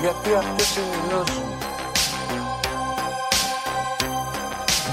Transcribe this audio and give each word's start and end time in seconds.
Γιατί 0.00 0.34
αυτές 0.34 0.76
είναι 0.76 0.86
οι 0.86 1.08
γνώσεις 1.08 1.36
μου. 1.36 1.58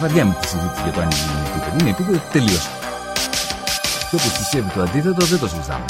Βαριά 0.02 0.26
με 0.26 0.38
τη 0.42 0.48
συζήτηση 0.48 0.82
για 0.84 0.92
το 0.92 1.02
αν 1.02 1.10
είναι 1.10 1.48
επίπεδο. 1.48 1.78
Είναι 1.80 1.90
επίπεδο 1.90 2.22
τελείω. 2.32 2.60
Και 4.10 4.16
όπως 4.16 4.32
πιστεύει 4.38 4.70
το 4.70 4.82
αντίθετο, 4.82 5.26
δεν 5.26 5.40
το 5.40 5.48
συζητάμε. 5.48 5.86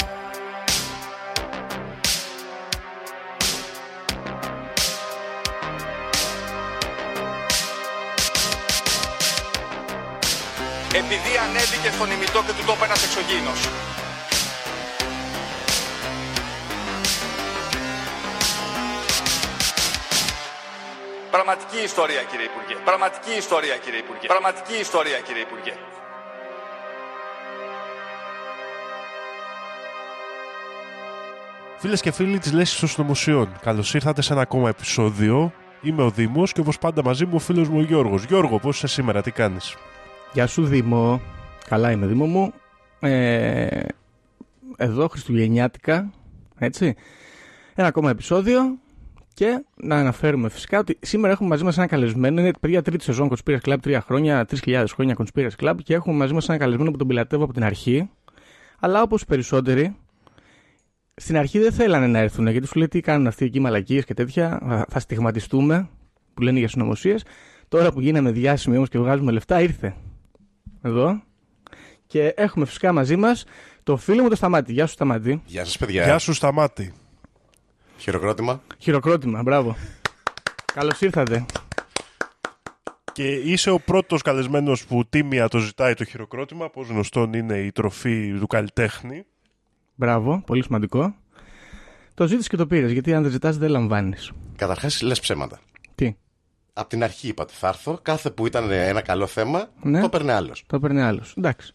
επειδή 11.02 11.32
ανέβηκε 11.46 11.90
στον 11.96 12.08
ημιτό 12.14 12.40
και 12.46 12.52
του 12.56 12.64
τόπου 12.68 12.84
ένας 12.88 13.00
εξωγήινος. 13.06 13.60
Πραγματική 21.46 21.84
ιστορία 21.84 22.22
κύριε 22.30 22.46
Υπουργέ. 22.52 22.74
Πραγματική 22.84 23.32
ιστορία 23.38 23.76
κύριε 23.76 23.98
Υπουργέ. 23.98 24.26
Πραγματική 24.26 24.76
ιστορία 24.80 25.18
κύριε 25.26 25.42
Υπουργέ. 25.42 25.72
Φίλες 31.78 32.00
και 32.00 32.10
φίλοι 32.10 32.38
της 32.38 32.52
Λέση 32.52 32.80
των 32.80 32.88
Συνωμοσιών, 32.88 33.48
καλώς 33.60 33.94
ήρθατε 33.94 34.22
σε 34.22 34.32
ένα 34.32 34.42
ακόμα 34.42 34.68
επεισόδιο. 34.68 35.52
Είμαι 35.82 36.02
ο 36.02 36.10
Δήμος 36.10 36.52
και 36.52 36.60
όπως 36.60 36.78
πάντα 36.78 37.04
μαζί 37.04 37.24
μου 37.24 37.34
ο 37.34 37.38
φίλος 37.38 37.68
μου 37.68 37.78
ο 37.78 37.82
Γιώργος. 37.82 38.24
Γιώργο, 38.24 38.58
πώς 38.58 38.76
είσαι 38.76 38.86
σήμερα, 38.86 39.22
τι 39.22 39.30
κάνεις; 39.30 39.76
Γεια 40.32 40.46
σου 40.46 40.64
Δήμο. 40.64 41.20
Καλά 41.68 41.90
είμαι 41.90 42.06
Δήμο 42.06 42.26
μου. 42.26 42.52
Ε, 43.00 43.80
εδώ 44.76 45.08
Χριστουγεννιάτικα, 45.08 46.10
έτσι. 46.58 46.94
Ένα 47.74 47.88
ακόμα 47.88 48.10
επεισόδιο 48.10 48.78
και 49.36 49.64
να 49.76 49.96
αναφέρουμε 49.96 50.48
φυσικά 50.48 50.78
ότι 50.78 50.98
σήμερα 51.00 51.32
έχουμε 51.32 51.48
μαζί 51.48 51.64
μας 51.64 51.76
ένα 51.76 51.86
καλεσμένο. 51.86 52.40
Είναι 52.40 52.50
παιδιά 52.60 52.82
τρίτη 52.82 53.04
σεζόν 53.04 53.30
Conspiracy 53.30 53.58
Club, 53.64 53.76
τρία 53.82 54.00
χρόνια, 54.00 54.46
3.000 54.64 54.84
χρόνια 54.94 55.16
Conspiracy 55.18 55.50
Club 55.60 55.74
και 55.82 55.94
έχουμε 55.94 56.16
μαζί 56.16 56.32
μας 56.32 56.48
ένα 56.48 56.58
καλεσμένο 56.58 56.90
που 56.90 56.96
τον 56.96 57.06
πιλατεύω 57.06 57.44
από 57.44 57.52
την 57.52 57.64
αρχή. 57.64 58.10
Αλλά 58.78 59.02
όπως 59.02 59.24
περισσότεροι, 59.24 59.96
στην 61.14 61.36
αρχή 61.36 61.58
δεν 61.58 61.72
θέλανε 61.72 62.06
να 62.06 62.18
έρθουν 62.18 62.46
γιατί 62.46 62.66
σου 62.66 62.78
λέει 62.78 62.88
τι 62.88 63.00
κάνουν 63.00 63.26
αυτοί 63.26 63.44
εκεί 63.44 63.60
μαλακίες 63.60 64.04
και 64.04 64.14
τέτοια. 64.14 64.58
Θα, 64.62 64.86
θα 64.88 64.98
στιγματιστούμε, 64.98 65.88
που 66.34 66.42
λένε 66.42 66.58
για 66.58 66.68
συνωμοσίες. 66.68 67.24
Τώρα 67.68 67.92
που 67.92 68.00
γίναμε 68.00 68.30
διάσημοι 68.30 68.76
όμως 68.76 68.88
και 68.88 68.98
βγάζουμε 68.98 69.32
λεφτά, 69.32 69.60
ήρθε 69.60 69.94
εδώ. 70.82 71.22
Και 72.06 72.34
έχουμε 72.36 72.64
φυσικά 72.64 72.92
μαζί 72.92 73.16
μας 73.16 73.44
το 73.82 73.96
φίλο 73.96 74.22
μου 74.22 74.28
το 74.28 74.36
Σταμάτη. 74.36 74.72
Γεια 74.72 74.86
σου, 74.86 74.92
Σταμάτη. 74.92 75.42
Γεια 75.46 75.64
σας, 75.64 75.78
παιδιά. 75.78 76.04
Γεια 76.04 76.18
σου, 76.18 76.32
Σταμάτη. 76.32 76.94
Χειροκρότημα. 77.98 78.62
Χειροκρότημα, 78.78 79.42
μπράβο. 79.42 79.76
Καλώς 80.74 81.00
ήρθατε. 81.00 81.46
Και 83.12 83.28
είσαι 83.32 83.70
ο 83.70 83.78
πρώτος 83.80 84.22
καλεσμένος 84.22 84.86
που 84.86 85.06
τίμια 85.08 85.48
το 85.48 85.58
ζητάει 85.58 85.94
το 85.94 86.04
χειροκρότημα. 86.04 86.64
Όπω 86.64 86.82
γνωστόν 86.82 87.32
είναι 87.32 87.58
η 87.58 87.72
τροφή 87.72 88.36
του 88.38 88.46
καλλιτέχνη. 88.46 89.24
Μπράβο, 89.94 90.42
πολύ 90.46 90.62
σημαντικό. 90.62 91.14
Το 92.14 92.26
ζήτησε 92.26 92.48
και 92.48 92.56
το 92.56 92.66
πήρες, 92.66 92.92
γιατί 92.92 93.14
αν 93.14 93.22
δεν 93.22 93.30
ζητάς 93.30 93.56
δεν 93.58 93.70
λαμβάνεις. 93.70 94.32
Καταρχάς, 94.56 95.02
λες 95.02 95.20
ψέματα. 95.20 95.58
Τι, 95.94 96.16
Απ' 96.72 96.88
την 96.88 97.02
αρχή 97.02 97.28
είπατε 97.28 97.52
θα 97.56 97.68
έρθω. 97.68 97.98
Κάθε 98.02 98.30
που 98.30 98.46
ήταν 98.46 98.70
ένα 98.70 99.00
καλό 99.00 99.26
θέμα, 99.26 99.68
Ναι. 99.82 100.00
το 100.00 100.08
παίρνει 100.08 100.30
άλλος. 100.30 100.64
το 100.66 100.78
παίρνει 100.80 101.02
άλλος. 101.02 101.34
Εντάξει. 101.36 101.72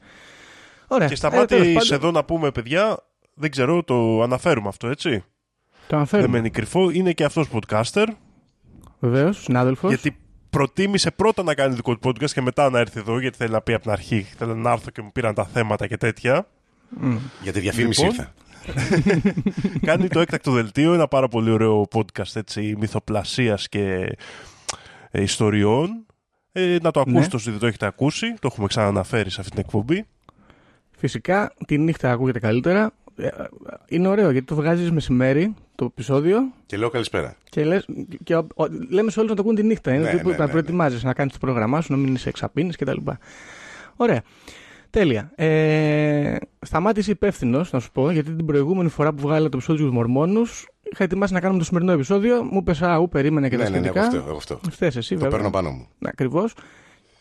Ωραία. 0.87 1.07
Και 1.07 1.15
Σταμάτη, 1.15 1.41
Ε, 1.43 1.45
τέλος 1.45 1.65
πάντων, 1.65 1.81
είσαι 1.81 1.95
εδώ 1.95 2.11
να 2.11 2.23
πούμε, 2.23 2.51
παιδιά, 2.51 3.03
δεν 3.33 3.51
ξέρω, 3.51 3.83
το 3.83 4.21
αναφέρουμε 4.21 4.67
αυτό, 4.67 4.87
έτσι; 4.87 5.23
Το 5.91 5.97
Δεν 5.97 6.05
αναφέρουμε. 6.07 6.27
μένει 6.37 6.49
κρυφό. 6.49 6.89
Είναι 6.89 7.11
και 7.13 7.23
αυτός 7.23 7.47
podcaster. 7.51 8.07
Βεβαίως, 8.99 9.41
συνάδελφος. 9.43 9.89
Γιατί 9.89 10.17
προτίμησε 10.49 11.11
πρώτα 11.11 11.43
να 11.43 11.53
κάνει 11.53 11.75
δικό 11.75 11.97
του 11.97 12.09
podcast 12.09 12.29
και 12.29 12.41
μετά 12.41 12.69
να 12.69 12.79
έρθει 12.79 12.99
εδώ, 12.99 13.19
γιατί 13.19 13.37
θέλει 13.37 13.51
να 13.51 13.61
πει 13.61 13.73
από 13.73 13.81
την 13.81 13.91
αρχή. 13.91 14.27
Θέλω 14.37 14.55
να 14.55 14.71
έρθω 14.71 14.89
και 14.89 15.01
μου 15.01 15.11
πήραν 15.11 15.33
τα 15.33 15.45
θέματα 15.45 15.87
και 15.87 15.97
τέτοια. 15.97 16.47
Για 17.43 17.51
τη 17.53 17.59
διαφήμιση 17.59 18.01
Λοιπόν. 18.05 18.15
ήρθε. 18.17 18.33
κάνει 19.87 20.07
το 20.07 20.19
έκτακτο 20.19 20.51
δελτίο, 20.51 20.93
ένα 20.93 21.07
πάρα 21.07 21.27
πολύ 21.27 21.51
ωραίο 21.51 21.87
podcast 21.93 22.35
έτσι, 22.35 22.75
μυθοπλασίας 22.79 23.69
και 23.69 24.15
ε, 25.11 25.21
ιστοριών. 25.21 26.05
Ε, 26.51 26.77
να 26.81 26.91
το 26.91 26.99
ακούσετε 26.99 27.19
Ναι. 27.27 27.35
όσοι 27.35 27.49
δεν 27.49 27.59
το 27.59 27.67
έχετε 27.67 27.85
ακούσει, 27.85 28.33
το 28.39 28.47
έχουμε 28.51 28.67
ξαναναφέρει 28.67 29.29
σε 29.29 29.39
αυτή 29.39 29.51
την 29.51 29.63
εκπομπή. 29.65 30.05
Φυσικά 30.97 31.53
τη 31.65 31.77
νύχτα 31.77 32.11
ακούγεται 32.11 32.39
καλύτερα. 32.39 32.91
Ε, 33.15 33.29
Είναι 33.87 34.07
ωραίο 34.07 34.31
γιατί 34.31 34.45
το 34.47 34.55
βγάζεις 34.55 34.91
μεσημέρι 34.91 35.53
το 35.75 35.85
επεισόδιο 35.85 36.39
Και 36.65 36.77
λέω 36.77 36.89
καλησπέρα. 36.89 37.35
και, 37.49 37.63
λες, 37.63 37.85
και 38.23 38.35
ο- 38.35 38.47
ο- 38.55 38.65
λέμε 38.89 39.11
σε 39.11 39.19
όλους 39.19 39.31
να 39.31 39.35
το 39.37 39.41
ακούν 39.41 39.55
τη 39.55 39.63
νύχτα. 39.63 39.93
Είναι 39.93 40.03
Ναι, 40.03 40.09
τύπου 40.11 40.29
ναι, 40.29 40.35
να 40.35 40.45
ναι, 40.45 40.51
προετοιμάζεσαι, 40.51 41.05
να 41.05 41.13
κάνεις 41.13 41.33
το 41.33 41.39
πρόγραμμά 41.41 41.81
σου, 41.81 41.91
να 41.91 41.97
μην 41.97 42.13
είσαι 42.13 42.29
εξαπίνης 42.29 42.75
κτλ. 42.75 42.97
Ωραία. 43.95 44.21
Τέλεια. 44.89 45.31
Ε, 45.35 46.35
σταμάτησε 46.61 47.11
υπεύθυνος, 47.11 47.71
να 47.71 47.79
σου 47.79 47.91
πω, 47.91 48.11
γιατί 48.11 48.31
την 48.35 48.45
προηγούμενη 48.45 48.89
φορά 48.89 49.13
που 49.13 49.21
βγάλα 49.21 49.49
το 49.49 49.57
επεισόδιο 49.57 49.85
του 49.87 49.93
Μορμόνους, 49.93 50.67
είχα 50.91 51.03
ετοιμάσει 51.03 51.33
να 51.33 51.39
κάνουμε 51.39 51.59
το 51.59 51.65
σημερινό 51.65 51.91
επεισόδιο. 51.91 52.43
Μου 52.43 52.63
είπε, 52.67 52.85
Α, 52.85 52.95
ου, 52.97 53.09
περίμενε 53.09 53.49
και 53.49 53.57
ναι, 53.57 53.63
τα 53.63 53.69
ναι, 53.69 53.79
ναι, 53.79 53.87
εγώ 53.87 53.95
σχετικά. 53.95 54.17
αυτό. 54.17 54.29
Εγώ 54.29 54.37
αυτό. 54.37 54.59
Φταίς 54.71 54.95
εσύ, 54.95 55.13
Το 55.13 55.19
βέβαια. 55.21 55.35
παίρνω 55.37 55.49
πάνω 55.51 55.69
μου. 55.71 55.87
Ακριβώς. 56.01 56.53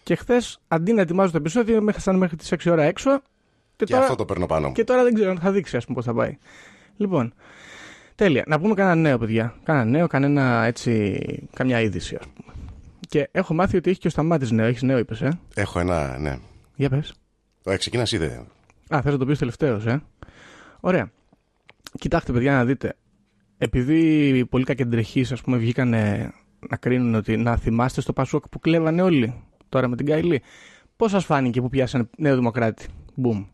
Και 0.03 0.15
χθες, 0.15 0.61
αντί 0.69 0.93
να 0.93 1.01
ετοιμάζω 1.01 1.31
το 1.31 1.37
επεισόδιο, 1.37 1.83
με 1.83 1.91
έχασαν 1.91 2.17
μέχρι 2.17 2.37
τις 2.37 2.53
6 2.53 2.71
ώρα 2.71 2.83
έξω. 2.83 3.22
Και, 3.80 3.86
Και 3.86 3.92
τώρα, 3.92 4.04
αυτό 4.04 4.16
το 4.16 4.24
παίρνω 4.24 4.46
πάνω 4.46 4.66
μου. 4.66 4.72
και 4.72 4.84
τώρα 4.84 5.02
δεν 5.02 5.14
ξέρω, 5.14 5.36
θα 5.36 5.50
δείξει, 5.52 5.76
ας 5.76 5.84
πούμε, 5.84 5.96
πώς 5.96 6.04
θα 6.04 6.14
πάει. 6.14 6.38
Λοιπόν, 6.96 7.34
τέλεια. 8.14 8.44
Να 8.46 8.60
πούμε 8.60 8.74
κανένα 8.74 8.94
νέο, 8.94 9.18
παιδιά. 9.18 9.54
Κανένα 9.62 9.84
νέο, 9.84 10.06
κανένα 10.06 10.64
έτσι. 10.64 11.48
καμιά 11.54 11.80
είδηση, 11.80 12.16
ας 12.20 12.26
πούμε. 12.26 12.54
Και 13.08 13.28
έχω 13.32 13.54
μάθει 13.54 13.76
ότι 13.76 13.91
έχει 13.91 13.98
και 13.98 14.06
ο 14.06 14.10
Σταμάτης 14.10 14.50
νέο. 14.50 14.66
Έχεις 14.66 14.82
νέο, 14.82 14.98
είπες, 14.98 15.20
ε; 15.20 15.41
Έχω 15.54 15.78
ένα, 15.80 16.18
ναι. 16.18 16.38
Για 16.74 16.88
πες. 16.88 17.14
Το 17.62 17.76
ξεκινάς 17.76 18.12
είδε. 18.12 18.44
Α, 18.94 19.00
θες 19.02 19.12
να 19.12 19.18
το 19.18 19.26
πεις 19.26 19.38
τελευταίος, 19.38 19.86
ε; 19.86 20.02
Ωραία. 20.80 21.10
Κοιτάξτε, 21.98 22.32
παιδιά, 22.32 22.52
να 22.52 22.64
δείτε. 22.64 22.94
Επειδή 23.58 24.28
οι 24.28 24.44
πολύ 24.44 24.64
κακεντρεχείς, 24.64 25.32
ας 25.32 25.41
πούμε, 25.41 25.56
βγήκαν 25.56 25.88
να 26.68 26.76
κρίνουν 26.80 27.14
ότι 27.14 27.36
να 27.36 27.56
θυμάστε 27.56 28.00
στο 28.00 28.12
Πασόκ 28.12 28.48
που 28.48 28.58
κλέβανε 28.58 29.02
όλοι 29.02 29.42
τώρα 29.68 29.88
με 29.88 29.97
την 29.97 30.06
Καηλή. 30.06 30.42
Πώς 30.97 31.10
σας 31.10 31.24
φάνηκε 31.24 31.60
που 31.60 31.68
πιάσανε 31.68 32.08
Νέο 32.16 32.34
Δημοκράτη; 32.36 32.86
Μπουμ. 33.14 33.44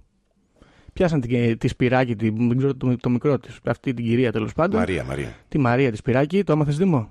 Πιάσαν 0.96 1.20
τη, 1.20 1.56
τη 1.56 1.68
Σπυράκη, 1.68 2.16
τη, 2.16 2.30
δεν 2.30 2.56
ξέρω 2.56 2.74
το, 2.74 2.96
το 2.96 3.10
μικρό 3.10 3.38
της, 3.38 3.58
αυτή 3.64 3.94
την 3.94 4.04
κυρία 4.04 4.32
τέλος 4.32 4.52
πάντων. 4.52 4.78
Μαρία, 4.78 5.04
Μαρία. 5.04 5.34
Τη 5.48 5.58
Μαρία 5.58 5.90
της 5.90 5.98
Σπυράκη, 5.98 6.44
το 6.44 6.52
έμαθες 6.52 6.76
Δήμο; 6.76 7.10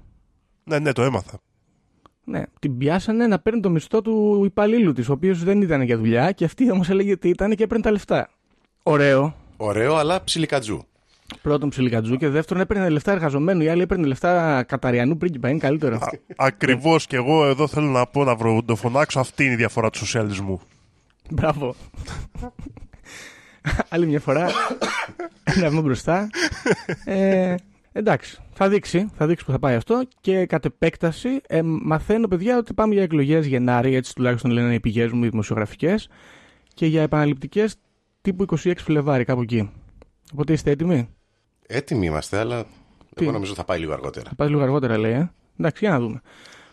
Ναι, 0.63 0.80
ναι, 0.80 0.92
το 0.92 1.04
έμαθα. 1.04 1.39
Ναι, 2.24 2.44
την 2.59 2.77
πιάσανε 2.77 3.27
να 3.27 3.39
παίρνει 3.39 3.59
το 3.59 3.69
μισθό 3.69 4.01
του 4.01 4.42
υπαλλήλου 4.45 4.94
της, 4.94 5.09
ο 5.09 5.13
οποίος 5.13 5.44
δεν 5.44 5.62
ήταν 5.62 5.81
για 5.81 5.98
δουλειά 5.98 6.31
και 6.31 6.45
αυτή 6.45 6.71
όμως 6.71 6.89
έλεγε 6.89 7.12
ότι 7.12 7.30
ήταν 7.30 7.56
και 7.56 7.63
έπαιρνε 7.63 7.83
τα 7.83 7.92
λεφτά. 7.92 8.30
Ωραίο. 8.83 9.36
Ωραίο, 9.57 9.95
αλλά 9.95 10.24
ψιλικατζού. 10.24 10.86
Πρώτον 11.42 11.69
ψιλικατζού 11.69 12.15
και 12.15 12.30
δεύτερον 12.30 12.63
έπαιρνε 12.63 12.89
λεφτά 12.89 13.12
εργαζομένου. 13.12 13.62
Η 13.62 13.68
άλλη 13.68 13.81
έπαιρνε 13.81 14.07
λεφτά 14.07 14.63
καταριανού 14.63 15.18
πρίγκιπα. 15.18 15.50
Είναι 15.50 15.59
καλύτερο. 15.59 16.00
Ακριβώς 16.36 17.07
και 17.07 17.15
εγώ 17.15 17.45
εδώ 17.45 17.68
θέλω 17.68 17.88
να 17.88 18.07
πω 18.07 18.24
να 18.24 18.36
βροντοφωνάξω. 18.36 19.19
Αυτή 19.19 19.44
είναι 19.44 19.54
η 19.54 19.56
διαφορά 19.56 19.89
του 19.89 19.98
σοσιαλισμού. 19.98 20.62
Μπράβο. 21.30 21.75
Άλλη 23.89 24.06
μια 24.06 24.19
φορά. 24.19 24.50
Ένα 25.44 25.69
βήμα 25.69 25.81
μπροστά. 25.81 26.29
Ε, 27.06 27.56
εντάξει. 27.91 28.38
Θα 28.53 28.69
δείξει, 28.69 29.09
θα 29.17 29.27
δείξει 29.27 29.45
που 29.45 29.51
θα 29.51 29.59
πάει 29.59 29.75
αυτό 29.75 30.03
και 30.21 30.45
κατ' 30.45 30.65
επέκταση 30.65 31.41
ε, 31.47 31.62
μαθαίνω 31.63 32.27
παιδιά 32.27 32.57
ότι 32.57 32.73
πάμε 32.73 32.94
για 32.94 33.03
εκλογές 33.03 33.45
Γενάρη, 33.45 33.95
έτσι 33.95 34.15
τουλάχιστον 34.15 34.51
λένε 34.51 34.73
οι 34.73 34.79
πηγές 34.79 35.12
μου 35.12 35.23
οι 35.23 35.29
δημοσιογραφικές 35.29 36.09
και 36.73 36.85
για 36.85 37.01
επαναληπτικές 37.01 37.75
τύπου 38.21 38.45
26 38.63 38.73
Φλεβάρι, 38.77 39.23
κάπου 39.23 39.41
εκεί. 39.41 39.71
Οπότε 40.33 40.53
είστε 40.53 40.71
έτοιμοι; 40.71 41.09
Έτοιμοι 41.68 42.06
είμαστε, 42.06 42.38
αλλά 42.38 42.63
Τι; 43.15 43.23
εγώ 43.23 43.31
νομίζω 43.31 43.53
θα 43.53 43.63
πάει 43.63 43.79
λίγο 43.79 43.94
αργότερα. 43.94 44.29
Θα 44.29 44.35
πάει 44.35 44.50
λίγο 44.50 44.61
αργότερα, 44.61 44.97
λέει. 44.97 45.11
Ε. 45.11 45.31
Εντάξει, 45.59 45.85
για 45.85 45.94
να 45.94 46.00
δούμε. 46.00 46.21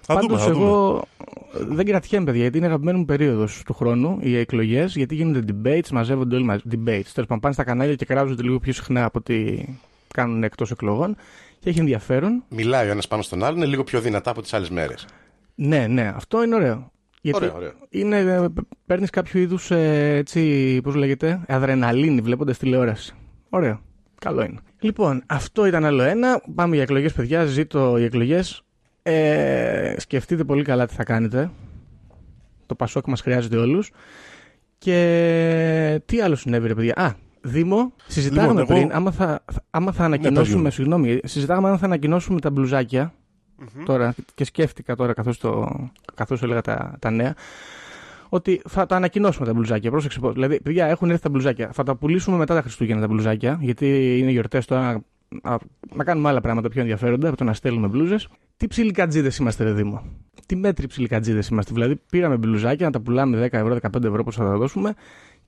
Θα 0.04 0.14
Πάντως 0.14 0.28
δούμε, 0.28 0.40
θα 0.40 0.52
δούμε. 0.52 0.64
εγώ 0.64 1.04
δεν 1.52 1.86
κρατιέμαι, 1.86 2.24
παιδιά, 2.24 2.40
γιατί 2.40 2.56
είναι 2.58 2.66
αγαπημένη 2.66 2.98
μου 2.98 3.04
περίοδος 3.04 3.62
του 3.66 3.74
χρόνου 3.74 4.18
οι 4.20 4.36
εκλογές, 4.36 4.96
γιατί 4.96 5.14
γίνονται 5.14 5.54
debates, 5.62 5.88
μαζεύονται 5.92 6.34
όλοι 6.36 6.44
μαζί. 6.44 6.62
Debates. 6.70 6.84
Τέλος 6.86 7.14
πάντων, 7.14 7.40
πάνε 7.40 7.54
στα 7.54 7.64
κανάλια 7.64 7.94
και 7.94 8.04
κράζονται 8.04 8.42
λίγο 8.42 8.58
πιο 8.58 8.72
συχνά 8.72 9.04
από 9.04 9.18
ότι 9.18 9.68
κάνουν 10.14 10.42
εκτός 10.42 10.70
εκλογών 10.70 11.16
και 11.58 11.68
έχει 11.70 11.78
ενδιαφέρον. 11.78 12.44
Μιλάει 12.48 12.88
ο 12.88 12.90
ένας 12.90 13.08
πάνω 13.08 13.22
στον 13.22 13.42
άλλον, 13.44 13.56
είναι 13.56 13.66
λίγο 13.66 13.84
πιο 13.84 14.00
δυνατά 14.00 14.30
από 14.30 14.42
τις 14.42 14.52
άλλες 14.52 14.70
μέρες. 14.70 15.06
Ναι, 15.54 15.86
ναι, 15.86 16.12
αυτό 16.16 16.42
είναι 16.44 16.54
ωραίο. 16.54 16.90
Γιατί 17.20 17.44
Ωραίο, 17.44 17.56
ωραίο. 17.56 17.72
είναι, 17.88 18.48
παίρνεις 18.86 19.10
κάποιο 19.10 19.40
είδους 19.40 19.70
έτσι, 19.70 20.80
πώς 20.82 20.94
λέγεται, 20.94 21.40
αδρεναλίνη 21.48 22.20
βλέποντας 22.20 22.58
τηλεόραση. 22.58 23.14
Ωραίο. 23.48 23.80
Καλό 24.18 24.42
είναι. 24.42 24.58
Λοιπόν, 24.80 25.22
αυτό 25.26 25.66
ήταν 25.66 25.84
άλλο 25.84 26.02
ένα. 26.02 26.42
Πάμε 26.54 26.74
για 26.74 26.82
εκλογές, 26.84 27.12
παιδιά. 27.12 27.44
Ζήτω 27.44 27.98
οι 27.98 28.04
εκλογές. 28.04 28.62
Ε, 29.02 29.94
σκεφτείτε 29.98 30.44
πολύ 30.44 30.62
καλά 30.62 30.86
τι 30.86 30.94
θα 30.94 31.04
κάνετε. 31.04 31.50
Το 32.66 32.74
Πασόκ 32.74 33.06
μας 33.06 33.20
χρειάζεται 33.20 33.56
όλους. 33.56 33.90
Και 34.78 36.00
τι 36.06 36.20
άλλο 36.20 36.34
συνέβη, 36.36 36.66
ρε 36.68 36.74
παιδιά; 36.74 36.92
Α, 36.96 37.12
Δήμο, 37.40 37.92
συζητάγαμε 38.06 38.60
Λοιπόν, 38.60 38.64
εγώ- 38.64 38.72
Ναι, 38.74 38.86
πριν, 38.86 38.96
άμα 38.96 39.10
θα, 39.10 39.44
άμα 39.70 39.92
θα 39.92 40.04
ανακοινώσουμε, 40.04 40.46
Γιώργο. 40.54 40.70
συγγνώμη, 40.70 41.20
συζητάγαμε 41.24 41.68
αν 41.68 41.78
θα 41.78 41.84
ανακοινώσουμε 41.86 42.40
τα 42.40 42.50
μπλουζάκια 42.50 43.12
τώρα 43.84 44.14
και 44.34 44.44
σκέφτηκα 44.44 44.94
τώρα 44.96 45.12
καθώς, 45.12 45.38
το, 45.38 45.68
καθώς 46.14 46.42
έλεγα 46.42 46.60
τα, 46.60 46.96
τα 46.98 47.10
νέα 47.10 47.34
ότι 48.28 48.60
θα 48.68 48.86
τα 48.86 48.96
ανακοινώσουμε 48.96 49.46
τα 49.46 49.52
μπλουζάκια. 49.54 49.90
Πρόσεξε 49.90 50.20
πώς. 50.20 50.32
Δηλαδή, 50.32 50.60
παιδιά, 50.60 50.86
έχουν 50.86 51.10
έρθει 51.10 51.22
τα 51.22 51.28
μπλουζάκια. 51.28 51.70
Θα 51.72 51.82
τα 51.82 51.96
πουλήσουμε 51.96 52.36
μετά 52.36 52.54
τα 52.54 52.62
Χριστούγεννα 52.62 53.00
τα 53.00 53.06
μπλουζάκια, 53.08 53.58
γιατί 53.60 54.18
είναι 54.18 54.30
γιορτές 54.30 54.66
τώρα. 54.66 55.02
Να, 55.42 55.58
να 55.94 56.04
κάνουμε 56.04 56.28
άλλα 56.28 56.40
πράγματα 56.40 56.68
πιο 56.68 56.80
ενδιαφέροντα 56.80 57.28
από 57.28 57.36
το 57.36 57.44
να 57.44 57.52
στέλνουμε 57.52 57.86
μπλούζες. 57.86 58.28
Τι 58.56 58.66
ψιλικατζίδε 58.66 59.30
είμαστε, 59.40 59.64
ρε 59.64 59.72
Δήμο; 59.72 60.02
Τι 60.46 60.56
μέτρη 60.56 60.86
ψιλικατζίδε 60.86 61.42
είμαστε; 61.50 61.72
Δηλαδή, 61.72 62.00
πήραμε 62.10 62.36
μπλουζάκια 62.36 62.86
να 62.86 62.92
τα 62.92 63.00
πουλάμε 63.00 63.46
10 63.46 63.52
ευρώ, 63.52 63.78
15 63.82 64.04
ευρώ, 64.04 64.24
πώ 64.24 64.30
θα 64.30 64.44
τα 64.44 64.56
δώσουμε. 64.56 64.94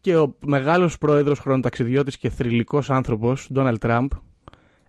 Και 0.01 0.17
ο 0.17 0.37
μεγάλος 0.47 0.99
πρόεδρος, 0.99 1.39
χρονοταξιδιώτης 1.39 2.17
και 2.17 2.31
θρηλυκός 2.31 2.91
άνθρωπος, 2.91 3.49
Ντόναλτ 3.53 3.81
Τραμπ, 3.81 4.11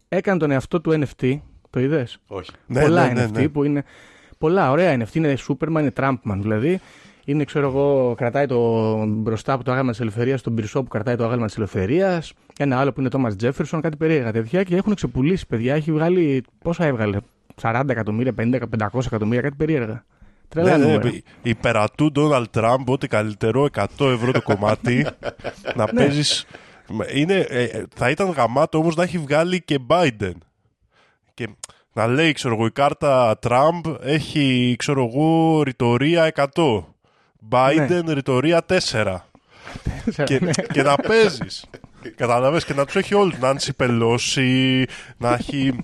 έκανε 0.07 0.39
τον 0.39 0.51
εαυτό 0.51 0.81
του 0.81 0.91
NFT. 0.91 1.39
Το 1.69 1.79
είδες; 1.79 2.19
Όχι. 2.27 2.51
Ναι, 2.67 2.81
πολλά 2.81 3.07
ναι, 3.07 3.13
ναι, 3.13 3.25
NFT 3.25 3.31
ναι. 3.31 3.49
που 3.49 3.63
είναι. 3.63 3.83
Πολλά 4.37 4.71
ωραία 4.71 4.97
NFT. 4.97 5.15
Είναι 5.15 5.37
Superman, 5.47 5.79
είναι 5.79 5.91
Trumpman 5.95 6.37
δηλαδή. 6.41 6.79
Είναι, 7.25 7.43
ξέρω 7.43 7.67
εγώ, 7.67 8.13
κρατάει 8.17 8.45
το 8.45 8.95
μπροστά 9.05 9.53
από 9.53 9.63
το 9.63 9.71
άγαλμα 9.71 9.91
της 9.91 9.99
ελευθερίας, 9.99 10.41
τον 10.41 10.55
πυρσό 10.55 10.83
που 10.83 10.87
κρατάει 10.87 11.15
το 11.15 11.23
άγαλμα 11.25 11.45
της 11.45 11.55
ελευθερίας. 11.57 12.33
Ένα 12.59 12.79
άλλο 12.79 12.91
που 12.93 12.99
είναι 12.99 13.09
Thomas 13.11 13.43
Jefferson, 13.43 13.79
κάτι 13.81 13.97
περίεργα 13.97 14.31
τέτοια. 14.31 14.63
Και 14.63 14.75
έχουν 14.75 14.95
ξεπουλήσει, 14.95 15.47
παιδιά. 15.47 15.75
Έχει 15.75 15.91
βγάλει. 15.91 16.43
Πόσα 16.63 16.85
έβγαλε, 16.85 17.17
40 17.61 17.81
εκατομμύρια, 17.89 18.33
50, 18.37 18.59
500 18.79 19.05
εκατομμύρια, 19.05 19.41
κάτι 19.41 19.55
περίεργα. 19.55 20.05
Τρελά 20.47 20.77
Ναι, 20.77 20.85
ναι, 20.85 20.91
νούμερα. 20.91 21.11
υπερατού 21.41 22.11
Ντόναλτ 22.11 22.47
Τραμπ, 22.51 22.89
ό,τι 22.89 23.07
καλύτερο, 23.07 23.67
100 23.75 23.85
ευρώ 23.99 24.31
το 24.31 24.41
κομμάτι, 24.41 25.05
να 25.75 25.85
Ναι. 25.85 25.91
παίζεις... 25.93 26.45
Είναι, 27.15 27.33
ε, 27.49 27.63
ε, 27.63 27.83
θα 27.95 28.09
ήταν 28.09 28.29
γαμάτο 28.29 28.77
όμως 28.77 28.95
να 28.95 29.03
έχει 29.03 29.17
βγάλει 29.17 29.61
και 29.61 29.79
Biden. 29.87 30.31
Και 31.33 31.47
να 31.93 32.07
λέει, 32.07 32.31
ξέρω 32.31 32.53
εγώ, 32.53 32.65
η 32.65 32.71
κάρτα 32.71 33.37
Τραμπ 33.39 33.85
έχει, 34.01 34.75
ξέρω 34.77 35.03
εγώ, 35.13 35.61
ρητορία 35.63 36.31
100. 36.35 36.83
Biden 37.49 38.03
ρητορία 38.07 38.65
4. 38.65 39.29
και, 40.25 40.39
Ναι. 40.39 40.51
και 40.51 40.83
να 40.83 40.95
παίζεις. 40.95 41.65
Κατάλαβες 42.15 42.65
και 42.65 42.73
να 42.73 42.85
τους 42.85 42.95
έχει 42.95 43.13
όλους. 43.15 43.37
Να 43.39 43.49
είναι 43.49 43.59
Πελώση, 43.75 44.85
να 45.17 45.33
έχει. 45.33 45.75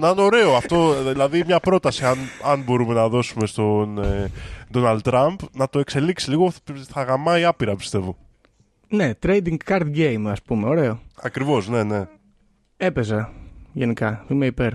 Να 0.00 0.08
είναι 0.08 0.20
ωραίο 0.20 0.54
αυτό. 0.56 1.02
Δηλαδή, 1.02 1.42
μια 1.46 1.60
πρόταση, 1.60 2.04
αν, 2.04 2.18
αν 2.44 2.62
μπορούμε 2.62 2.94
να 2.94 3.08
δώσουμε 3.08 3.46
στον 3.46 3.98
ε, 3.98 4.30
Donald 4.74 4.98
Trump, 5.04 5.36
να 5.52 5.68
το 5.68 5.78
εξελίξει 5.78 6.30
λίγο, 6.30 6.52
θα 6.88 7.02
γαμάει 7.02 7.44
άπειρα 7.44 7.76
πιστεύω. 7.76 8.16
Ναι, 8.88 9.10
trading 9.22 9.56
card 9.68 9.96
game, 9.96 10.22
ας 10.26 10.42
πούμε. 10.42 10.68
Ωραίο. 10.68 11.00
Ακριβώς, 11.22 11.68
ναι, 11.68 11.82
ναι. 11.82 12.04
Έπαιζα 12.76 13.32
γενικά. 13.72 14.24
Είμαι 14.28 14.46
υπέρ. 14.46 14.72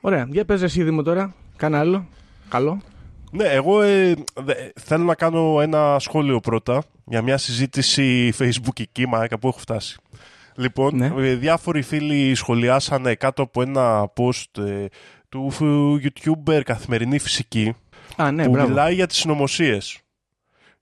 Ωραία. 0.00 0.26
Για 0.30 0.44
παίζε 0.44 0.64
εσύ 0.64 0.82
Δήμο 0.82 1.02
τώρα. 1.02 1.34
Κάνα 1.56 1.78
άλλο. 1.78 2.06
Καλό. 2.48 2.80
Ναι, 3.36 3.44
εγώ 3.44 3.82
ε, 3.82 4.14
δε- 4.34 4.54
θέλω 4.80 5.04
να 5.04 5.14
κάνω 5.14 5.60
ένα 5.60 5.96
σχόλιο 5.98 6.40
πρώτα 6.40 6.82
για 7.06 7.22
μια 7.22 7.36
συζήτηση 7.38 8.32
facebook 8.38 9.04
μάκα 9.08 9.38
που 9.38 9.48
έχω 9.48 9.58
φτάσει. 9.58 9.96
Λοιπόν, 10.56 10.96
Ναι. 10.96 11.10
ε, 11.18 11.34
διάφοροι 11.34 11.82
φίλοι 11.82 12.34
σχολιάσανε 12.34 13.14
κάτω 13.14 13.42
από 13.42 13.62
ένα 13.62 14.12
post 14.16 14.62
ε, 14.62 14.86
του 15.28 15.50
φ- 15.50 15.62
YouTuber 16.04 16.60
Καθημερινή 16.64 17.18
Φυσική 17.18 17.74
Α, 18.16 18.30
ναι, 18.30 18.44
που 18.44 18.50
μπράβο. 18.50 18.68
μιλάει 18.68 18.94
για 18.94 19.06
τις 19.06 19.16
συνωμοσίες. 19.16 19.98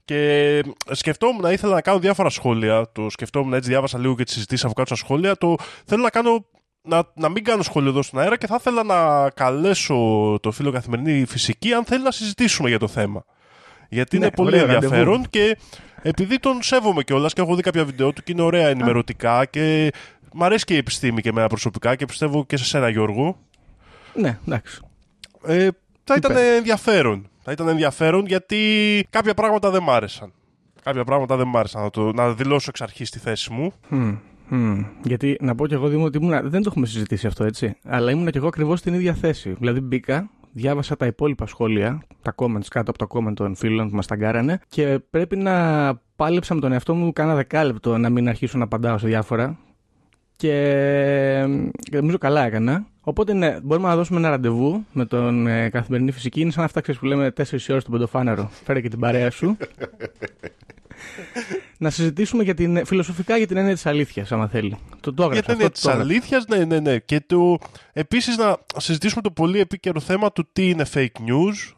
Και 0.05 0.63
σκεφτόμουν, 0.91 1.53
ήθελα 1.53 1.75
να 1.75 1.81
κάνω 1.81 1.99
διάφορα 1.99 2.29
σχόλια. 2.29 2.91
Το 2.93 3.11
σκεφτόμουν 3.11 3.53
έτσι, 3.53 3.69
διάβασα 3.69 3.99
λίγο 3.99 4.15
και 4.15 4.25
τις 4.25 4.33
συζητήσεις 4.35 4.65
από 4.65 4.73
κάτω 4.75 4.95
στα 4.95 5.05
σχόλια. 5.05 5.37
Το 5.37 5.57
θέλω 5.87 6.03
να 6.03 6.11
κάνω. 6.11 6.47
Να, 6.84 7.02
να 7.14 7.29
μην 7.29 7.44
κάνω 7.44 7.62
σχόλιο 7.62 7.90
εδώ 7.90 8.02
στον 8.02 8.20
αέρα 8.20 8.37
και 8.37 8.46
θα 8.46 8.56
ήθελα 8.58 8.82
να 8.82 9.31
καλέσω 9.31 9.94
το 10.43 10.50
φίλο 10.50 10.70
καθημερινή 10.70 11.25
φυσική 11.26 11.73
αν 11.73 11.84
θέλει 11.84 12.02
να 12.02 12.11
συζητήσουμε 12.11 12.69
για 12.69 12.79
το 12.79 12.88
θέμα. 12.88 13.25
Γιατί 13.88 14.19
Ναι, 14.19 14.25
είναι 14.26 14.34
πολύ 14.34 14.61
ωραίο 14.61 14.75
ενδιαφέρον 14.75 15.05
ραντεβού. 15.12 15.31
και 15.31 15.58
επειδή 16.02 16.38
τον 16.38 16.62
σέβομαι 16.62 17.02
κιόλας 17.02 17.32
και 17.32 17.40
έχω 17.40 17.55
δει 17.55 17.62
κάποια 17.62 17.84
βίντεο 17.84 18.12
του 18.12 18.23
και 18.23 18.32
είναι 18.32 18.43
ωραία 18.43 18.69
ενημερωτικά 18.69 19.44
και 19.44 19.90
μ' 20.32 20.44
αρέσει 20.44 20.64
και 20.64 20.75
η 20.75 20.76
επιστήμη 20.76 21.20
και 21.23 21.29
εμένα 21.29 21.46
προσωπικά 21.46 21.94
και 21.94 22.05
πιστεύω 22.06 22.44
και 22.46 22.56
σε 22.56 22.64
σένα 22.64 22.88
Γιώργο. 22.88 23.38
Ναι, 24.14 24.38
εντάξει. 24.46 24.81
Ε, 25.46 25.69
θα 26.05 26.14
ήταν 26.17 26.31
Υπέρ. 26.31 26.55
ενδιαφέρον. 26.56 27.29
Θα 27.43 27.52
ήταν 27.52 27.69
ενδιαφέρον 27.69 28.26
γιατί 28.26 28.58
κάποια 29.11 29.34
πράγματα 29.34 29.70
δεν 29.70 29.82
μ' 29.82 29.90
άρεσαν. 29.90 30.32
Κάποια 30.82 31.05
πράγματα 31.05 31.37
δεν 31.37 31.46
μ' 31.49 31.56
άρεσαν. 31.56 31.82
Να, 31.82 31.90
το, 31.90 32.12
να 32.12 32.32
δηλώσω 32.32 32.67
εξ 32.69 32.81
αρχής 32.81 33.11
τη 33.11 33.19
θέση 33.19 33.52
μου. 33.52 33.73
Μμμ, 33.88 34.17
μμμ. 34.57 34.85
Γιατί 35.03 35.37
να 35.41 35.55
πω 35.55 35.67
κι 35.67 35.75
εγώ 35.75 35.89
Δήμο 35.89 36.05
ότι 36.05 36.19
ήμουνα, 36.19 36.43
δεν 36.43 36.63
το 36.63 36.69
έχουμε 36.71 36.87
συζητήσει 36.87 37.27
αυτό 37.27 37.45
έτσι. 37.45 37.77
Αλλά 37.85 38.11
ήμουνα 38.11 38.31
κι 38.31 38.37
εγώ 38.37 38.47
ακριβώς 38.47 38.79
στην 38.79 38.95
ίδια 38.95 39.15
θέση. 39.15 39.55
Δηλαδή 39.59 39.81
μπήκα, 39.81 40.31
διάβασα 40.53 40.97
τα 40.97 41.07
υπόλοιπα 41.07 41.47
σχόλια, 41.47 42.03
τα 42.23 42.35
comments 42.37 42.67
κάτω 42.71 42.91
από 42.91 42.99
τα 42.99 43.07
comment 43.09 43.35
των 43.35 43.55
φίλων 43.55 43.89
που 43.89 43.97
μας 43.97 44.07
ταγκάρανε 44.07 44.61
και 44.69 44.99
πρέπει 45.11 45.37
να 45.37 45.55
πάλεψα 46.17 46.55
με 46.55 46.61
τον 46.61 46.73
εαυτό 46.73 46.95
μου 46.95 47.13
κάνα 47.13 47.35
δεκάλεπτο 47.35 47.99
να 47.99 48.11
μην 48.11 48.29
αρχίσω 48.29 48.59
να 48.59 48.65
απαντάω 48.65 48.99
σε 48.99 49.07
διάφορα. 49.07 49.59
Και, 50.43 51.44
και 51.83 51.97
νομίζω 51.97 52.19
καλά 52.19 52.44
έκανα. 52.44 52.87
Οπότε 53.00 53.33
ναι, 53.33 53.61
μπορούμε 53.62 53.89
να 53.89 53.97
δώσουμε 53.97 54.19
ένα 54.19 54.29
ραντεβού 54.29 54.85
με 54.93 55.05
τον 55.05 55.47
ε, 55.47 55.69
καθημερινή 55.69 56.11
φυσική. 56.11 56.41
Είναι 56.41 56.51
σαν 56.51 56.65
αυτά 56.65 56.81
ξέρεις, 56.81 57.01
που 57.01 57.06
λέμε 57.06 57.32
4 57.37 57.41
ώρες 57.41 57.82
στον 57.82 57.93
πεντοφάναρο. 57.93 58.51
Φέρε 58.65 58.81
και 58.81 58.89
την 58.89 58.99
παρέα 58.99 59.31
σου. 59.31 59.56
να 61.79 61.91
συζητήσουμε 61.91 62.43
για 62.43 62.55
την, 62.55 62.87
φιλοσοφικά 62.87 63.37
για 63.37 63.46
την 63.46 63.56
έννοια 63.56 63.72
της 63.75 63.87
αλήθειας, 63.87 64.32
άμα 64.32 64.49
θέλει. 64.49 64.77
Το, 65.01 65.15
το 65.15 65.22
Για 65.22 65.25
έγραψα. 65.25 65.43
την 65.43 65.53
έννοια 65.53 65.67
αυτό 65.67 65.70
της 65.70 65.81
το 65.82 65.91
έγραψα. 65.91 66.11
αλήθειας, 66.11 66.46
ναι, 66.46 66.65
ναι, 66.65 66.81
ναι. 66.81 66.99
Και 66.99 67.20
το, 67.27 67.58
επίσης 67.93 68.37
να 68.37 68.56
συζητήσουμε 68.77 69.22
το 69.22 69.31
πολύ 69.31 69.61
επίκαιρο 69.61 70.01
θέμα 70.01 70.32
του 70.32 70.49
τι 70.53 70.69
είναι 70.69 70.84
fake 70.94 71.06
news, 71.06 71.75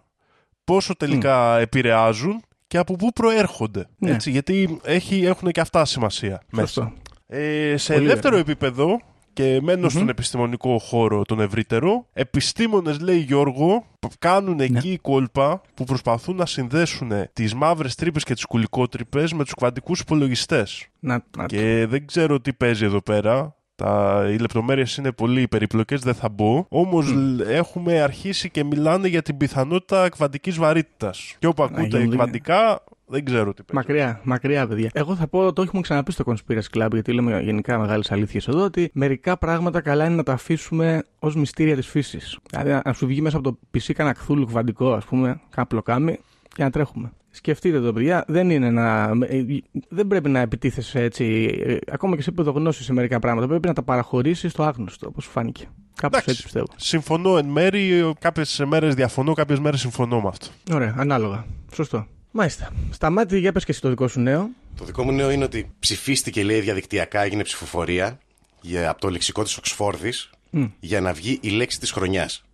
πόσο 0.64 0.96
τελικά 0.96 1.58
επηρεάζουν 1.58 2.42
και 2.66 2.78
από 2.78 2.96
πού 2.96 3.12
προέρχονται. 3.12 3.86
Ναι. 3.98 4.10
Έτσι, 4.10 4.30
γιατί 4.30 4.80
έχει, 4.84 5.24
έχουν 5.24 5.50
και 5.50 5.60
αυτά 5.60 5.84
σημασία 5.84 6.42
μέσα. 6.50 6.92
Σωστό. 7.34 7.72
Ε, 7.72 7.76
σε 7.76 7.92
Πολύ 7.92 8.06
δεύτερο 8.06 8.28
ωραίο. 8.36 8.38
επίπεδο 8.38 9.00
και 9.32 9.58
μένω 9.62 9.88
στον 9.88 10.08
επιστημονικό 10.08 10.78
χώρο 10.78 11.22
τον 11.22 11.40
ευρύτερο, 11.40 12.06
επιστήμονες 12.12 13.00
λέει 13.00 13.18
Γιώργο 13.18 13.86
που 14.00 14.08
κάνουν 14.18 14.56
Ναι. 14.56 14.64
εκεί 14.64 14.98
κόλπα 15.02 15.60
που 15.74 15.84
προσπαθούν 15.84 16.36
να 16.36 16.46
συνδέσουν 16.46 17.12
τις 17.32 17.54
μαύρες 17.54 17.94
τρύπες 17.94 18.24
και 18.24 18.34
τις 18.34 18.44
κουλικότρυπες 18.44 19.32
με 19.32 19.44
τους 19.44 19.54
κβαντικούς 19.54 20.00
υπολογιστές. 20.00 20.86
Να, 21.00 21.24
να, 21.36 21.46
Και 21.46 21.86
δεν 21.88 22.06
ξέρω 22.06 22.40
τι 22.40 22.52
παίζει 22.52 22.84
εδώ 22.84 23.02
πέρα. 23.02 23.56
Τα, 23.76 24.24
οι 24.32 24.36
λεπτομέρειες 24.38 24.96
είναι 24.96 25.12
πολύ 25.12 25.48
περίπλοκες, 25.48 26.00
δεν 26.00 26.14
θα 26.14 26.28
μπω. 26.28 26.66
Όμως 26.68 27.10
λ- 27.12 27.40
έχουμε 27.48 28.00
αρχίσει 28.00 28.50
και 28.50 28.64
μιλάνε 28.64 29.08
για 29.08 29.22
την 29.22 29.36
πιθανότητα 29.36 30.08
κβαντικής 30.08 30.56
βαρύτητας. 30.58 31.36
Και 31.38 31.46
όπου 31.46 31.62
ακούτε 31.62 31.82
γίνονται- 31.98 32.14
κβαντικά, 32.14 32.84
δεν 33.14 33.24
ξέρω 33.24 33.54
τι 33.54 33.62
παίζεις. 33.62 33.88
Μακριά, 33.88 34.20
μακριά, 34.24 34.66
παιδιά. 34.66 34.90
Εγώ 34.92 35.16
θα 35.16 35.26
πω, 35.28 35.52
το 35.52 35.62
έχουμε 35.62 35.82
ξαναπεί 35.82 36.12
στο 36.12 36.24
Conspiracy 36.26 36.78
Club, 36.78 36.88
γιατί 36.92 37.12
λέμε 37.12 37.40
γενικά 37.40 37.78
μεγάλες 37.78 38.12
αλήθειες 38.12 38.48
εδώ, 38.48 38.64
ότι 38.64 38.90
μερικά 38.94 39.38
πράγματα 39.38 39.80
καλά 39.80 40.04
είναι 40.04 40.14
να 40.14 40.22
τα 40.22 40.32
αφήσουμε 40.32 41.02
ως 41.18 41.36
μυστήρια 41.36 41.76
της 41.76 41.86
φύσης. 41.86 42.38
Δηλαδή, 42.50 42.80
να 42.84 42.92
σου 42.92 43.06
βγει 43.06 43.20
μέσα 43.20 43.36
από 43.36 43.50
το 43.50 43.58
PC 43.74 43.92
κανένα 43.92 44.14
κθούλου 44.16 44.46
κβαντικό, 44.46 44.92
ας 44.92 45.04
πούμε, 45.04 45.40
κάνα 45.50 45.66
πλοκάμι, 45.66 46.18
και 46.54 46.62
να 46.62 46.70
τρέχουμε. 46.70 47.12
Σκεφτείτε 47.30 47.80
το, 47.80 47.92
παιδιά, 47.92 48.24
δεν 48.26 48.50
είναι 48.50 48.70
να. 48.70 49.02
ε, 49.28 49.44
Δεν 49.88 50.06
πρέπει 50.06 50.28
να 50.28 50.38
επιτίθεσαι 50.40 51.02
έτσι, 51.02 51.24
ε, 51.64 51.76
ακόμα 51.92 52.16
και 52.16 52.22
σε 52.22 52.28
επίπεδο 52.30 52.50
γνώση 52.50 52.82
σε 52.82 52.92
μερικά 52.92 53.18
πράγματα. 53.18 53.46
Πρέπει 53.48 53.66
να 53.66 53.72
τα 53.72 53.82
παραχωρήσεις 53.82 54.52
στο 54.52 54.62
άγνωστο, 54.62 55.06
όπως 55.08 55.26
φάνηκε. 55.26 55.64
Κάπως 55.94 56.04
Εντάξει. 56.18 56.30
έτσι 56.30 56.42
πιστεύω. 56.42 56.66
Συμφωνώ 56.76 57.36
εν 57.38 57.46
μέρη, 57.46 58.12
κάποιες 58.18 58.62
μέρες 58.66 58.94
διαφωνώ, 58.94 59.32
κάποιες 59.32 59.58
μέρες 59.58 59.80
συμφωνώ 59.80 60.20
με 60.20 60.28
αυτό. 60.28 60.46
Ωραία, 60.74 60.94
ανάλογα. 60.98 61.44
Σωστό. 61.74 62.06
Μάλιστα. 62.36 62.72
Σταμάτη, 62.90 63.38
για 63.38 63.52
πες 63.52 63.64
και 63.64 63.70
εσύ 63.70 63.80
το 63.80 63.88
δικό 63.88 64.08
σου 64.08 64.20
νέο. 64.20 64.48
Το 64.76 64.84
δικό 64.84 65.04
μου 65.04 65.12
νέο 65.12 65.30
είναι 65.30 65.44
ότι 65.44 65.70
ψηφίστηκε, 65.78 66.44
λέει, 66.44 66.60
διαδικτυακά, 66.60 67.22
έγινε 67.22 67.42
ψηφοφορία 67.42 68.18
για, 68.60 68.90
από 68.90 69.00
το 69.00 69.10
λεξικό 69.10 69.42
της 69.42 69.56
Οξφόρδης 69.56 70.30
για 70.80 71.00
να 71.00 71.12
βγει 71.12 71.38
η 71.42 71.48
λέξη 71.48 71.80
της 71.80 71.90
χρονιάς. 71.90 72.44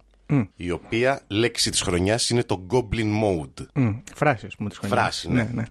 Η 0.57 0.71
οποία 0.71 1.23
λέξη 1.27 1.71
της 1.71 1.81
χρονιάς 1.81 2.31
είναι 2.31 2.43
το 2.43 2.67
Goblin 2.71 3.23
Mode. 3.23 3.67
Mm, 3.75 4.03
φράση, 4.15 4.47
ας 4.47 4.57
πούμε, 4.57 4.69
της 4.69 4.79
χρονιάς. 4.79 5.01
Φράση, 5.01 5.31
ναι. 5.31 5.51
ναι. 5.55 5.65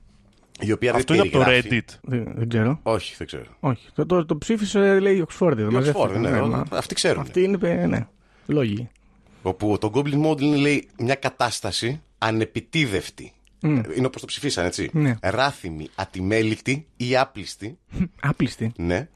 Η 0.60 0.72
οποία 0.72 0.94
Αυτό 0.94 1.14
δεν 1.14 1.24
είναι 1.24 1.36
από 1.36 1.38
το 1.38 1.52
περιγράφει. 1.52 1.84
Reddit. 1.90 1.98
Δεν, 2.02 2.34
δεν 2.36 2.50
ξέρω. 2.50 2.80
Όχι, 2.84 3.16
δεν 3.18 3.28
ξέρω. 3.28 3.46
Όχι. 3.60 3.88
Το, 3.96 4.06
το, 4.06 4.26
το 4.26 4.38
ψήφισε, 4.38 5.00
λέει, 5.00 5.16
η 5.18 5.22
Οξφόρδη. 5.22 5.62
Η 5.62 5.68
Oxford, 5.72 6.18
ναι, 6.18 6.62
αυτοί 6.72 6.96
ξέρουν. 6.96 7.22
Αυτή 7.22 7.44
είναι, 7.44 7.58
ε, 7.62 7.86
ναι, 7.86 8.08
λόγοι. 8.46 8.90
Όπου 9.42 9.78
το 9.80 9.92
Goblin 9.94 10.26
Mode 10.26 10.42
είναι, 10.42 10.56
λέει, 10.56 10.88
μια 10.98 11.16
κατάσταση 11.16 12.02
ανεπιτίδευτη. 12.18 13.34
Είναι 13.64 14.06
όπως 14.06 14.22
το 14.22 14.28
ψηφίσαν, 14.28 14.66
έτσι. 14.66 14.90
Ναι. 14.94 15.16
Ράθυμη, 15.22 15.90
ατιμέλικτη 15.96 16.86
ή 16.98 17.18
άπλιστη. 17.18 17.78
Άπλιστη. 18.30 18.72
Ναι. 18.78 19.08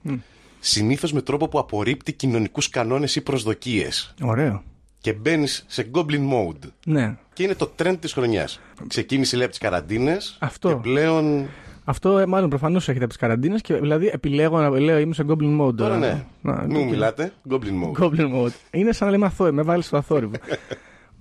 Συνήθως 0.59 1.13
με 1.13 1.21
τρόπο 1.21 1.47
που 1.47 1.59
απορρίπτει 1.59 2.13
κοινωνικούς 2.13 2.69
κανόνες 2.69 3.15
ή 3.15 3.21
προσδοκίες. 3.21 4.13
Ωραίο. 4.21 4.63
Και 4.99 5.13
μπαίνει 5.13 5.47
σε 5.47 5.89
Goblin 5.93 6.29
Mode. 6.31 6.69
Ναι. 6.85 7.15
Και 7.33 7.43
είναι 7.43 7.55
το 7.55 7.71
trend 7.83 7.95
της 7.99 8.13
χρονιάς. 8.13 8.59
Ξεκίνησε, 8.87 9.35
λέει, 9.35 9.43
από 9.45 9.53
τις 9.53 9.61
καραντίνες. 9.61 10.37
Αυτό. 10.39 10.69
Και 10.69 10.75
πλέον... 10.75 11.47
Αυτό 11.85 12.17
ε, 12.17 12.25
μάλλον 12.25 12.49
προφανώς 12.49 12.83
έχετε 12.89 13.03
από 13.03 13.13
τις 13.13 13.21
καραντίνες 13.21 13.61
και 13.61 13.73
δηλαδή 13.73 14.07
επιλέγω 14.13 14.59
να 14.59 14.69
λέω 14.79 14.97
είμαι 14.97 15.13
σε 15.13 15.25
Goblin 15.27 15.61
Mode. 15.61 15.75
Τώρα 15.75 15.95
ε, 15.95 15.97
ναι. 15.97 16.25
να- 16.41 16.61
Μην 16.61 16.77
μου 16.77 16.85
μιλάτε. 16.89 17.33
Goblin 17.49 17.55
Mode. 17.83 18.03
Goblin 18.03 18.33
Mode. 18.35 18.51
Είναι 18.71 18.91
σαν 18.91 19.07
να 19.07 19.13
λέμε 19.13 19.25
αθώε, 19.25 19.51
με 19.51 19.61
βάλεις 19.61 19.85
στο 19.85 19.97
αθόρυβο. 19.97 20.35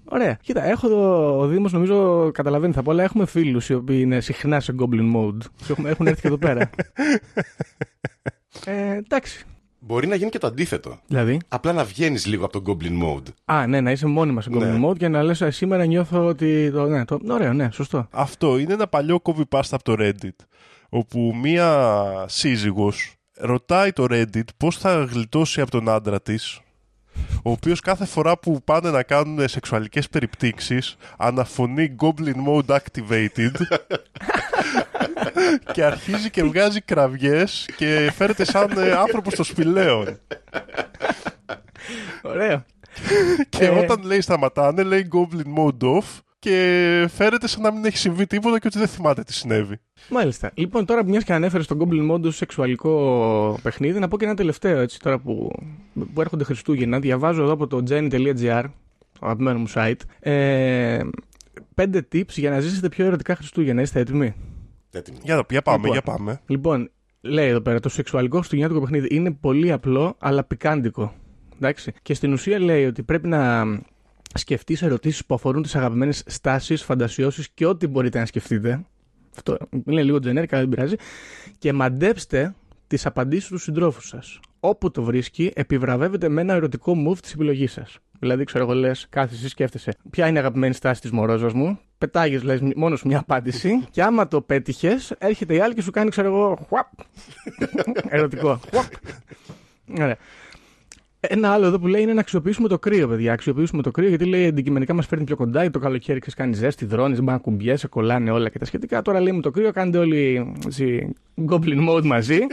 Ωραία. 0.04 0.38
Κοίτα, 0.42 0.64
έχω 0.64 0.88
το, 0.88 1.38
ο 1.38 1.46
Δήμος, 1.46 1.72
νομίζω 1.72 2.30
καταλαβαίνει 2.32 2.72
θα 2.72 2.82
πω, 2.82 2.90
αλλά 2.90 3.02
έχουμε 3.02 3.26
φίλους 3.26 3.68
οι 3.68 3.74
οποίοι 3.74 3.98
είναι 4.00 4.20
συχνά 4.20 4.60
σε 4.60 4.74
Goblin 4.78 5.14
Mode. 5.16 5.38
Τους 5.58 5.70
Έχουν, 5.70 5.86
έχουν 5.86 6.06
έρθει 6.06 6.20
και 6.20 6.26
εδώ 6.26 6.38
πέρα. 6.38 6.70
ε, 8.64 8.96
εντάξει. 8.96 9.44
Μπορεί 9.78 10.06
να 10.06 10.14
γίνει 10.14 10.30
και 10.30 10.38
το 10.38 10.46
αντίθετο. 10.46 10.98
Δηλαδή; 11.06 11.38
Απλά 11.48 11.72
να 11.72 11.84
βγαίνεις 11.84 12.26
λίγο 12.26 12.44
από 12.44 12.60
το 12.60 12.72
Goblin 12.72 13.02
Mode. 13.02 13.32
Α, 13.44 13.66
ναι, 13.66 13.80
να 13.80 13.90
είσαι 13.90 14.06
μόνιμα 14.06 14.40
σε 14.40 14.50
Goblin 14.52 14.58
Ναι. 14.58 14.88
Mode 14.88 14.96
και 14.98 15.08
να 15.08 15.22
λες 15.22 15.42
σήμερα 15.48 15.84
νιώθω 15.84 16.24
ότι. 16.24 16.70
Το, 16.70 16.86
ναι, 16.86 17.04
το, 17.04 17.18
ωραίο, 17.28 17.52
ναι, 17.52 17.68
σωστό. 17.72 18.08
Αυτό 18.10 18.58
είναι 18.58 18.72
ένα 18.72 18.86
παλιό 18.86 19.20
copy-paste 19.22 19.70
από 19.70 19.82
το 19.82 19.94
Reddit. 19.98 20.36
Όπου 20.88 21.34
μία 21.42 21.94
σύζυγος 22.28 23.14
ρωτάει 23.38 23.92
το 23.92 24.06
Reddit 24.10 24.44
πώς 24.56 24.78
θα 24.78 25.04
γλιτώσει 25.04 25.60
από 25.60 25.70
τον 25.70 25.88
άντρα 25.88 26.22
της 26.22 26.60
ο 27.42 27.50
οποίος 27.50 27.80
κάθε 27.80 28.04
φορά 28.04 28.38
που 28.38 28.60
πάνε 28.64 28.90
να 28.90 29.02
κάνουν 29.02 29.48
σεξουαλικές 29.48 30.08
περιπτύξεις 30.08 30.96
αναφωνεί 31.18 31.94
Goblin 32.00 32.34
Mode 32.48 32.76
Activated 32.76 33.50
και 35.72 35.84
αρχίζει 35.84 36.30
και 36.30 36.42
βγάζει 36.42 36.80
κραυγές 36.80 37.68
και 37.76 38.10
φέρεται 38.14 38.44
σαν 38.44 38.78
ε, 38.78 38.92
άνθρωπος 38.92 39.34
των 39.34 39.44
σπηλαίων. 39.44 40.18
Ωραίο. 42.22 42.64
Και 43.48 43.64
Ε. 43.64 43.68
όταν 43.68 44.02
λέει 44.02 44.20
σταματάνε, 44.20 44.82
λέει 44.82 45.08
Goblin 45.12 45.58
Mode 45.58 45.96
off 45.96 46.04
και 46.42 47.06
φέρεται 47.14 47.46
σαν 47.46 47.62
να 47.62 47.72
μην 47.72 47.84
έχει 47.84 47.96
συμβεί 47.96 48.26
τίποτα 48.26 48.58
και 48.58 48.66
ότι 48.66 48.78
δεν 48.78 48.88
θυμάται 48.88 49.22
τι 49.22 49.32
συνέβη. 49.32 49.78
Μάλιστα. 50.10 50.50
Λοιπόν, 50.54 50.84
τώρα 50.84 51.02
που 51.02 51.08
μιας 51.08 51.24
και 51.24 51.32
ανέφερες 51.32 51.66
τον 51.66 51.78
Goblin 51.80 52.10
Mode 52.10 52.22
ως 52.22 52.36
σεξουαλικό 52.36 53.58
παιχνίδι, 53.62 53.98
να 53.98 54.08
πω 54.08 54.18
και 54.18 54.24
ένα 54.24 54.34
τελευταίο 54.34 54.80
έτσι 54.80 54.98
τώρα 54.98 55.18
που, 55.18 55.50
που 56.14 56.20
έρχονται 56.20 56.44
Χριστούγεννα. 56.44 56.98
Διαβάζω 57.00 57.42
εδώ 57.42 57.52
από 57.52 57.66
το 57.66 57.82
jenny.gr, 57.88 58.64
το 59.12 59.20
αγαπημένο 59.20 59.58
μου 59.58 59.66
site, 59.74 60.00
ε, 60.20 61.00
πέντε 61.74 62.06
tips 62.12 62.32
για 62.36 62.50
να 62.50 62.60
ζήσετε 62.60 62.88
πιο 62.88 63.04
ερωτικά 63.04 63.36
Χριστούγεννα. 63.36 63.82
Είστε 63.82 64.00
έτοιμοι; 64.00 64.34
Έτοιμο. 64.92 65.18
Για, 65.22 65.46
για 65.50 65.62
πάμε, 65.62 65.76
Λοιπόν. 65.76 65.92
για 65.92 66.02
πάμε. 66.02 66.40
Λοιπόν, 66.46 66.90
λέει 67.20 67.48
εδώ 67.48 67.60
πέρα, 67.60 67.80
το 67.80 67.88
σεξουαλικό 67.88 68.36
χριστουγεννιάτικο 68.36 68.86
παιχνίδι 68.86 69.16
είναι 69.16 69.30
πολύ 69.30 69.72
απλό, 69.72 70.16
αλλά 70.18 70.44
πικάντικο. 70.44 71.14
Εντάξει. 71.56 71.92
Και 72.02 72.14
στην 72.14 72.32
ουσία 72.32 72.58
λέει 72.58 72.84
ότι 72.86 73.02
πρέπει 73.02 73.28
να 73.28 73.64
σκεφτείς 74.34 74.82
ερωτήσεις 74.82 75.26
που 75.26 75.34
αφορούν 75.34 75.62
τις 75.62 75.76
αγαπημένες 75.76 76.22
στάσεις, 76.26 76.82
φαντασιώσεις 76.82 77.48
και 77.48 77.66
ό,τι 77.66 77.86
μπορείτε 77.86 78.18
να 78.18 78.26
σκεφτείτε. 78.26 78.84
Αυτό 79.36 79.56
είναι 79.86 80.02
λίγο 80.02 80.16
generic, 80.16 80.46
αλλά 80.50 80.60
δεν 80.60 80.68
πειράζει. 80.68 80.94
Και 81.58 81.72
μαντέψτε 81.72 82.54
τις 82.86 83.06
απαντήσεις 83.06 83.48
του 83.48 83.58
συντρόφους 83.58 84.08
σας. 84.08 84.40
Όπου 84.60 84.90
το 84.90 85.02
βρίσκει, 85.02 85.50
επιβραβεύεται 85.54 86.28
με 86.28 86.40
ένα 86.40 86.54
ερωτικό 86.54 86.94
move 87.08 87.18
της 87.18 87.32
επιλογής 87.32 87.72
σας. 87.72 87.98
Δηλαδή, 88.18 88.44
ξέρω 88.44 88.64
εγώ, 88.64 88.74
λες, 88.74 89.06
κάθεσαι, 89.08 89.48
σκέφτεσαι, 89.48 89.92
ποια 90.10 90.26
είναι 90.26 90.36
η 90.36 90.40
αγαπημένη 90.40 90.74
στάση 90.74 91.00
της 91.00 91.10
μορόζα 91.10 91.50
μου; 91.54 91.78
Πετάγεις, 91.98 92.42
λες, 92.42 92.60
μόνος 92.76 93.02
μια 93.02 93.18
απάντηση. 93.18 93.84
και 93.90 94.02
άμα 94.02 94.28
το 94.28 94.40
πέτυχες, 94.40 95.14
έρχεται 95.18 95.54
η 95.54 95.60
άλλη 95.60 95.74
και 95.74 95.82
σου 95.82 95.90
κάνει, 95.90 96.10
ξέρω 96.10 96.28
εγώ, 96.28 96.66
χουαπ. 96.68 96.86
Ερωτικό. 98.16 98.60
Χουαπ. 98.70 98.92
Ωραία. 100.00 100.16
Ένα 101.28 101.52
άλλο 101.52 101.66
εδώ 101.66 101.78
που 101.78 101.86
λέει 101.86 102.02
είναι 102.02 102.12
να 102.12 102.20
αξιοποιήσουμε 102.20 102.68
το 102.68 102.78
κρύο, 102.78 103.08
παιδιά. 103.08 103.32
Αξιοποιήσουμε 103.32 103.82
το 103.82 103.90
κρύο 103.90 104.08
γιατί 104.08 104.24
λέει 104.24 104.46
αντικειμενικά 104.46 104.94
μας 104.94 105.06
φέρνει 105.06 105.24
πιο 105.24 105.36
κοντά. 105.36 105.60
Γιατί 105.60 105.72
το 105.72 105.78
καλοκαίρι 105.78 106.18
ξέρει 106.18 106.36
κάνει 106.36 106.54
ζέστη, 106.54 106.84
δρώνει, 106.84 107.14
μπορεί 107.14 107.24
να 107.24 107.38
κουμπιέσαι, 107.38 107.88
κολλάνε 107.88 108.30
όλα 108.30 108.48
και 108.48 108.58
τα 108.58 108.64
σχετικά. 108.64 109.02
Τώρα 109.02 109.20
λέει 109.20 109.32
με 109.32 109.40
το 109.40 109.50
κρύο, 109.50 109.72
κάνετε 109.72 109.98
όλοι 109.98 110.52
έτσι, 110.66 111.12
goblin 111.48 111.88
mode 111.88 112.04
μαζί. 112.04 112.38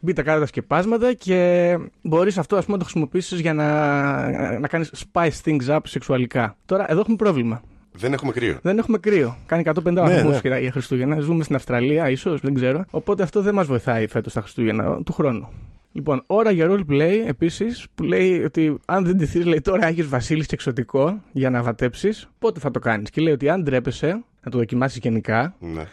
Μπείτε 0.00 0.22
κάτω 0.22 0.40
τα 0.40 0.46
σκεπάσματα 0.46 1.12
και 1.12 1.78
μπορείς 2.02 2.38
αυτό 2.38 2.56
ας 2.56 2.64
πούμε, 2.64 2.76
να 2.76 2.82
το 2.82 2.88
χρησιμοποιήσεις 2.88 3.40
για 3.40 3.54
να, 3.54 4.58
να 4.58 4.68
κάνεις 4.68 4.92
spice 5.12 5.40
things 5.44 5.66
up 5.68 5.78
σεξουαλικά. 5.84 6.56
Τώρα 6.66 6.90
εδώ 6.90 7.00
έχουμε 7.00 7.16
πρόβλημα. 7.16 7.62
Δεν 7.92 8.12
έχουμε 8.12 8.32
κρύο. 8.32 8.58
Δεν 8.62 8.78
έχουμε 8.78 8.98
κρύο. 8.98 9.36
Κάνει 9.46 9.62
150 9.66 9.72
βαθμούς 9.94 10.42
ναι. 10.42 10.58
για 10.58 10.70
Χριστούγεννα. 10.70 11.20
Ζούμε 11.20 11.42
στην 11.44 11.54
Αυστραλία, 11.54 12.10
ίσως, 12.10 12.40
δεν 12.40 12.54
ξέρω. 12.54 12.84
Οπότε 12.90 13.22
αυτό 13.22 13.42
δεν 13.42 13.54
μας 13.54 13.66
βοηθάει 13.66 14.06
φέτος 14.06 14.32
τα 14.32 14.40
Χριστούγεννα 14.40 15.02
του 15.02 15.12
χρόνου. 15.12 15.48
Λοιπόν, 15.92 16.22
ώρα 16.26 16.50
για 16.50 16.66
roleplay 16.70 17.22
επίσης 17.26 17.86
που 17.94 18.02
λέει 18.02 18.42
ότι 18.44 18.78
αν 18.86 19.04
δεν 19.04 19.16
ντυθείς, 19.16 19.44
λέει 19.44 19.60
τώρα 19.60 19.86
έχεις 19.86 20.06
Βασίλης 20.08 20.46
και 20.46 20.54
εξωτικό 20.54 21.22
για 21.32 21.50
να 21.50 21.62
βατέψεις, 21.62 22.28
πότε 22.38 22.60
θα 22.60 22.70
το 22.70 22.78
κάνεις; 22.78 23.10
Και 23.10 23.20
λέει 23.20 23.32
ότι 23.32 23.48
αν 23.48 23.62
ντρέπεσαι 23.62 24.24
να 24.42 24.50
το 24.50 24.58
δοκιμάσεις 24.58 24.98
γενικά, 24.98 25.56
Ναι. 25.58 25.84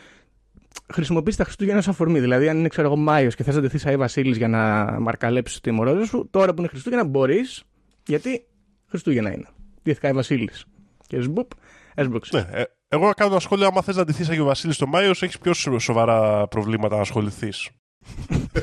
χρησιμοποιήσει 0.94 1.38
τα 1.38 1.44
Χριστούγεννα 1.44 1.80
ως 1.80 1.88
αφορμή. 1.88 2.20
Δηλαδή, 2.20 2.50
αν 2.50 2.58
είναι, 2.58 2.68
ξέρω 2.68 2.88
εγώ, 2.88 2.96
Μάιος 2.96 3.36
και 3.36 3.44
θες 3.44 3.56
να 3.56 3.62
ντυθείς 3.62 3.86
Άι 3.86 3.98
Βασίλης 3.98 4.38
για 4.38 4.48
να 4.48 4.60
μαρκαλέψεις 5.00 5.60
τη 5.62 5.72
μορόζα 5.72 6.06
σου, 6.06 6.28
τώρα 6.32 6.54
που 6.54 6.60
είναι 6.60 6.68
Χριστούγεννα 6.68 7.06
μπορείς, 7.06 7.64
γιατί 8.08 8.46
Χριστούγεννα 8.88 9.34
είναι. 9.34 9.48
Ντύθηκα 9.84 10.08
Άι 10.08 10.14
Βασίλης. 10.14 10.66
Και 11.08 11.22
σμπουπ, 11.22 11.48
έσμπρωξε. 11.96 12.38
Ναι, 12.38 12.60
ε, 12.60 12.64
εγώ 12.88 13.06
να 13.06 13.14
κάνω 13.14 13.32
ένα 13.32 13.40
σχόλιο. 13.40 13.68
Άμα 13.68 13.82
θες 13.82 13.96
να 13.96 14.02
αντιθεί 14.02 14.32
Αγιο 14.32 14.46
Βασίλη 14.46 14.76
το 14.76 14.88
Μάιος, 14.88 15.24
έχεις 15.24 15.38
πιο 15.40 15.54
σο- 15.54 15.80
σοβαρά 15.80 16.48
προβλήματα 16.48 16.96
να 16.96 17.02
ασχοληθείς. 17.02 17.70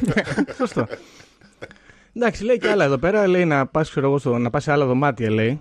Σωστό. 0.59 0.87
Εντάξει, 2.15 2.45
λέει 2.45 2.59
και 2.59 2.69
άλλα 2.69 2.85
εδώ 2.85 2.99
πέρα. 2.99 3.27
Λέει 3.27 3.45
να 3.45 3.67
πας 3.67 3.95
να 4.25 4.51
πας 4.51 4.63
σε 4.63 4.73
άλλα 4.73 4.87
δωμάτια, 4.87 5.31
λέει. 5.31 5.61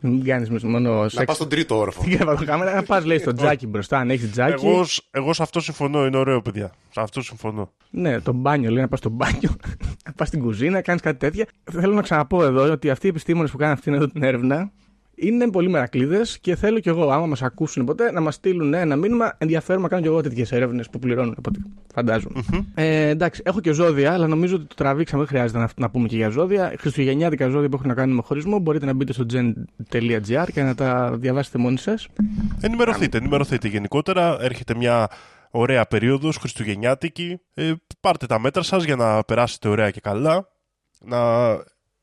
Μην 0.00 0.24
κάνεις 0.24 0.64
μόνο 0.64 1.02
Να 1.02 1.08
σεξ. 1.08 1.24
πας 1.24 1.36
στον 1.36 1.48
τρίτο 1.48 1.78
όροφο. 1.78 2.00
Στην 2.02 2.16
κρεβατοκάμερα. 2.16 2.74
Να 2.74 2.82
πας, 2.82 3.04
λέει, 3.04 3.18
στο 3.18 3.32
τζάκι 3.32 3.66
μπροστά, 3.66 3.98
αν 3.98 4.10
έχεις 4.10 4.30
τζάκι. 4.30 4.66
Εγώ, 4.66 4.84
σ- 4.84 5.04
εγώ 5.10 5.32
σε 5.32 5.42
αυτό 5.42 5.60
συμφωνώ. 5.60 6.06
Είναι 6.06 6.16
ωραίο, 6.16 6.42
παιδιά. 6.42 6.72
Σε 6.90 7.00
αυτό 7.00 7.22
συμφωνώ. 7.22 7.72
Ναι, 7.90 8.20
το 8.20 8.32
μπάνιο, 8.32 8.70
λέει 8.70 8.82
να 8.82 8.88
πας 8.88 8.98
στο 8.98 9.08
μπάνιο. 9.08 9.56
να 10.06 10.12
πας 10.16 10.28
στην 10.28 10.40
κουζίνα, 10.40 10.80
κάνεις 10.80 11.00
κάτι 11.02 11.18
τέτοια. 11.18 11.46
Θέλω 11.70 11.94
να 11.94 12.02
ξαναπώ 12.02 12.44
εδώ 12.44 12.72
ότι 12.72 12.90
αυτοί 12.90 13.06
οι 13.06 13.08
επιστήμονες 13.10 13.50
που 13.50 13.56
κάνουν 13.56 13.74
αυτήν 13.74 13.94
εδώ 13.94 14.06
την 14.08 14.22
έρευνα 14.22 14.70
είναι 15.20 15.50
πολύ 15.50 15.68
μερακλείδες 15.68 16.38
και 16.40 16.56
θέλω 16.56 16.78
κι 16.78 16.88
εγώ, 16.88 17.10
άμα 17.10 17.26
μας 17.26 17.42
ακούσουν 17.42 17.84
ποτέ, 17.84 18.12
να 18.12 18.20
μας 18.20 18.34
στείλουν 18.34 18.74
ένα 18.74 18.96
μήνυμα. 18.96 19.34
Ενδιαφέρον 19.38 19.82
να 19.82 19.88
κάνω 19.88 20.02
κι 20.02 20.08
εγώ 20.08 20.20
τέτοιες 20.20 20.52
έρευνες 20.52 20.88
που 20.90 20.98
πληρώνουν, 20.98 21.34
από 21.38 21.50
ό,τι 21.50 21.60
φαντάζομαι. 21.94 22.42
Ε, 22.74 23.08
εντάξει, 23.08 23.42
έχω 23.44 23.60
και 23.60 23.72
ζώδια, 23.72 24.12
αλλά 24.12 24.26
νομίζω 24.26 24.56
ότι 24.56 24.64
το 24.66 24.74
τραβήξαμε. 24.74 25.22
Δεν 25.22 25.30
χρειάζεται 25.30 25.58
να, 25.58 25.68
να 25.76 25.90
πούμε 25.90 26.08
και 26.08 26.16
για 26.16 26.28
ζώδια. 26.28 26.74
Χριστουγεννιάτικα 26.78 27.48
ζώδια 27.48 27.68
που 27.68 27.76
έχουν 27.76 27.88
να 27.88 27.94
κάνουν 27.94 28.14
με 28.14 28.22
χωρισμό. 28.22 28.58
Μπορείτε 28.58 28.86
να 28.86 28.92
μπείτε 28.92 29.12
στο 29.12 29.26
gen.gr 29.32 30.46
και 30.52 30.62
να 30.62 30.74
τα 30.74 31.16
διαβάσετε 31.16 31.58
μόνοι 31.58 31.78
σας. 31.78 32.08
Ενημερωθείτε, 32.60 33.18
ενημερωθείτε. 33.18 33.68
Γενικότερα 33.68 34.36
έρχεται 34.40 34.74
μια 34.74 35.08
ωραία 35.50 35.86
περίοδος, 35.86 36.36
χριστουγεννιάτικη. 36.36 37.40
Ε, 37.54 37.72
πάρτε 38.00 38.26
τα 38.26 38.40
μέτρα 38.40 38.62
σας 38.62 38.84
για 38.84 38.96
να 38.96 39.24
περάσετε 39.24 39.68
ωραία 39.68 39.90
και 39.90 40.00
καλά. 40.00 40.48
Να 41.00 41.18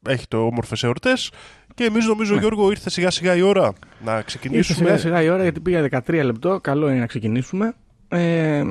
έχετε 0.07 0.35
όμορφες 0.35 0.83
εορτές. 0.83 1.31
Και 1.75 1.83
εμείς 1.83 2.05
νομίζω, 2.05 2.37
Γιώργο, 2.37 2.69
ήρθε 2.69 2.89
σιγά 2.89 3.09
σιγά 3.09 3.35
η 3.35 3.41
ώρα 3.41 3.61
να 3.61 4.11
Ναι. 4.11 4.11
Ήρθε 4.11 4.23
ξεκινήσουμε. 4.25 4.77
σιγά 4.77 4.97
σιγά 4.97 5.21
η 5.21 5.29
ώρα 5.29 5.41
γιατί 5.43 5.59
πήγα 5.59 5.81
13 6.07 6.21
λεπτό. 6.23 6.59
Καλό 6.61 6.89
είναι 6.89 6.99
να 6.99 7.05
ξεκινήσουμε. 7.05 7.73
Ε, 8.07 8.63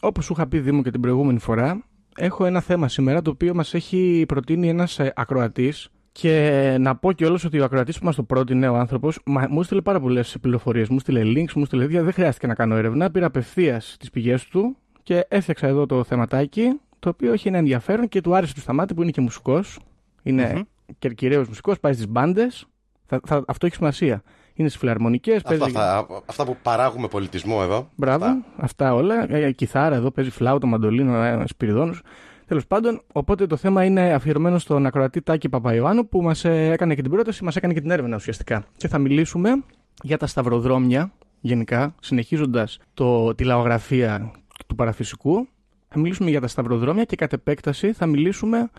Όπως 0.00 0.24
σου 0.24 0.32
είχα 0.32 0.46
πει 0.48 0.58
Δήμο 0.58 0.82
και 0.82 0.90
την 0.90 1.00
προηγούμενη 1.00 1.38
φορά, 1.38 1.84
έχω 2.16 2.44
ένα 2.44 2.60
θέμα 2.60 2.88
σήμερα 2.88 3.22
το 3.22 3.30
οποίο 3.30 3.54
μας 3.54 3.74
έχει 3.74 4.24
προτείνει 4.28 4.68
ένας 4.68 5.00
ακροατής. 5.14 5.88
Και 6.12 6.76
να 6.80 6.96
πω 6.96 7.12
κιόλας 7.12 7.44
ότι 7.44 7.60
ο 7.60 7.64
ακροατής 7.64 7.98
που 7.98 8.04
μας 8.04 8.14
το 8.14 8.22
πρότεινε, 8.22 8.68
ο 8.68 8.76
άνθρωπος, 8.76 9.18
μου 9.24 9.60
έστειλε 9.60 9.80
πάρα 9.80 10.00
πολλές 10.00 10.36
πληροφορίες. 10.40 10.88
Μου 10.88 10.96
έστειλε 10.96 11.20
links, 11.24 11.52
μου 11.54 11.62
έστειλε 11.62 11.82
τέτοια. 11.82 12.02
Δεν 12.02 12.12
χρειάστηκε 12.12 12.46
να 12.46 12.54
κάνω 12.54 12.76
έρευνα. 12.76 13.10
Πήρα 13.10 13.26
απευθείας 13.26 13.96
τις 13.98 14.10
πηγές 14.10 14.44
του 14.44 14.76
και 15.02 15.26
έφτιαξα 15.28 15.66
εδώ 15.66 15.86
το 15.86 16.04
θεματάκι, 16.04 16.80
το 16.98 17.08
οποίο 17.08 17.32
έχει 17.32 17.48
ένα 17.48 17.58
ενδιαφέρον 17.58 18.08
και 18.08 18.20
του 18.20 18.34
άρεσε 18.36 18.54
του 18.54 18.60
σταμάτη 18.60 18.94
που 18.94 19.02
είναι 19.02 19.10
και 19.10 19.20
μουσικός. 19.20 19.78
Είναι 20.22 20.52
Μμμ. 20.54 20.60
Και 20.98 21.08
κυρίως 21.08 21.48
μουσικός, 21.48 21.80
πάει 21.80 21.92
στις 21.92 22.08
μπάντες. 22.08 22.66
Θα, 23.06 23.20
θα, 23.26 23.44
αυτό 23.46 23.66
έχει 23.66 23.74
σημασία. 23.74 24.22
Είναι 24.54 24.68
στις 24.68 24.80
φιλαρμονικές, 24.80 25.36
Αυτά, 25.36 25.48
παίζει. 25.56 25.74
θα- 25.74 26.06
αυτά 26.26 26.44
που 26.44 26.56
παράγουμε 26.62 27.08
πολιτισμό 27.08 27.58
εδώ. 27.62 27.88
Μπράβο, 27.96 28.24
Αυτά. 28.24 28.44
αυτά, 28.56 28.94
όλα. 28.94 29.32
Ε, 29.34 29.52
κιθάρα 29.52 29.94
εδώ 29.94 30.10
παίζει 30.10 30.30
φλάουτο, 30.30 30.66
μαντολίνο, 30.66 31.22
ε, 31.22 31.44
σπυριδόνους. 31.46 32.02
Τέλος 32.46 32.66
πάντων, 32.66 33.02
οπότε 33.12 33.46
το 33.46 33.56
θέμα 33.56 33.84
είναι 33.84 34.12
αφιερωμένο 34.12 34.58
στον 34.58 34.86
ακροατή 34.86 35.22
Τάκη 35.22 35.48
Παπαϊωάννου 35.48 36.08
που 36.08 36.22
μας 36.22 36.44
έκανε 36.44 36.94
και 36.94 37.02
την 37.02 37.10
πρόταση, 37.10 37.44
μας 37.44 37.56
έκανε 37.56 37.72
και 37.72 37.80
την 37.80 37.90
έρευνα 37.90 38.16
ουσιαστικά. 38.16 38.64
Και 38.76 38.88
θα 38.88 38.98
μιλήσουμε 38.98 39.64
για 40.02 40.16
τα 40.18 40.26
σταυροδρόμια 40.26 41.12
γενικά, 41.40 41.94
συνεχίζοντας 42.00 42.78
το, 42.94 43.34
τη 43.34 43.44
λαογραφία 43.44 44.30
του 44.66 44.74
παραφυσικού, 44.74 45.48
θα 45.88 45.98
μιλήσουμε 45.98 46.30
για 46.30 46.40
τα 46.40 46.46
σταυροδρόμια 46.48 47.04
και 47.04 47.16
κατ' 47.16 47.32
επέκταση 47.32 47.92
θα 47.92 48.06
μιλήσουμε 48.06 48.70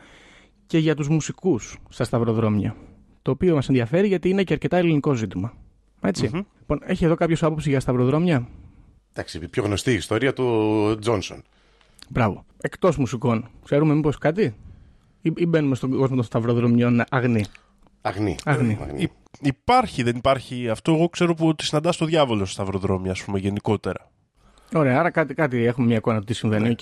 και 0.70 0.78
για 0.78 0.96
τους 0.96 1.08
μουσικούς 1.10 1.78
στα 1.90 2.04
σταυροδρόμια. 2.04 2.76
Το 3.22 3.32
οποίο 3.32 3.56
μας 3.56 3.68
ενδιαφέρει 3.70 4.08
γιατί 4.08 4.30
είναι 4.30 4.44
και 4.44 4.54
αρκετά 4.54 4.78
ελληνικό 4.78 5.14
ζήτημα. 5.14 5.54
Έτσι. 6.02 6.30
Μμμ. 6.34 6.42
Λοιπόν, 6.60 6.80
έχει 6.84 7.06
εδώ 7.06 7.16
κάποιος 7.16 7.44
άποψη 7.44 7.70
για 7.70 7.80
σταυροδρόμια; 7.80 8.48
Εντάξει, 9.12 9.40
η 9.42 9.48
πιο 9.48 9.64
γνωστή 9.64 9.94
ιστορία 9.94 10.34
του 10.34 10.98
Τζόνσον. 11.02 11.42
Μπράβο. 12.10 12.46
Εκτός 12.62 12.98
μουσικών. 12.98 13.50
Ξέρουμε 13.64 13.94
μήπως 13.94 14.18
κάτι; 14.18 14.56
Ή, 15.22 15.32
ή 15.36 15.46
μπαίνουμε 15.46 15.76
στον 15.76 15.90
κόσμο 15.90 16.16
των 16.16 16.26
σταυροδρομιών 16.26 17.04
αγνή. 17.10 17.46
Αγνή. 18.02 18.36
Αγνή. 18.44 18.78
Υ- 18.96 19.12
υπάρχει, 19.42 20.04
δεν 20.04 20.16
υπάρχει 20.16 20.70
αυτό. 20.70 20.94
Εγώ 20.94 21.10
ξέρω 21.10 21.34
που 21.34 21.48
ότι 21.48 21.64
συναντά 21.64 21.94
το 21.98 22.06
διάβολο 22.06 22.46
στα 22.46 22.54
σταυροδρόμια, 22.54 23.12
ας 23.12 23.24
πούμε, 23.24 23.40
γενικότερα. 23.40 24.12
Ωραία, 24.74 25.00
άρα 25.00 25.10
κάτι, 25.10 25.34
κάτι 25.34 25.66
έχουμε 25.66 25.88
μια 25.88 25.96
εικόνα 25.98 26.20
του 26.20 26.26
τι 26.26 26.34
συμβαίνει. 26.34 26.70
οκ. 26.70 26.80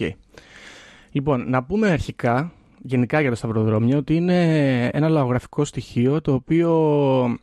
Λοιπόν, 1.12 1.50
να 1.50 1.64
πούμε 1.64 1.90
αρχικά, 1.90 2.52
γενικά 2.88 3.22
για 3.22 3.30
τα 3.30 3.36
σταυροδρόμια, 3.36 3.98
ότι 3.98 4.16
είναι 4.16 4.90
ένα 4.94 5.10
λαογραφικό 5.10 5.66
στοιχείο 5.66 6.22
το 6.22 6.34
οποίο 6.34 7.38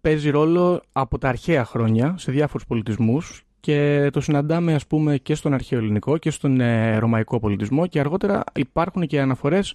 παίζει 0.00 0.30
ρόλο 0.30 0.82
από 0.92 1.18
τα 1.18 1.28
αρχαία 1.28 1.64
χρόνια 1.64 2.14
σε 2.18 2.32
διάφορους 2.32 2.66
πολιτισμούς 2.66 3.44
και 3.60 4.08
το 4.12 4.20
συναντάμε 4.20 4.74
ας 4.74 4.86
πούμε 4.86 5.16
και 5.16 5.34
στον 5.34 5.54
αρχαίο 5.54 5.78
ελληνικό 5.78 6.18
και 6.18 6.30
στον 6.30 6.60
ε, 6.60 6.96
ρωμαϊκό 6.98 7.40
πολιτισμό 7.40 7.86
και 7.86 8.00
αργότερα 8.00 8.44
υπάρχουν 8.54 9.06
και 9.06 9.20
αναφορές 9.20 9.74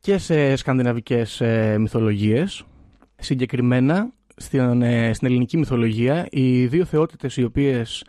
και 0.00 0.18
σε 0.18 0.56
σκανδιναβικές 0.56 1.40
ε, 1.40 1.78
μυθολογίες. 1.78 2.64
Συγκεκριμένα 3.16 4.10
στην, 4.36 4.82
ε, 4.82 5.12
στην 5.12 5.26
ελληνική 5.26 5.56
μυθολογία 5.56 6.26
οι 6.30 6.66
δύο 6.66 6.84
θεότητες 6.84 7.36
οι 7.36 7.44
οποίες 7.44 8.04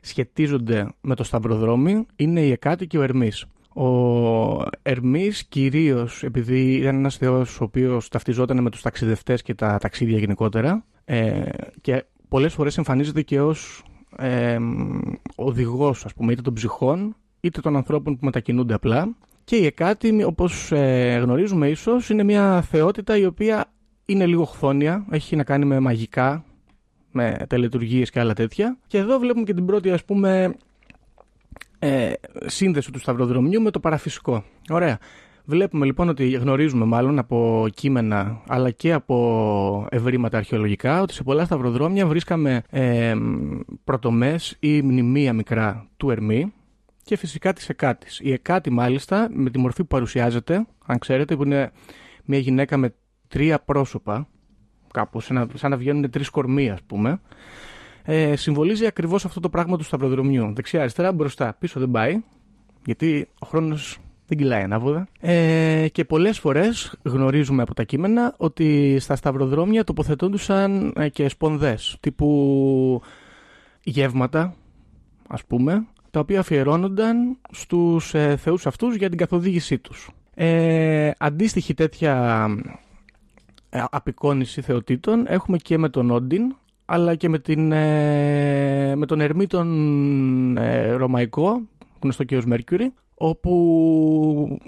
σχετίζονται 0.00 0.88
με 1.00 1.14
το 1.14 1.24
σταυροδρόμι 1.24 2.06
είναι 2.16 2.40
η 2.40 2.50
Εκάτη 2.50 2.86
και 2.86 2.98
ο 2.98 3.02
Ερμής. 3.02 3.46
Ο 3.80 4.64
Ερμής 4.82 5.44
κυρίως 5.44 6.22
επειδή 6.22 6.72
ήταν 6.72 6.96
ένας 6.96 7.16
θεός 7.16 7.60
ο 7.60 7.64
οποίος 7.64 8.08
ταυτιζόταν 8.08 8.62
με 8.62 8.70
τους 8.70 8.82
ταξιδευτές 8.82 9.42
και 9.42 9.54
τα 9.54 9.78
ταξίδια 9.78 10.18
γενικότερα 10.18 10.84
ε, 11.04 11.42
και 11.80 12.04
πολλές 12.28 12.52
φορές 12.54 12.78
εμφανίζεται 12.78 13.22
και 13.22 13.40
ως 13.40 13.82
ε, 14.16 14.58
οδηγός 15.34 16.04
ας 16.04 16.14
πούμε 16.14 16.32
είτε 16.32 16.42
των 16.42 16.54
ψυχών 16.54 17.16
είτε 17.40 17.60
των 17.60 17.76
ανθρώπων 17.76 18.18
που 18.18 18.24
μετακινούνται 18.24 18.74
απλά 18.74 19.16
και 19.44 19.56
η 19.56 19.66
Εκάτη 19.66 20.22
όπως 20.22 20.72
ε, 20.72 21.18
γνωρίζουμε 21.22 21.68
ίσως 21.68 22.10
είναι 22.10 22.22
μια 22.22 22.62
θεότητα 22.62 23.16
η 23.16 23.24
οποία 23.24 23.72
είναι 24.04 24.26
λίγο 24.26 24.44
χθόνια, 24.44 25.06
έχει 25.10 25.36
να 25.36 25.44
κάνει 25.44 25.64
με 25.64 25.80
μαγικά 25.80 26.44
με 27.10 27.36
τελετουργίες 27.48 28.10
και 28.10 28.20
άλλα 28.20 28.34
τέτοια. 28.34 28.78
Και 28.86 28.98
εδώ 28.98 29.18
βλέπουμε 29.18 29.44
και 29.44 29.54
την 29.54 29.66
πρώτη 29.66 29.90
ας 29.90 30.04
πούμε 30.04 30.54
ε, 31.82 32.12
σύνδεση 32.46 32.92
του 32.92 32.98
σταυροδρομιού 32.98 33.62
με 33.62 33.70
το 33.70 33.80
παραφυσικό. 33.80 34.44
Ωραία. 34.70 34.98
Βλέπουμε 35.44 35.86
λοιπόν 35.86 36.08
ότι 36.08 36.30
γνωρίζουμε 36.30 36.84
μάλλον 36.84 37.18
από 37.18 37.66
κείμενα 37.74 38.42
αλλά 38.48 38.70
και 38.70 38.92
από 38.92 39.86
ευρήματα 39.90 40.36
αρχαιολογικά 40.36 41.02
ότι 41.02 41.14
σε 41.14 41.22
πολλά 41.22 41.44
σταυροδρόμια 41.44 42.06
βρίσκαμε 42.06 42.62
ε, 42.70 43.14
πρωτομές 43.84 44.56
ή 44.60 44.82
μνημεία 44.82 45.32
μικρά 45.32 45.88
του 45.96 46.10
Ερμή 46.10 46.52
και 47.02 47.16
φυσικά 47.16 47.52
της 47.52 47.68
Εκάτης. 47.68 48.20
Η 48.22 48.32
Εκάτη 48.32 48.70
μάλιστα 48.70 49.28
με 49.32 49.50
τη 49.50 49.58
μορφή 49.58 49.80
που 49.80 49.86
παρουσιάζεται, 49.86 50.66
αν 50.86 50.98
ξέρετε, 50.98 51.36
που 51.36 51.44
είναι 51.44 51.70
μια 52.24 52.38
γυναίκα 52.38 52.76
με 52.76 52.94
τρία 53.28 53.60
πρόσωπα, 53.60 54.28
κάπως 54.92 55.24
σαν 55.24 55.36
να, 55.36 55.46
σαν 55.54 55.70
να 55.70 55.76
βγαίνουν 55.76 56.10
τρεις 56.10 56.30
κορμοί 56.30 56.70
ας 56.70 56.82
πούμε, 56.82 57.20
ε, 58.04 58.36
συμβολίζει 58.36 58.86
ακριβώς 58.86 59.24
αυτό 59.24 59.40
το 59.40 59.48
πράγμα 59.48 59.76
του 59.76 59.84
σταυροδρομιού. 59.84 60.52
Δεξιά, 60.54 60.80
αριστερά, 60.80 61.12
μπροστά, 61.12 61.56
πίσω 61.58 61.80
δεν 61.80 61.90
πάει, 61.90 62.20
γιατί 62.84 63.28
ο 63.38 63.46
χρόνος 63.46 63.98
δεν 64.26 64.38
κυλάει 64.38 64.62
ανάποδα. 64.62 65.08
Ε, 65.20 65.86
και 65.92 66.04
πολλές 66.04 66.38
φορές 66.38 66.94
γνωρίζουμε 67.02 67.62
από 67.62 67.74
τα 67.74 67.82
κείμενα 67.82 68.34
ότι 68.36 68.96
στα 69.00 69.16
σταυροδρόμια 69.16 69.84
τοποθετούντουσαν 69.84 70.92
ε, 70.96 71.08
και 71.08 71.28
σπονδές, 71.28 71.96
τύπου 72.00 73.02
γεύματα, 73.82 74.54
ας 75.28 75.44
πούμε, 75.44 75.86
τα 76.10 76.20
οποία 76.20 76.40
αφιερώνονταν 76.40 77.38
στους 77.50 78.14
ε, 78.14 78.36
θεούς 78.36 78.66
αυτούς 78.66 78.96
για 78.96 79.08
την 79.08 79.18
καθοδήγησή 79.18 79.78
τους. 79.78 80.10
Ε, 80.34 81.10
αντίστοιχη 81.18 81.74
τέτοια 81.74 82.46
ε, 83.70 83.84
απεικόνηση 83.90 84.60
θεοτήτων 84.60 85.24
έχουμε 85.28 85.58
και 85.58 85.78
με 85.78 85.88
τον 85.88 86.10
Όντιν 86.10 86.54
αλλά 86.92 87.14
και 87.14 87.28
με, 87.28 87.38
την, 87.38 87.72
ε, 87.72 88.94
με 88.96 89.06
τον 89.06 89.20
Ερμή 89.20 89.46
τον 89.46 90.56
ε, 90.56 90.90
Ρωμαϊκό 90.90 91.60
γνωστό 92.02 92.24
και 92.24 92.36
ως 92.36 92.44
Μέρκουρι 92.44 92.92
όπου 93.14 94.58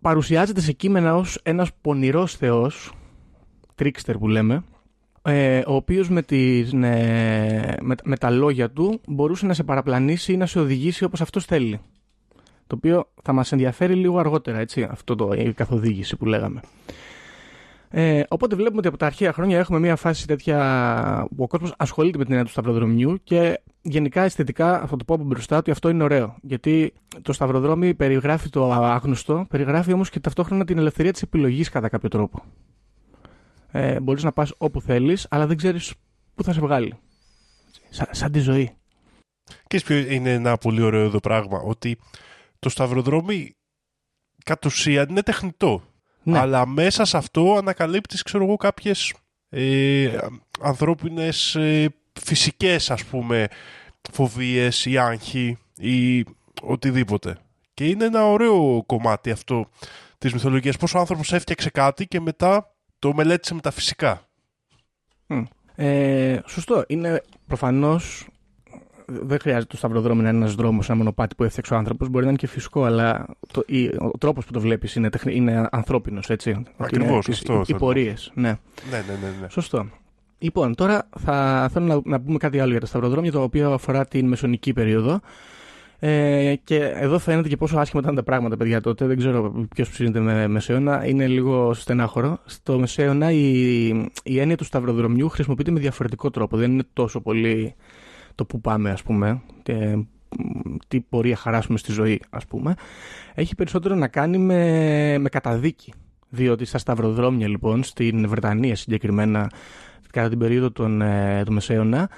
παρουσιάζεται 0.00 0.60
σε 0.60 0.72
κείμενα 0.72 1.16
ως 1.16 1.38
ένας 1.42 1.70
πονηρός 1.80 2.36
θεός 2.36 2.92
τρίκστερ 3.74 4.18
που 4.18 4.28
λέμε 4.28 4.64
ε, 5.22 5.62
ο 5.66 5.74
οποίος 5.74 6.08
με, 6.08 6.22
τις, 6.22 6.72
ε, 6.72 7.76
με, 7.80 7.94
με 8.04 8.16
τα 8.16 8.30
λόγια 8.30 8.70
του 8.70 9.00
μπορούσε 9.06 9.46
να 9.46 9.54
σε 9.54 9.62
παραπλανήσει 9.62 10.32
ή 10.32 10.36
να 10.36 10.46
σε 10.46 10.58
οδηγήσει 10.58 11.04
όπως 11.04 11.20
αυτός 11.20 11.44
θέλει. 11.44 11.80
Το 12.66 12.74
οποίο 12.76 13.08
θα 13.22 13.32
μας 13.32 13.52
ενδιαφέρει 13.52 13.94
λίγο 13.94 14.18
αργότερα 14.18 14.58
έτσι, 14.58 14.82
αυτό 14.90 15.14
το, 15.14 15.32
η 15.32 15.52
καθοδήγηση 15.52 16.16
που 16.16 16.26
λέγαμε 16.26 16.60
ε, 17.98 18.22
οπότε 18.28 18.56
βλέπουμε 18.56 18.78
ότι 18.78 18.88
από 18.88 18.96
τα 18.96 19.06
αρχαία 19.06 19.32
χρόνια 19.32 19.58
έχουμε 19.58 19.78
μια 19.78 19.96
φάση 19.96 20.26
τέτοια 20.26 21.26
που 21.36 21.42
ο 21.42 21.46
κόσμος 21.46 21.74
ασχολείται 21.76 22.18
με 22.18 22.24
την 22.24 22.32
έννοια 22.32 22.46
του 22.46 22.52
σταυροδρομιού 22.52 23.18
και 23.24 23.60
γενικά 23.82 24.22
αισθητικά 24.22 24.86
θα 24.86 24.96
το 24.96 25.04
πω 25.04 25.14
από 25.14 25.24
μπροστά 25.24 25.56
ότι 25.56 25.70
αυτό 25.70 25.88
είναι 25.88 26.02
ωραίο. 26.02 26.36
Γιατί 26.42 26.92
το 27.22 27.32
σταυροδρόμι 27.32 27.94
περιγράφει 27.94 28.48
το 28.48 28.72
άγνωστο, 28.72 29.46
περιγράφει 29.48 29.92
όμως 29.92 30.10
και 30.10 30.20
ταυτόχρονα 30.20 30.64
την 30.64 30.78
ελευθερία 30.78 31.12
της 31.12 31.22
επιλογής 31.22 31.68
κατά 31.68 31.88
κάποιο 31.88 32.08
τρόπο. 32.08 32.42
Ε, 33.70 34.00
Μπορείς 34.00 34.22
να 34.22 34.32
πας 34.32 34.52
όπου 34.58 34.80
θέλεις, 34.80 35.26
αλλά 35.30 35.46
δεν 35.46 35.56
ξέρεις 35.56 35.94
πού 36.34 36.42
θα 36.42 36.52
σε 36.52 36.60
βγάλει. 36.60 36.94
Σαν, 37.88 38.06
σαν 38.10 38.32
τη 38.32 38.38
ζωή. 38.38 38.76
Και 39.66 39.80
ποιο 39.80 39.96
είναι 39.96 40.32
ένα 40.32 40.56
πολύ 40.56 40.82
ωραίο 40.82 41.04
εδώ 41.04 41.20
πράγμα, 41.20 41.58
ότι 41.58 41.98
το 42.58 42.68
σταυροδρόμι 42.68 43.54
κατ' 44.44 44.64
ουσίαν 44.64 45.08
είναι 45.08 45.22
τεχνητό. 45.22 45.82
Ναι. 46.26 46.38
Αλλά 46.38 46.66
μέσα 46.66 47.04
σε 47.04 47.16
αυτό 47.16 47.54
ανακαλύπτεις, 47.58 48.22
ξέρω 48.22 48.44
εγώ, 48.44 48.56
κάποιες 48.56 49.14
ε, 49.48 50.18
ανθρώπινες 50.60 51.54
ε, 51.54 51.94
φυσικές, 52.20 52.90
ας 52.90 53.04
πούμε, 53.04 53.48
φοβίες 54.12 54.84
ή 54.84 54.98
άγχη 54.98 55.58
ή 55.76 56.24
οτιδήποτε. 56.62 57.36
Και 57.74 57.88
είναι 57.88 58.04
ένα 58.04 58.26
ωραίο 58.26 58.82
κομμάτι 58.86 59.30
αυτό 59.30 59.68
της 60.18 60.32
μυθολογίας. 60.32 60.76
Πώς 60.76 60.94
ο 60.94 60.98
άνθρωπος 60.98 61.32
έφτιαξε 61.32 61.70
κάτι 61.70 62.06
και 62.06 62.20
μετά 62.20 62.74
το 62.98 63.14
μελέτησε 63.14 63.54
με 63.54 63.60
τα 63.60 63.70
φυσικά. 63.70 64.28
Ε, 65.74 66.38
σωστό. 66.46 66.84
Είναι 66.86 67.22
προφανώς. 67.46 68.26
Δεν 69.06 69.38
χρειάζεται 69.40 69.66
το 69.66 69.76
σταυροδρόμι 69.76 70.22
να 70.22 70.28
είναι 70.28 70.38
ένας 70.38 70.54
δρόμος, 70.54 70.88
ένα 70.88 70.98
μονοπάτι 70.98 71.34
που 71.34 71.44
έφτιαξε 71.44 71.74
ο 71.74 71.76
άνθρωπος. 71.76 72.08
Μπορεί 72.08 72.24
να 72.24 72.30
είναι 72.30 72.38
και 72.38 72.46
φυσικό, 72.46 72.84
αλλά 72.84 73.26
το, 73.52 73.62
η- 73.66 73.86
ο 73.86 74.10
τρόπος 74.18 74.44
που 74.46 74.52
το 74.52 74.60
βλέπεις 74.60 74.94
είναι, 74.94 75.10
τεχνη- 75.10 75.36
είναι 75.36 75.68
ανθρώπινος, 75.70 76.30
έτσι. 76.30 76.50
Ότι 76.50 76.68
Ακριβώς, 76.76 77.08
είναι 77.10 77.18
τις- 77.20 77.38
αυτό 77.38 77.52
Οι, 77.54 77.58
οι 77.60 77.64
θέλω. 77.64 77.78
πορείες, 77.78 78.30
ναι. 78.34 78.48
Ναι, 78.48 78.48
ναι, 78.90 78.96
ναι. 79.20 79.28
ναι. 79.40 79.46
Σωστό. 79.50 79.86
Λοιπόν, 80.38 80.74
τώρα 80.74 81.08
θα 81.18 81.68
θέλω 81.72 81.86
να, 81.86 82.00
να 82.04 82.20
πούμε 82.20 82.38
κάτι 82.38 82.60
άλλο 82.60 82.70
για 82.70 82.80
τα 82.80 82.86
σταυροδρόμια, 82.86 83.32
το 83.32 83.42
οποίο 83.42 83.72
αφορά 83.72 84.06
την 84.06 84.26
μεσονική 84.28 84.72
περίοδο. 84.72 85.20
Ε, 85.98 86.54
και 86.64 86.76
εδώ 86.84 87.18
φαίνεται 87.18 87.48
και 87.48 87.56
πόσο 87.56 87.78
άσχημα 87.78 88.02
ήταν 88.02 88.14
τα 88.14 88.22
πράγματα, 88.22 88.56
παιδιά, 88.56 88.80
τότε. 88.80 89.06
Δεν 89.06 89.16
ξέρω 89.16 89.66
ποιος 89.74 89.88
ψήνεται 89.90 90.20
με 90.20 90.48
Μεσαίωνα. 90.48 91.06
Είναι 91.06 91.26
λίγο 91.26 91.74
στενάχωρο. 91.74 92.38
Στο 92.44 92.78
Μεσαίωνα 92.78 93.30
η, 93.30 93.86
η 94.22 94.38
έννοια 94.40 94.56
του 94.56 94.64
σταυροδρομιού 94.64 95.28
χρησιμοποιείται 95.28 95.70
με 95.70 95.80
διαφορετικό 95.80 96.30
τρόπο. 96.30 96.56
Δεν 96.56 96.72
είναι 96.72 96.84
τόσο 96.92 97.20
πολύ 97.20 97.74
το 98.36 98.44
που 98.44 98.60
πάμε, 98.60 98.90
ας 98.90 99.02
πούμε. 99.02 99.42
Και, 99.62 99.96
μ, 99.96 100.04
τι 100.88 101.00
πορεία 101.00 101.36
χαράσουμε 101.36 101.78
στη 101.78 101.92
ζωή, 101.92 102.20
ας 102.30 102.46
πούμε. 102.46 102.74
Έχει 103.34 103.54
περισσότερο 103.54 103.94
να 103.94 104.08
κάνει 104.08 104.38
με, 104.38 105.18
με 105.18 105.28
καταδίκη. 105.28 105.92
Διότι 106.28 106.64
στα 106.64 106.78
σταυροδρόμια, 106.78 107.48
λοιπόν, 107.48 107.82
στην 107.82 108.28
Βρετανία 108.28 108.76
συγκεκριμένα, 108.76 109.50
κατά 110.10 110.28
την 110.28 110.38
περίοδο 110.38 110.70
των, 110.70 111.02
ε, 111.02 111.42
του 111.44 111.52
Μεσαίωνα, 111.52 112.10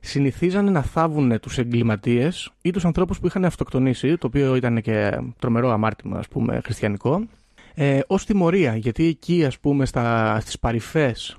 συνηθίζανε 0.00 0.70
να 0.70 0.82
θάβουν 0.82 1.40
τους 1.40 1.58
εγκληματίες 1.58 2.52
ή 2.62 2.70
τους 2.70 2.84
ανθρώπους 2.84 3.20
που 3.20 3.26
είχαν 3.26 3.44
αυτοκτονήσει, 3.44 4.16
το 4.16 4.26
οποίο 4.26 4.56
ήταν 4.56 4.80
και 4.80 5.20
τρομερό 5.38 5.70
αμάρτημα, 5.70 6.18
ας 6.18 6.28
πούμε, 6.28 6.60
χριστιανικό, 6.64 7.26
ε, 7.74 8.00
ως 8.06 8.24
τιμωρία. 8.24 8.76
Γιατί 8.76 9.06
εκεί, 9.06 9.44
ας 9.44 9.58
πούμε, 9.58 9.86
στα, 9.86 10.38
στις 10.40 10.58
παρυφές 10.58 11.38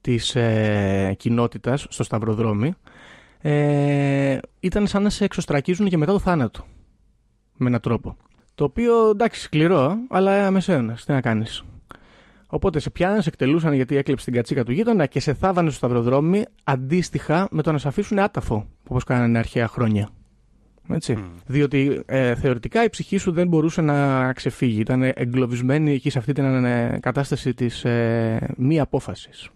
της 0.00 0.34
ε, 0.34 1.14
κοινότητας, 1.18 1.86
στο 1.88 2.02
σταυροδρόμι, 2.02 2.74
ε, 3.40 4.38
ήταν 4.60 4.86
σαν 4.86 5.02
να 5.02 5.10
σε 5.10 5.24
εξωστρακίζουν 5.24 5.88
και 5.88 5.96
μετά 5.96 6.12
το 6.12 6.18
θάνατο. 6.18 6.64
Με 7.56 7.68
έναν 7.68 7.80
τρόπο. 7.80 8.16
Το 8.54 8.64
οποίο, 8.64 9.08
εντάξει, 9.08 9.40
σκληρό, 9.40 9.96
αλλά 10.10 10.50
μεσαίωνας, 10.50 11.04
τι 11.04 11.12
να 11.12 11.20
κάνεις. 11.20 11.64
Οπότε 12.46 12.78
σε 12.78 12.90
πιάνανε, 12.90 13.22
σε 13.22 13.28
εκτελούσαν 13.28 13.72
γιατί 13.72 13.96
έκλεψε 13.96 14.24
την 14.24 14.34
κατσίκα 14.34 14.64
του 14.64 14.72
γείτονα 14.72 15.06
και 15.06 15.20
σε 15.20 15.34
θάβανε 15.34 15.68
στο 15.68 15.78
σταυροδρόμι 15.78 16.44
αντίστοιχα 16.64 17.48
με 17.50 17.62
το 17.62 17.72
να 17.72 17.78
σε 17.78 17.88
αφήσουν 17.88 18.18
άταφο, 18.18 18.66
όπως 18.88 19.04
κάνανε 19.04 19.38
αρχαία 19.38 19.68
χρόνια. 19.68 20.08
Έτσι. 20.90 21.24
Διότι 21.46 22.02
ε, 22.06 22.34
θεωρητικά 22.34 22.84
η 22.84 22.88
ψυχή 22.90 23.16
σου 23.16 23.32
δεν 23.32 23.48
μπορούσε 23.48 23.80
να 23.80 24.32
ξεφύγει. 24.32 24.80
Ήταν 24.80 25.02
εγκλωβισμένη 25.02 25.92
εκεί 25.92 26.10
σε 26.10 26.18
αυτή 26.18 26.32
την 26.32 26.64
ε, 26.64 26.98
κατάσταση 27.02 27.54
της 27.54 27.84
ε, 27.84 28.54
μη 28.56 28.80
απόφασης. 28.80 29.48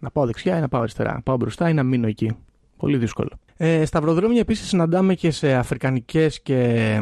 Να 0.00 0.10
πάω 0.10 0.26
δεξιά 0.26 0.56
ή 0.56 0.60
να 0.60 0.68
πάω 0.68 0.80
αριστερά. 0.80 1.12
Να 1.12 1.20
πάω 1.20 1.36
μπροστά 1.36 1.68
ή 1.68 1.74
να 1.74 1.82
μείνω 1.82 2.06
εκεί. 2.06 2.36
Πολύ 2.78 2.96
δύσκολο. 2.96 3.30
Ε, 3.56 3.84
σταυροδρόμια 3.84 4.40
επίσης 4.40 4.68
συναντάμε 4.68 5.14
και 5.14 5.30
σε 5.30 5.54
αφρικανικές 5.54 6.42
και 6.42 7.00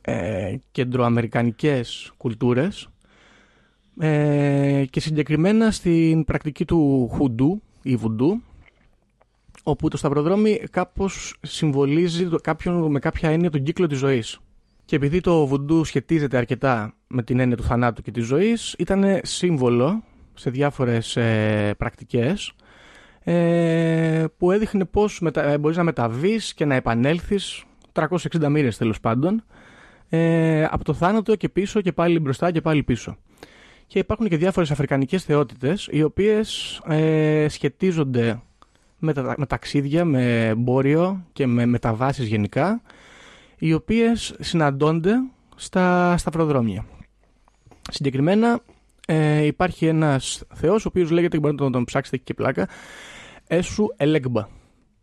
ε, 0.00 0.56
κεντροαμερικανικές 0.70 2.12
κουλτούρες 2.16 2.88
ε, 3.98 4.84
και 4.90 5.00
συγκεκριμένα 5.00 5.70
στην 5.70 6.24
πρακτική 6.24 6.64
του 6.64 7.08
χουντού 7.12 7.62
ή 7.82 7.96
βουντού 7.96 8.42
όπου 9.62 9.88
το 9.88 9.96
σταυροδρόμι 9.96 10.60
κάπως 10.70 11.36
συμβολίζει 11.42 12.28
κάποιον, 12.42 12.90
με 12.90 12.98
κάποια 12.98 13.30
έννοια 13.30 13.50
τον 13.50 13.62
κύκλο 13.62 13.86
της 13.86 13.98
ζωής. 13.98 14.38
Και 14.84 14.96
επειδή 14.96 15.20
το 15.20 15.46
βουντού 15.46 15.84
σχετίζεται 15.84 16.36
αρκετά 16.36 16.94
με 17.06 17.22
την 17.22 17.40
έννοια 17.40 17.56
του 17.56 17.62
θανάτου 17.62 18.02
και 18.02 18.10
της 18.10 18.24
ζωής, 18.24 18.74
ήταν 18.78 19.20
σύμβολο 19.22 20.02
σε 20.34 20.50
διάφορες 20.50 21.16
ε, 21.16 21.74
πρακτικές 21.78 22.52
ε, 23.28 24.24
που 24.38 24.50
έδειχνε 24.50 24.84
πώς 24.84 25.20
μετα, 25.20 25.42
ε, 25.42 25.58
μπορείς 25.58 25.76
να 25.76 25.82
μεταβείς 25.82 26.54
και 26.54 26.64
να 26.64 26.74
επανέλθεις 26.74 27.64
360 27.92 28.48
μοίρες 28.48 28.76
τέλος 28.76 29.00
πάντων 29.00 29.44
ε, 30.08 30.64
από 30.64 30.84
το 30.84 30.94
θάνατο 30.94 31.36
και 31.36 31.48
πίσω 31.48 31.80
και 31.80 31.92
πάλι 31.92 32.18
μπροστά 32.18 32.50
και 32.50 32.60
πάλι 32.60 32.82
πίσω. 32.82 33.16
Και 33.86 33.98
υπάρχουν 33.98 34.28
και 34.28 34.36
διάφορες 34.36 34.70
αφρικανικές 34.70 35.24
θεότητες 35.24 35.88
οι 35.90 36.02
οποίες 36.02 36.80
ε, 36.88 37.46
σχετίζονται 37.48 38.40
με, 38.98 39.12
τα, 39.12 39.34
με 39.36 39.46
ταξίδια, 39.46 40.04
με 40.04 40.46
εμπόριο 40.46 41.24
και 41.32 41.46
με 41.46 41.66
μεταβάσεις 41.66 42.26
γενικά 42.26 42.82
οι 43.58 43.72
οποίες 43.72 44.34
συναντώνται 44.40 45.12
στα 45.56 46.16
σταυροδρόμια. 46.16 46.86
Συγκεκριμένα 47.90 48.60
ε, 49.06 49.44
υπάρχει 49.44 49.86
ένας 49.86 50.42
θεός 50.54 50.84
ο 50.84 50.88
οποίος 50.88 51.10
λέγεται, 51.10 51.38
μπορείτε 51.38 51.64
να 51.64 51.70
τον 51.70 51.84
ψάξετε 51.84 52.16
και 52.16 52.34
πλάκα, 52.34 52.68
Έσου 53.48 53.86
Ελέγμπα. 53.96 54.48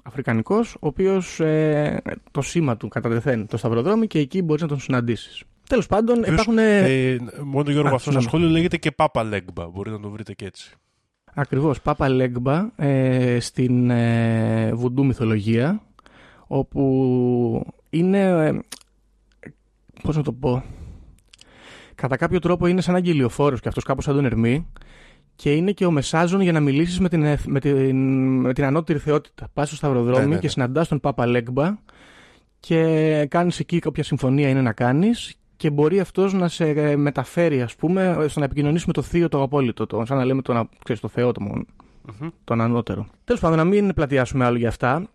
Αφρικανικός, 0.04 0.74
ο 0.74 0.88
οποίος 0.88 1.40
ε, 1.40 2.02
το 2.32 2.42
σήμα 2.42 2.78
του 2.78 2.88
κατατεθέν 2.88 3.48
το 3.48 3.58
σταυροδρόμι 3.58 4.08
και 4.08 4.20
εκεί 4.20 4.42
μπορείς 4.42 4.62
να 4.62 4.68
τον 4.68 4.80
συναντήσεις. 4.80 5.44
Τέλος 5.70 5.88
πάντων, 5.88 6.22
Ποιος, 6.22 6.34
υπάρχουν... 6.34 6.58
Ε, 6.58 7.18
μόνο 7.44 7.72
Γιώργο, 7.72 7.90
Α, 7.90 7.96
αυτό 7.96 8.00
στο 8.00 8.00
συγγνώμη. 8.00 8.24
σχόλιο 8.26 8.48
λέγεται 8.50 8.78
και 8.78 8.92
Πάπα 8.92 9.24
Λέγκμπα. 9.24 9.68
Μπορείτε 9.70 9.96
να 9.96 10.02
το 10.02 10.10
βρείτε 10.10 10.34
και 10.34 10.46
έτσι. 10.46 10.74
Ακριβώς, 11.34 11.82
Πάπα 11.82 12.10
Λέγκμπα 12.10 12.70
ε, 12.76 13.40
στην 13.40 13.90
ε, 13.90 14.74
βουντού 14.74 15.06
μυθολογία 15.06 15.82
όπου 16.48 17.74
είναι, 17.90 18.20
ε, 18.20 18.60
πώς 20.04 20.16
να 20.16 20.24
το 20.24 20.32
πω, 20.32 20.64
κατά 21.96 22.18
κάποιο 22.18 22.40
τρόπο 22.40 22.68
είναι 22.68 22.82
σαν 22.82 22.96
αγγελιοφόρος 22.96 23.60
και 23.60 23.68
αυτός 23.68 23.84
κάπως 23.84 24.04
σαν 24.04 24.16
τον 24.16 24.26
Ερμή 24.26 24.68
και 25.36 25.54
είναι 25.54 25.72
και 25.72 25.86
ο 25.86 25.92
μεσάζων 25.92 26.42
για 26.42 26.52
να 26.52 26.60
μιλήσεις 26.60 27.00
με 27.00 27.10
την, 27.10 27.24
εθ- 27.24 27.46
με 27.48 27.60
την, 27.60 27.96
με 28.40 28.54
την 28.54 28.64
ανώτερη 28.64 29.00
θεότητα. 29.00 29.48
Πας 29.54 29.68
στο 29.68 29.76
σταυροδρόμι 29.76 30.20
Ναι, 30.20 30.26
ναι, 30.26 30.34
ναι. 30.34 30.40
και 30.40 30.48
συναντάς 30.48 30.88
τον 30.88 31.00
Πάπα 31.00 31.26
Λέγκμπα 31.26 31.78
και 32.60 33.26
κάνεις 33.30 33.60
εκεί 33.60 33.80
κάποια 33.80 34.04
συμφωνία 34.04 34.50
είναι 34.50 34.62
να 34.62 34.74
κάνεις 34.74 35.36
και 35.58 35.70
μπορεί 35.70 36.00
αυτός 36.00 36.34
να 36.34 36.48
σε 36.48 36.70
ε, 36.70 36.96
μεταφέρει 36.96 37.62
ας 37.62 37.76
πούμε 37.76 38.26
στο 38.28 38.40
να 38.40 38.46
επικοινωνήσει 38.46 38.84
με 38.88 38.94
το 38.94 39.02
θείο 39.02 39.28
το 39.30 39.42
απόλυτο, 39.42 39.86
το, 39.86 40.04
σαν 40.06 40.18
να 40.18 40.26
λέμε 40.26 40.42
τον, 40.42 40.70
ξέρεις, 40.84 41.02
το 41.02 41.08
Θεό 41.08 41.32
το 41.32 41.42
μόνο, 41.42 41.66
τον 42.44 42.62
ανώτερο. 42.62 43.08
Τέλος 43.24 43.42
πάντων 43.42 43.58
να 43.58 43.64
μην 43.64 43.94
πλατιάσουμε 43.94 44.46
άλλο 44.46 44.58
για 44.58 44.68
αυτά. 44.68 45.08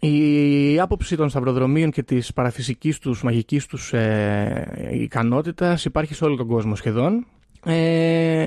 Η 0.00 0.80
άποψη 0.80 1.16
των 1.16 1.28
σταυροδρομίων 1.28 1.90
και 1.90 2.02
της 2.02 2.32
παραφυσικής 2.32 2.98
τους, 2.98 3.22
μαγικής 3.22 3.66
τους 3.66 3.92
ε, 3.92 4.90
ικανότητας 4.92 5.84
υπάρχει 5.84 6.14
σε 6.14 6.24
όλο 6.24 6.36
τον 6.36 6.46
κόσμο 6.46 6.74
σχεδόν 6.74 7.26
ε, 7.64 8.46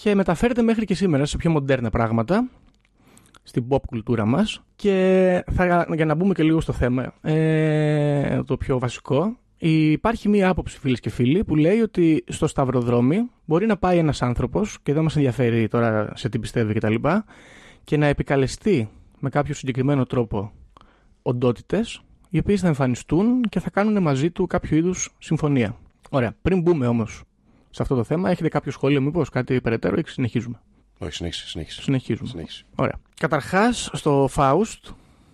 και 0.00 0.14
μεταφέρεται 0.14 0.62
μέχρι 0.62 0.84
και 0.84 0.94
σήμερα 0.94 1.24
σε 1.24 1.36
πιο 1.36 1.50
μοντέρνα 1.50 1.90
πράγματα 1.90 2.48
στην 3.42 3.64
pop 3.68 3.80
κουλτούρα 3.86 4.26
μας 4.26 4.62
και 4.76 5.44
θα, 5.50 5.86
για 5.94 6.04
να 6.04 6.14
μπούμε 6.14 6.34
και 6.34 6.42
λίγο 6.42 6.60
στο 6.60 6.72
θέμα 6.72 7.12
ε, 7.20 8.42
το 8.42 8.56
πιο 8.56 8.78
βασικό 8.78 9.36
υπάρχει 9.58 10.28
μία 10.28 10.48
άποψη 10.48 10.78
φίλες 10.78 11.00
και 11.00 11.10
φίλοι 11.10 11.44
που 11.44 11.56
λέει 11.56 11.80
ότι 11.80 12.24
στο 12.28 12.46
σταυροδρόμι 12.46 13.30
μπορεί 13.44 13.66
να 13.66 13.76
πάει 13.76 13.98
ένας 13.98 14.22
άνθρωπος 14.22 14.78
και 14.82 14.92
δεν 14.92 15.02
μας 15.02 15.16
ενδιαφέρει 15.16 15.68
τώρα 15.68 16.12
σε 16.14 16.28
τι 16.28 16.38
πιστεύει 16.38 16.74
κτλ 16.74 16.94
και, 16.94 17.22
και 17.84 17.96
να 17.96 18.06
επικαλεστεί 18.06 18.88
με 19.18 19.28
κάποιο 19.28 19.54
συγκεκριμένο 19.54 20.04
τρόπο 20.04 20.52
οντότητες 21.22 22.02
οι 22.30 22.38
οποίες 22.38 22.60
θα 22.60 22.66
εμφανιστούν 22.66 23.40
και 23.40 23.60
θα 23.60 23.70
κάνουν 23.70 24.02
μαζί 24.02 24.30
του 24.30 24.46
κάποιο 24.46 24.76
είδους 24.76 25.14
συμφωνία. 25.18 25.76
Ωραία. 26.10 26.34
Πριν 26.42 26.60
μπούμε 26.60 26.86
όμως 26.86 27.22
σε 27.70 27.82
αυτό 27.82 27.94
το 27.94 28.04
θέμα, 28.04 28.30
έχετε 28.30 28.48
κάποιο 28.48 28.72
σχόλιο 28.72 29.00
μήπως 29.00 29.28
κάτι 29.28 29.60
περαιτέρω 29.60 29.96
ή 29.96 30.02
συνεχίζουμε; 30.06 30.60
Όχι, 30.98 31.12
συνέχισε, 31.12 31.48
συνέχισε. 31.48 31.82
Συνεχίζουμε. 31.82 32.28
συνέχισε. 32.28 32.64
Ωραία. 32.74 33.00
Καταρχάς, 33.20 33.90
στο 33.92 34.28
Faust, 34.34 34.92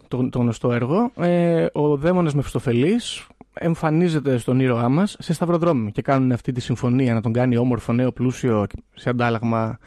το, 0.09 0.29
το 0.29 0.39
γνωστό 0.39 0.73
έργο, 0.73 1.11
ε, 1.17 1.67
ο 1.73 1.97
δαίμονας 1.97 2.35
Μεφιστοφελής 2.35 3.27
εμφανίζεται 3.55 4.39
στον 4.39 4.61
ήρωά 4.61 4.89
μας 4.89 5.17
σε 5.19 5.33
σταυροδρόμι 5.33 5.93
και 5.93 6.03
κάνουν 6.03 6.33
αυτή 6.33 6.53
τη 6.53 6.61
συμφωνία 6.61 7.15
να 7.15 7.21
τον 7.21 7.33
κάνει 7.33 7.57
όμορφο, 7.57 7.93
νέο, 7.93 8.13
πλούσιο 8.13 8.67
σε 8.95 9.09
αντάλλαγμα 9.11 9.79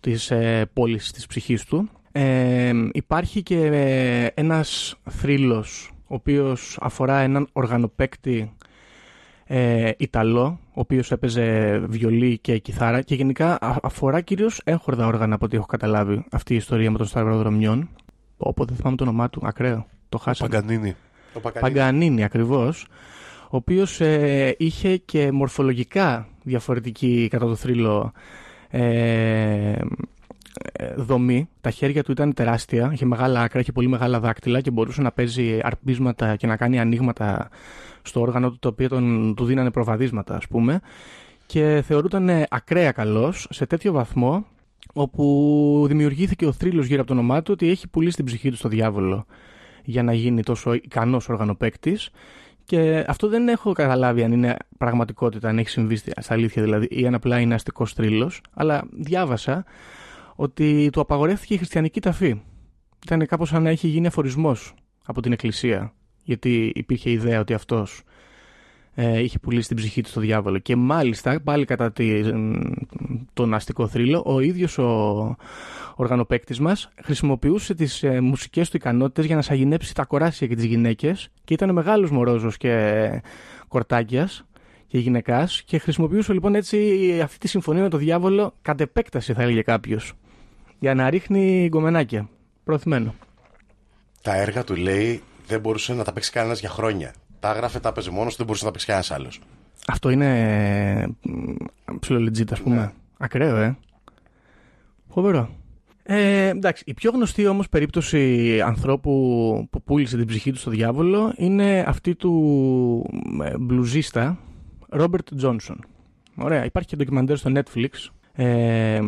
της 0.00 0.30
ε, 0.30 0.70
πόλης 0.72 1.12
της 1.12 1.26
ψυχής 1.26 1.64
του. 1.64 1.88
Ε, 2.12 2.72
υπάρχει 2.92 3.42
και 3.42 3.64
ε, 3.66 4.26
ένας 4.34 4.96
θρύλος 5.10 5.92
ο 6.06 6.14
οποίος 6.14 6.78
αφορά 6.80 7.18
έναν 7.18 7.48
οργανοπαίκτη 7.52 8.52
ε, 9.46 9.90
Ιταλό, 9.96 10.58
ο 10.68 10.80
οποίος 10.80 11.12
έπαιζε 11.12 11.78
βιολί 11.78 12.38
και 12.38 12.58
κιθάρα 12.58 13.00
και 13.00 13.14
γενικά 13.14 13.58
α- 13.60 13.76
αφορά 13.82 14.20
κυρίως 14.20 14.60
έγχορδα 14.64 15.06
όργανα 15.06 15.34
από 15.34 15.44
ό,τι 15.44 15.56
έχω 15.56 15.66
καταλάβει 15.66 16.24
αυτή 16.30 16.52
η 16.52 16.56
ιστορία 16.56 16.90
με 16.90 16.98
των 16.98 17.06
σταυροδρομιών. 17.06 17.88
Όποτε 18.36 18.68
δεν 18.68 18.76
θυμάμαι 18.76 18.96
το 18.96 19.04
όνομά 19.04 19.30
του, 19.30 19.40
ακραίο. 19.44 19.86
Το 20.08 20.18
χάσαμε. 20.18 20.50
Παγκανίνη. 20.50 20.94
Ο 21.34 21.40
Πακαλής. 21.40 21.60
Παγκανίνη 21.60 22.24
ακριβώς, 22.24 22.86
ο 23.44 23.56
οποίος 23.56 24.00
ε, 24.00 24.54
είχε 24.58 24.96
και 24.96 25.32
μορφολογικά 25.32 26.28
διαφορετική 26.42 27.28
κατά 27.30 27.46
το 27.46 27.54
θρύλο 27.54 28.12
ε, 28.70 29.72
ε, 30.72 30.94
δομή. 30.96 31.48
Τα 31.60 31.70
χέρια 31.70 32.02
του 32.02 32.12
ήταν 32.12 32.34
τεράστια, 32.34 32.90
είχε 32.92 33.04
μεγάλα 33.04 33.40
άκρα, 33.40 33.60
είχε 33.60 33.72
πολύ 33.72 33.88
μεγάλα 33.88 34.20
δάκτυλα 34.20 34.60
και 34.60 34.70
μπορούσε 34.70 35.02
να 35.02 35.12
παίζει 35.12 35.58
αρπίσματα 35.62 36.36
και 36.36 36.46
να 36.46 36.56
κάνει 36.56 36.80
ανοίγματα 36.80 37.48
στο 38.04 38.20
όργανο 38.20 38.50
του, 38.50 38.58
το 38.58 38.68
οποίο 38.68 38.88
τον, 38.88 39.34
του 39.34 39.44
δίνανε 39.44 39.70
προβαδίσματα 39.70 40.36
ας 40.36 40.46
πούμε 40.46 40.80
και 41.46 41.82
θεωρούταν 41.86 42.30
ακραία 42.48 42.92
καλός 42.92 43.46
σε 43.50 43.66
τέτοιο 43.66 43.92
βαθμό 43.92 44.46
όπου 44.92 45.84
δημιουργήθηκε 45.88 46.46
ο 46.46 46.52
θρύλος 46.52 46.86
γύρω 46.86 46.98
από 47.00 47.08
το 47.08 47.14
όνομά 47.18 47.42
του 47.42 47.52
ότι 47.52 47.68
έχει 47.68 47.88
πουλήσει 47.88 48.16
την 48.16 48.24
ψυχή 48.24 48.50
του 48.50 48.56
στο 48.56 48.68
διάβολο 48.68 49.26
για 49.84 50.02
να 50.02 50.12
γίνει 50.12 50.42
τόσο 50.42 50.72
ικανός 50.74 51.28
οργανοπαίκτης 51.28 52.10
και 52.64 53.04
αυτό 53.08 53.28
δεν 53.28 53.48
έχω 53.48 53.72
καταλάβει 53.72 54.22
αν 54.22 54.32
είναι 54.32 54.56
πραγματικότητα, 54.78 55.48
αν 55.48 55.58
έχει 55.58 55.68
συμβεί 55.68 55.96
στη- 55.96 56.12
στα 56.20 56.34
αλήθεια 56.34 56.62
δηλαδή 56.62 56.86
ή 56.90 57.06
αν 57.06 57.14
απλά 57.14 57.40
είναι 57.40 57.54
αστικός 57.54 57.92
θρύλος 57.92 58.40
αλλά 58.54 58.84
διάβασα 58.92 59.64
ότι 60.34 60.88
του 60.92 61.00
απαγορεύτηκε 61.00 61.54
η 61.54 61.56
χριστιανική 61.56 62.00
ταφή. 62.00 62.40
Ήταν 63.04 63.26
κάπως 63.26 63.48
σαν 63.48 63.62
να 63.62 63.70
έχει 63.70 63.88
γίνει 63.88 64.06
αφορισμός 64.06 64.74
από 65.06 65.20
την 65.20 65.32
εκκλησία 65.32 65.92
γιατί 66.24 66.72
υπήρχε 66.74 67.10
ιδέα 67.10 67.40
ότι 67.40 67.54
αυτός 67.54 68.02
ε, 68.94 69.20
είχε 69.22 69.38
πουλήσει 69.38 69.68
την 69.68 69.76
ψυχή 69.76 70.02
του 70.02 70.08
στο 70.08 70.20
διάβολο. 70.20 70.58
Και 70.58 70.76
μάλιστα, 70.76 71.40
πάλι 71.40 71.64
κατά 71.64 71.92
τη, 71.92 72.22
τον 73.32 73.54
αστικό 73.54 73.86
θρύλο, 73.88 74.22
ο 74.26 74.40
ίδιος 74.40 74.78
ο 74.78 75.36
οργανοπαίκτης 75.94 76.60
μας 76.60 76.88
χρησιμοποιούσε 77.02 77.74
τις 77.74 78.02
ε, 78.02 78.20
μουσικές 78.20 78.70
του 78.70 78.76
ικανότητες 78.76 79.24
για 79.24 79.36
να 79.36 79.42
σαγηνέψει 79.42 79.94
τα 79.94 80.04
κοράσια 80.04 80.46
και 80.46 80.54
τις 80.54 80.64
γυναίκες 80.64 81.28
και 81.44 81.54
ήταν 81.54 81.72
μεγάλος 81.72 82.10
μορόζος 82.10 82.56
και 82.56 83.22
κορτάκιας 83.68 84.44
και 84.86 84.98
γυναικάς 84.98 85.62
και 85.62 85.78
χρησιμοποιούσε 85.78 86.32
λοιπόν 86.32 86.54
έτσι 86.54 87.20
αυτή 87.22 87.38
τη 87.38 87.48
συμφωνία 87.48 87.82
με 87.82 87.88
το 87.88 87.96
διάβολο 87.96 88.54
κατ' 88.62 88.80
επέκταση 88.80 89.32
θα 89.32 89.42
έλεγε 89.42 89.62
κάποιος 89.62 90.12
για 90.78 90.94
να 90.94 91.10
ρίχνει 91.10 91.66
γκομενάκια. 91.68 92.28
Προωθημένο. 92.64 93.14
Τα 94.22 94.36
έργα 94.36 94.64
του 94.64 94.76
λέει 94.76 95.22
δεν 95.46 95.60
μπορούσε 95.60 95.94
να 95.94 96.04
τα 96.04 96.12
παίξει 96.12 96.30
κανένας 96.30 96.60
για 96.60 96.68
χρόνια. 96.68 97.14
Τα 97.40 97.50
έγραφε, 97.50 97.80
τα 97.80 97.88
έπαιζε 97.88 98.10
μόνος 98.10 98.30
του, 98.30 98.36
δεν 98.36 98.46
μπορούσε 98.46 98.64
να 98.64 98.70
τα 98.70 98.76
παίξει 98.76 98.86
κανένας 98.86 99.10
άλλος. 99.10 99.40
Αυτό 99.86 100.10
είναι 100.10 101.16
ψιλολιτζίτ, 102.00 102.52
ας 102.52 102.60
πούμε. 102.60 102.92
Ακραίο, 103.18 103.56
ε. 103.56 103.76
Φοβερό. 105.08 105.48
Ε, 106.02 106.48
εντάξει, 106.48 106.82
η 106.86 106.94
πιο 106.94 107.10
γνωστή 107.10 107.46
όμως 107.46 107.68
περίπτωση 107.68 108.60
ανθρώπου 108.60 109.10
που 109.70 109.82
πούλησε 109.82 110.16
την 110.16 110.26
ψυχή 110.26 110.52
του 110.52 110.58
στο 110.58 110.70
διάβολο 110.70 111.32
είναι 111.36 111.84
αυτή 111.86 112.14
του 112.14 113.10
ε, 113.44 113.58
μπλουζίστα 113.58 114.38
Ρόμπερτ 114.88 115.34
Τζόνσον. 115.36 115.84
Ωραία. 116.36 116.64
Υπάρχει 116.64 116.88
και 116.88 116.96
ντοκιμαντέρ 116.96 117.36
στο 117.36 117.52
Netflix. 117.54 117.88
Ε, 118.36 119.00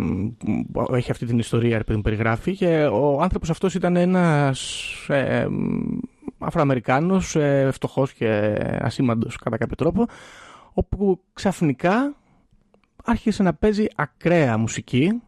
που 0.72 0.94
έχει 0.94 1.10
αυτή 1.10 1.26
την 1.26 1.38
ιστορία 1.38 1.84
που 1.84 2.00
περιγράφει 2.00 2.56
και 2.56 2.88
ο 2.92 3.22
άνθρωπος 3.22 3.50
αυτός 3.50 3.74
ήταν 3.74 3.96
ένας 3.96 4.82
ε, 5.08 5.46
Αφροαμερικάνος 6.38 7.36
ε, 7.36 7.68
φτωχός 7.72 8.12
και 8.12 8.56
ασήμαντος 8.80 9.36
κατά 9.36 9.56
κάποιο 9.56 9.76
τρόπο 9.76 10.06
όπου 10.72 11.20
ξαφνικά 11.32 12.14
άρχισε 13.04 13.42
να 13.42 13.54
παίζει 13.54 13.86
ακραία 13.96 14.58
μουσική 14.58 15.22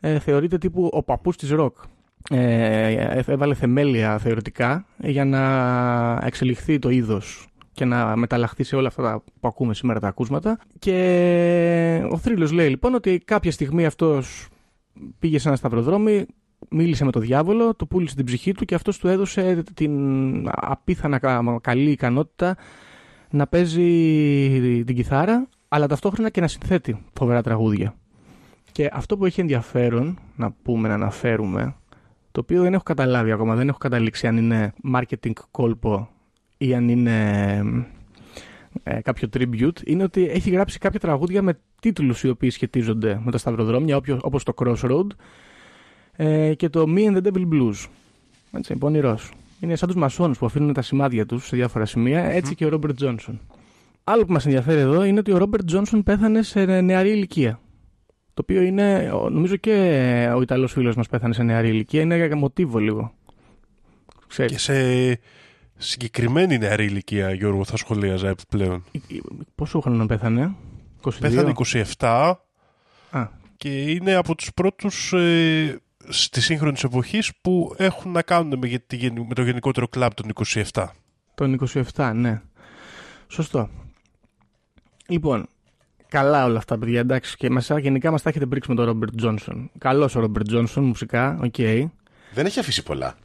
ε, 0.00 0.18
θεωρείται 0.18 0.58
τύπου 0.58 0.90
ο 0.92 1.02
παππούς 1.02 1.36
της 1.36 1.50
ροκ 1.50 1.76
ε, 2.30 3.22
έβαλε 3.26 3.54
θεμέλια 3.54 4.18
θεωρητικά 4.18 4.86
για 4.96 5.24
να 5.24 5.42
εξελιχθεί 6.22 6.78
το 6.78 6.90
είδος 6.90 7.46
και 7.76 7.84
να 7.84 8.16
μεταλλαχθεί 8.16 8.62
σε 8.62 8.76
όλα 8.76 8.88
αυτά 8.88 9.22
που 9.40 9.48
ακούμε 9.48 9.74
σήμερα 9.74 10.00
τα 10.00 10.08
ακούσματα. 10.08 10.58
Και 10.78 12.08
ο 12.10 12.18
Θρύλος 12.18 12.52
λέει 12.52 12.68
λοιπόν 12.68 12.94
ότι 12.94 13.18
κάποια 13.24 13.50
στιγμή 13.50 13.86
αυτός 13.86 14.48
πήγε 15.18 15.38
σε 15.38 15.48
ένα 15.48 15.56
σταυροδρόμι, 15.56 16.26
μίλησε 16.70 17.04
με 17.04 17.10
τον 17.10 17.22
διάβολο, 17.22 17.74
το 17.74 17.86
πούλησε 17.86 18.14
την 18.14 18.24
ψυχή 18.24 18.52
του 18.52 18.64
και 18.64 18.74
αυτός 18.74 18.98
του 18.98 19.08
έδωσε 19.08 19.62
την 19.74 19.92
απίθανα 20.50 21.20
καλή 21.60 21.90
ικανότητα 21.90 22.56
να 23.30 23.46
παίζει 23.46 24.82
την 24.84 24.94
κιθάρα, 24.94 25.48
αλλά 25.68 25.86
ταυτόχρονα 25.86 26.30
και 26.30 26.40
να 26.40 26.48
συνθέτει 26.48 27.04
φοβερά 27.12 27.42
τραγούδια. 27.42 27.94
Και 28.72 28.90
αυτό 28.92 29.16
που 29.16 29.24
έχει 29.24 29.40
ενδιαφέρον 29.40 30.18
να 30.36 30.52
πούμε, 30.62 30.88
να 30.88 30.94
αναφέρουμε, 30.94 31.76
το 32.32 32.40
οποίο 32.40 32.62
δεν 32.62 32.74
έχω 32.74 32.82
καταλάβει 32.82 33.30
ακόμα, 33.30 33.54
δεν 33.54 33.68
έχω 33.68 33.78
καταλήξει 33.78 34.26
αν 34.26 34.36
είναι 34.36 34.72
marketing 34.94 35.32
κόλπο 35.50 36.08
ή 36.56 36.74
αν 36.74 36.88
είναι 36.88 37.62
ε, 38.82 39.00
κάποιο 39.00 39.28
tribute, 39.36 39.82
είναι 39.84 40.02
ότι 40.02 40.28
έχει 40.28 40.50
γράψει 40.50 40.78
κάποια 40.78 41.00
τραγούδια 41.00 41.42
με 41.42 41.58
τίτλους 41.80 42.22
οι 42.22 42.28
οποίοι 42.28 42.50
σχετίζονται 42.50 43.20
με 43.24 43.30
τα 43.30 43.38
σταυροδρόμια, 43.38 44.00
όπως 44.20 44.42
το 44.42 44.52
Crossroad 44.56 45.06
ε, 46.16 46.54
και 46.54 46.68
το 46.68 46.84
Me 46.88 47.10
and 47.10 47.16
the 47.16 47.26
Devil 47.26 47.48
Blues. 47.52 47.86
Έτσι, 48.52 48.76
πονηρός. 48.76 49.30
Είναι 49.60 49.76
σαν 49.76 49.88
τους 49.88 49.96
μασόνους 49.96 50.38
που 50.38 50.46
αφήνουν 50.46 50.72
τα 50.72 50.82
σημάδια 50.82 51.26
τους 51.26 51.46
σε 51.46 51.56
διάφορα 51.56 51.84
σημεία, 51.84 52.24
έτσι 52.24 52.54
και 52.54 52.64
ο 52.64 52.68
Ρόμπερτ 52.68 52.96
Τζόνσον. 52.96 53.40
Άλλο 54.04 54.24
που 54.24 54.32
μας 54.32 54.44
ενδιαφέρει 54.46 54.80
εδώ 54.80 55.04
είναι 55.04 55.18
ότι 55.18 55.32
ο 55.32 55.36
Ρόμπερτ 55.38 55.64
Τζόνσον 55.64 56.02
πέθανε 56.02 56.42
σε 56.42 56.64
νεαρή 56.64 57.10
ηλικία. 57.10 57.60
Το 58.34 58.42
οποίο 58.42 58.62
είναι, 58.62 59.12
νομίζω 59.30 59.56
και 59.56 59.72
ο 60.34 60.42
Ιταλός 60.42 60.72
φίλος 60.72 60.96
μας 60.96 61.08
πέθανε 61.08 61.34
σε 61.34 61.42
νεαρή 61.42 61.68
ηλικία, 61.68 62.00
είναι 62.00 62.34
μοτίβο 62.34 62.78
λίγο. 62.78 63.14
Ξέρεις. 64.26 64.52
Και 64.52 64.58
σε 64.58 65.18
συγκεκριμένη 65.76 66.58
νεαρή 66.58 66.84
ηλικία, 66.84 67.32
Γιώργο, 67.32 67.64
θα 67.64 67.76
σχολίαζα 67.76 68.28
επιπλέον. 68.28 68.84
Πόσο 69.54 69.80
χρόνο 69.80 70.06
πέθανε, 70.06 70.54
22? 71.02 71.10
Πέθανε 71.20 71.52
27 71.98 72.34
Α. 73.10 73.28
και 73.56 73.68
είναι 73.68 74.14
από 74.14 74.34
τους 74.34 74.50
πρώτους 74.54 75.12
ε, 75.12 75.80
στη 76.08 76.40
σύγχρονη 76.40 76.78
εποχής 76.84 77.32
που 77.40 77.74
έχουν 77.76 78.12
να 78.12 78.22
κάνουν 78.22 78.58
με, 78.58 78.80
με 79.28 79.34
το 79.34 79.42
γενικότερο 79.42 79.88
κλαμπ 79.88 80.12
των 80.12 80.32
27. 80.72 80.86
Τον 81.34 81.58
27, 81.94 82.12
ναι. 82.14 82.42
Σωστό. 83.28 83.68
Λοιπόν, 85.08 85.46
καλά 86.08 86.44
όλα 86.44 86.58
αυτά, 86.58 86.78
παιδιά, 86.78 87.00
εντάξει. 87.00 87.36
Και 87.36 87.50
μας, 87.50 87.70
γενικά 87.80 88.10
μας 88.10 88.22
τα 88.22 88.28
έχετε 88.28 88.46
πρήξει 88.46 88.70
με 88.70 88.76
τον 88.76 88.84
Ρόμπερτ 88.84 89.16
Τζόνσον. 89.16 89.70
Καλός 89.78 90.14
ο 90.14 90.20
Ρόμπερτ 90.20 90.46
Τζόνσον, 90.46 90.84
μουσικά, 90.84 91.38
OK. 91.42 91.54
Okay. 91.56 91.84
Δεν 92.34 92.46
έχει 92.46 92.58
αφήσει 92.58 92.82
πολλά. 92.82 93.16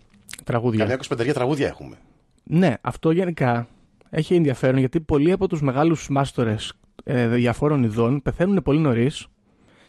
Τραγούδια. 0.43 0.85
Καμιά 0.85 1.27
25 1.27 1.33
τραγούδια 1.33 1.67
έχουμε. 1.67 1.97
Ναι, 2.43 2.73
αυτό 2.81 3.11
γενικά 3.11 3.67
έχει 4.09 4.35
ενδιαφέρον 4.35 4.77
γιατί 4.77 4.99
πολλοί 4.99 5.31
από 5.31 5.47
τους 5.47 5.61
μεγάλους 5.61 6.09
μάστορες 6.09 6.73
ε, 7.03 7.27
διαφόρων 7.27 7.83
ειδών 7.83 8.21
πεθαίνουν 8.21 8.61
πολύ 8.61 8.79
νωρίς 8.79 9.27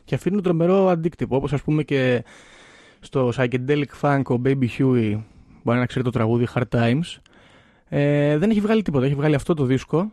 και 0.05 0.14
αφήνουν 0.14 0.42
τρομερό 0.42 0.88
αντίκτυπο. 0.88 1.37
Όπως 1.37 1.52
ας 1.52 1.62
πούμε 1.62 1.83
και 1.83 2.24
στο 3.02 3.32
psychedelic 3.36 4.00
funk 4.00 4.22
ο 4.28 4.40
Baby 4.44 4.66
Huey, 4.78 5.20
μπορεί 5.62 5.78
να 5.78 5.86
ξέρει 5.86 6.04
το 6.04 6.10
τραγούδι 6.10 6.46
Hard 6.54 6.68
Times, 6.70 7.20
ε, 7.88 8.38
δεν 8.38 8.50
έχει 8.50 8.60
βγάλει 8.60 8.82
τίποτα. 8.82 9.04
Έχει 9.04 9.14
βγάλει 9.14 9.34
αυτό 9.34 9.54
το 9.54 9.64
δίσκο, 9.64 10.12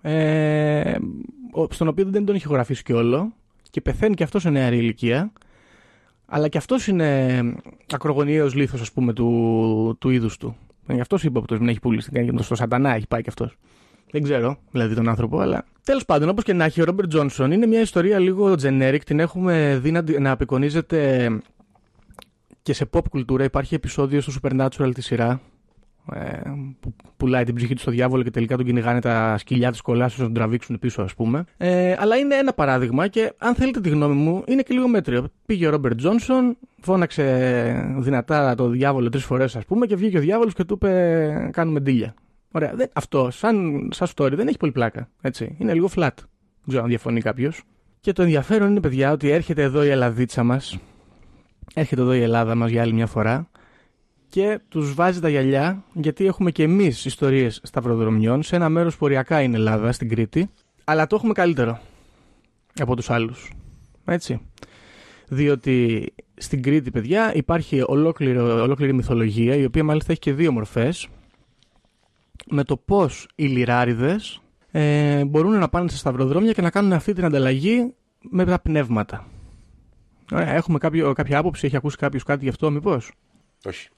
ε, 0.00 0.94
στον 1.70 1.88
οποίο 1.88 2.04
δεν 2.04 2.24
τον 2.24 2.34
έχει 2.34 2.46
γραφήσει 2.48 2.82
και 2.82 2.92
όλο 2.92 3.32
και 3.70 3.80
πεθαίνει 3.80 4.14
και 4.14 4.22
αυτός 4.22 4.42
σε 4.42 4.50
νεαρή 4.50 4.76
ηλικία. 4.76 5.32
Αλλά 6.26 6.48
και 6.48 6.58
αυτός 6.58 6.86
είναι 6.86 7.40
ακρογωνιαίος 7.92 8.54
λίθος 8.54 8.80
ας 8.80 8.92
πούμε 8.92 9.12
του, 9.12 9.96
του 10.00 10.10
είδους 10.10 10.36
του. 10.36 10.56
Γι' 10.88 11.00
αυτός 11.00 11.24
είπε 11.24 11.40
που 11.40 11.56
δεν 11.56 11.68
έχει 11.68 11.80
πουλήσει. 11.80 12.10
Στο 12.38 12.54
Σατανά 12.54 12.94
έχει 12.94 13.06
πάει 13.06 13.22
κι 13.22 13.28
αυτός. 13.28 13.56
Δεν 14.10 14.22
ξέρω, 14.22 14.58
δηλαδή 14.70 14.94
τον 14.94 15.08
άνθρωπο, 15.08 15.38
αλλά. 15.38 15.64
Τέλος 15.82 16.04
πάντων, 16.04 16.28
όπως 16.28 16.44
και 16.44 16.52
να 16.52 16.64
έχει, 16.64 16.80
ο 16.80 16.84
Ρόμπερτ 16.84 17.08
Τζόνσον 17.08 17.52
είναι 17.52 17.66
μια 17.66 17.80
ιστορία 17.80 18.18
λίγο 18.18 18.54
generic. 18.62 19.00
Την 19.04 19.20
έχουμε 19.20 19.78
δει 19.82 19.90
να, 19.90 20.04
να 20.20 20.30
απεικονίζεται 20.30 21.28
και 22.66 22.72
σε 22.72 22.88
pop 22.92 23.00
κουλτούρα. 23.10 23.44
Υπάρχει 23.44 23.74
επεισόδιο 23.74 24.20
στο 24.20 24.32
Supernatural 24.42 24.90
τη 24.94 25.02
σειρά 25.02 25.40
ε, 26.12 26.40
που 26.80 26.94
πουλάει 27.16 27.44
την 27.44 27.54
ψυχή 27.54 27.74
του 27.74 27.80
στο 27.80 27.90
διάβολο 27.90 28.22
και 28.22 28.30
τελικά 28.30 28.56
τον 28.56 28.64
κυνηγάνε 28.64 29.00
τα 29.00 29.38
σκυλιά 29.38 29.70
της 29.70 29.80
κολάσεω 29.80 30.18
να 30.18 30.24
τον 30.24 30.34
τραβήξουν 30.34 30.78
πίσω, 30.78 31.02
ας 31.02 31.14
πούμε. 31.14 31.44
Ε, 31.56 31.94
αλλά 31.98 32.16
είναι 32.16 32.34
ένα 32.34 32.52
παράδειγμα 32.52 33.08
και 33.08 33.32
αν 33.38 33.54
θέλετε 33.54 33.80
τη 33.80 33.88
γνώμη 33.88 34.14
μου, 34.14 34.42
είναι 34.46 34.62
και 34.62 34.74
λίγο 34.74 34.88
μέτριο. 34.88 35.28
Πήγε 35.46 35.66
ο 35.66 35.70
Ρόμπερτ 35.70 35.96
Τζόνσον, 35.96 36.56
φώναξε 36.80 37.96
δυνατά 37.98 38.54
το 38.54 38.68
διάβολο 38.68 39.08
τρεις 39.08 39.24
φορές, 39.24 39.56
ας 39.56 39.64
πούμε, 39.64 39.86
και 39.86 39.96
βγήκε 39.96 40.18
ο 40.18 40.20
διάβολος 40.20 40.54
και 40.54 40.64
του 40.64 40.74
είπε: 40.74 41.50
Κάνουμε 41.52 41.80
ντύλια. 41.80 42.14
Ωραία. 42.50 42.72
Δεν, 42.74 42.88
αυτό, 42.92 43.30
σαν, 43.30 43.88
σαν 43.92 44.08
story, 44.14 44.32
δεν 44.32 44.48
έχει 44.48 44.56
πολύ 44.56 44.72
πλάκα. 44.72 45.08
Έτσι. 45.20 45.56
Είναι 45.58 45.72
λίγο 45.74 45.88
flat. 45.96 46.16
Δεν 46.16 46.66
ξέρω 46.66 46.82
αν 46.82 46.88
διαφωνεί 46.88 47.20
κάποιος. 47.20 47.62
Και 48.00 48.12
το 48.12 48.22
ενδιαφέρον 48.22 48.70
είναι, 48.70 48.80
παιδιά, 48.80 49.12
ότι 49.12 49.30
έρχεται 49.30 49.62
εδώ 49.62 49.84
η 49.84 49.88
Ελλαδίτσα 49.88 50.42
μας. 50.42 50.78
Έρχεται 51.74 52.00
εδώ 52.00 52.14
η 52.14 52.20
Ελλάδα 52.20 52.54
μας 52.54 52.70
για 52.70 52.82
άλλη 52.82 52.92
μια 52.92 53.06
φορά 53.06 53.48
και 54.28 54.60
τους 54.68 54.94
βάζει 54.94 55.20
τα 55.20 55.28
γυαλιά 55.28 55.84
γιατί 55.92 56.26
έχουμε 56.26 56.50
και 56.50 56.62
εμείς 56.62 57.04
ιστορίες 57.04 57.60
σταυροδρομιών 57.62 58.42
σε 58.42 58.56
ένα 58.56 58.68
μέρος 58.68 58.96
που 58.96 59.04
οριακά 59.04 59.40
είναι 59.40 59.56
Ελλάδα, 59.56 59.92
στην 59.92 60.08
Κρήτη, 60.08 60.50
αλλά 60.84 61.06
το 61.06 61.16
έχουμε 61.16 61.32
καλύτερο 61.32 61.80
από 62.80 62.96
τους 62.96 63.10
άλλους. 63.10 63.50
Έτσι. 64.04 64.40
Διότι 65.28 66.06
στην 66.34 66.62
Κρήτη, 66.62 66.90
παιδιά, 66.90 67.34
υπάρχει 67.34 67.82
ολόκληρη, 67.86 68.38
ολόκληρη 68.38 68.92
μυθολογία, 68.92 69.56
η 69.56 69.64
οποία 69.64 69.84
μάλιστα 69.84 70.12
έχει 70.12 70.20
και 70.20 70.32
δύο 70.32 70.52
μορφές, 70.52 71.08
με 72.50 72.64
το 72.64 72.76
πώς 72.76 73.28
οι 73.34 73.46
λιράριδες 73.46 74.40
ε, 74.70 75.24
μπορούν 75.24 75.58
να 75.58 75.68
πάνε 75.68 75.88
στα 75.88 75.98
σταυροδρόμια 75.98 76.52
και 76.52 76.62
να 76.62 76.70
κάνουν 76.70 76.92
αυτή 76.92 77.12
την 77.12 77.24
ανταλλαγή 77.24 77.94
με 78.30 78.44
τα 78.44 78.58
πνεύματα. 78.58 79.26
Έχουμε 80.32 80.78
κάποιο, 80.78 81.12
κάποια 81.12 81.38
άποψη, 81.38 81.66
έχει 81.66 81.76
ακούσει 81.76 81.96
κάποιος 81.96 82.22
κάτι 82.22 82.44
γι' 82.44 82.50
αυτό, 82.50 82.70
μήπως; 82.70 83.12
Όχι. 83.64 83.88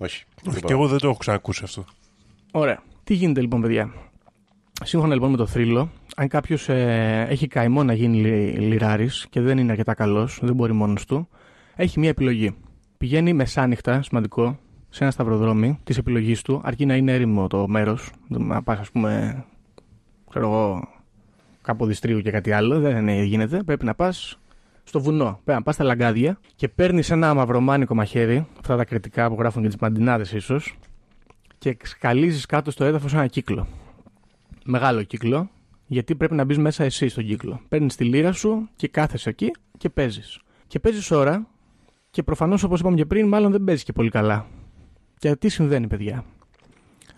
Όχι. 0.00 0.24
Όχι, 0.48 0.60
και 0.60 0.72
εγώ 0.72 0.88
δεν 0.88 0.98
το 0.98 1.08
έχω 1.08 1.18
ξανακούσει 1.18 1.60
αυτό. 1.64 1.84
Ωραία. 2.52 2.82
Τι 3.04 3.14
γίνεται 3.14 3.40
λοιπόν, 3.40 3.60
παιδιά; 3.60 3.92
Σύμφωνα 4.84 5.14
λοιπόν 5.14 5.30
με 5.30 5.36
το 5.36 5.46
θρύλο, 5.46 5.90
αν 6.16 6.28
κάποιος 6.28 6.68
ε, 6.68 7.26
έχει 7.28 7.46
καημό 7.46 7.84
να 7.84 7.92
γίνει 7.92 8.18
λιράρης 8.58 9.26
και 9.30 9.40
δεν 9.40 9.58
είναι 9.58 9.70
αρκετά 9.70 9.94
καλός, 9.94 10.38
δεν 10.42 10.54
μπορεί 10.54 10.72
μόνος 10.72 11.04
του, 11.04 11.28
έχει 11.76 11.98
μία 11.98 12.08
επιλογή. 12.08 12.56
Πηγαίνει 12.98 13.32
μεσάνυχτα, 13.32 14.02
σημαντικό, 14.02 14.58
σε 14.88 15.02
ένα 15.02 15.12
σταυροδρόμι 15.12 15.78
της 15.84 15.98
επιλογής 15.98 16.42
του, 16.42 16.60
αρκεί 16.64 16.86
να 16.86 16.96
είναι 16.96 17.12
έρημο 17.12 17.46
το 17.46 17.68
μέρος. 17.68 18.10
Να 18.28 18.62
πας, 18.62 18.78
ας 18.78 18.90
πούμε, 18.90 19.44
ξέρω 20.30 20.46
εγώ, 20.46 20.88
κάπου 21.62 21.86
διστρίου 21.86 22.20
και 22.20 22.30
κάτι 22.30 22.52
άλλο. 22.52 22.80
Δεν 22.80 23.08
γίνεται. 23.08 23.62
Πρέπει 23.62 23.84
να 23.84 23.94
πας 23.94 24.38
στο 24.88 25.00
βουνό. 25.00 25.40
Πέρα, 25.44 25.62
πας 25.62 25.74
στα 25.74 25.84
λαγκάδια 25.84 26.38
και 26.56 26.68
παίρνεις 26.68 27.10
ένα 27.10 27.34
μαυρομάνικο 27.34 27.94
μαχαίρι, 27.94 28.46
αυτά 28.60 28.76
τα 28.76 28.84
κριτικά 28.84 29.28
που 29.28 29.36
γράφουν 29.38 29.62
και 29.62 29.68
τις 29.68 29.76
μαντινάδε 29.76 30.36
ίσως, 30.36 30.78
και 31.58 31.76
σκαλίζεις 31.82 32.46
κάτω 32.46 32.70
στο 32.70 32.84
έδαφος 32.84 33.14
ένα 33.14 33.26
κύκλο. 33.26 33.66
Μεγάλο 34.64 35.02
κύκλο, 35.02 35.50
γιατί 35.86 36.14
πρέπει 36.14 36.34
να 36.34 36.44
μπεις 36.44 36.58
μέσα 36.58 36.84
εσύ 36.84 37.08
στον 37.08 37.24
κύκλο. 37.24 37.60
Παίρνεις 37.68 37.96
τη 37.96 38.04
λύρα 38.04 38.32
σου 38.32 38.68
και 38.76 38.88
κάθεσαι 38.88 39.28
εκεί 39.28 39.50
και 39.78 39.88
παίζεις. 39.88 40.40
Και 40.66 40.78
παίζεις 40.78 41.10
ώρα 41.10 41.46
και 42.10 42.22
προφανώς 42.22 42.62
όπως 42.62 42.80
είπαμε 42.80 42.96
και 42.96 43.06
πριν, 43.06 43.28
μάλλον 43.28 43.50
δεν 43.50 43.64
παίζεις 43.64 43.84
και 43.84 43.92
πολύ 43.92 44.10
καλά. 44.10 44.46
Και 45.18 45.36
τι 45.36 45.48
συμβαίνει, 45.48 45.86
παιδιά; 45.86 46.24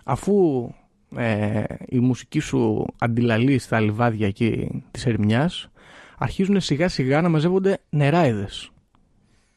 Αφού 0.04 0.68
ε, 1.16 1.62
η 1.86 1.98
μουσική 1.98 2.40
σου 2.40 2.86
αντιλαλεί 2.98 3.58
στα 3.58 3.80
λιβάδια 3.80 4.26
εκεί 4.26 4.82
της 4.90 5.06
ερημιάς, 5.06 5.70
αρχίζουν 6.18 6.60
σιγά 6.60 6.88
σιγά 6.88 7.20
να 7.22 7.28
μαζεύονται 7.28 7.78
νεράιδες 7.90 8.70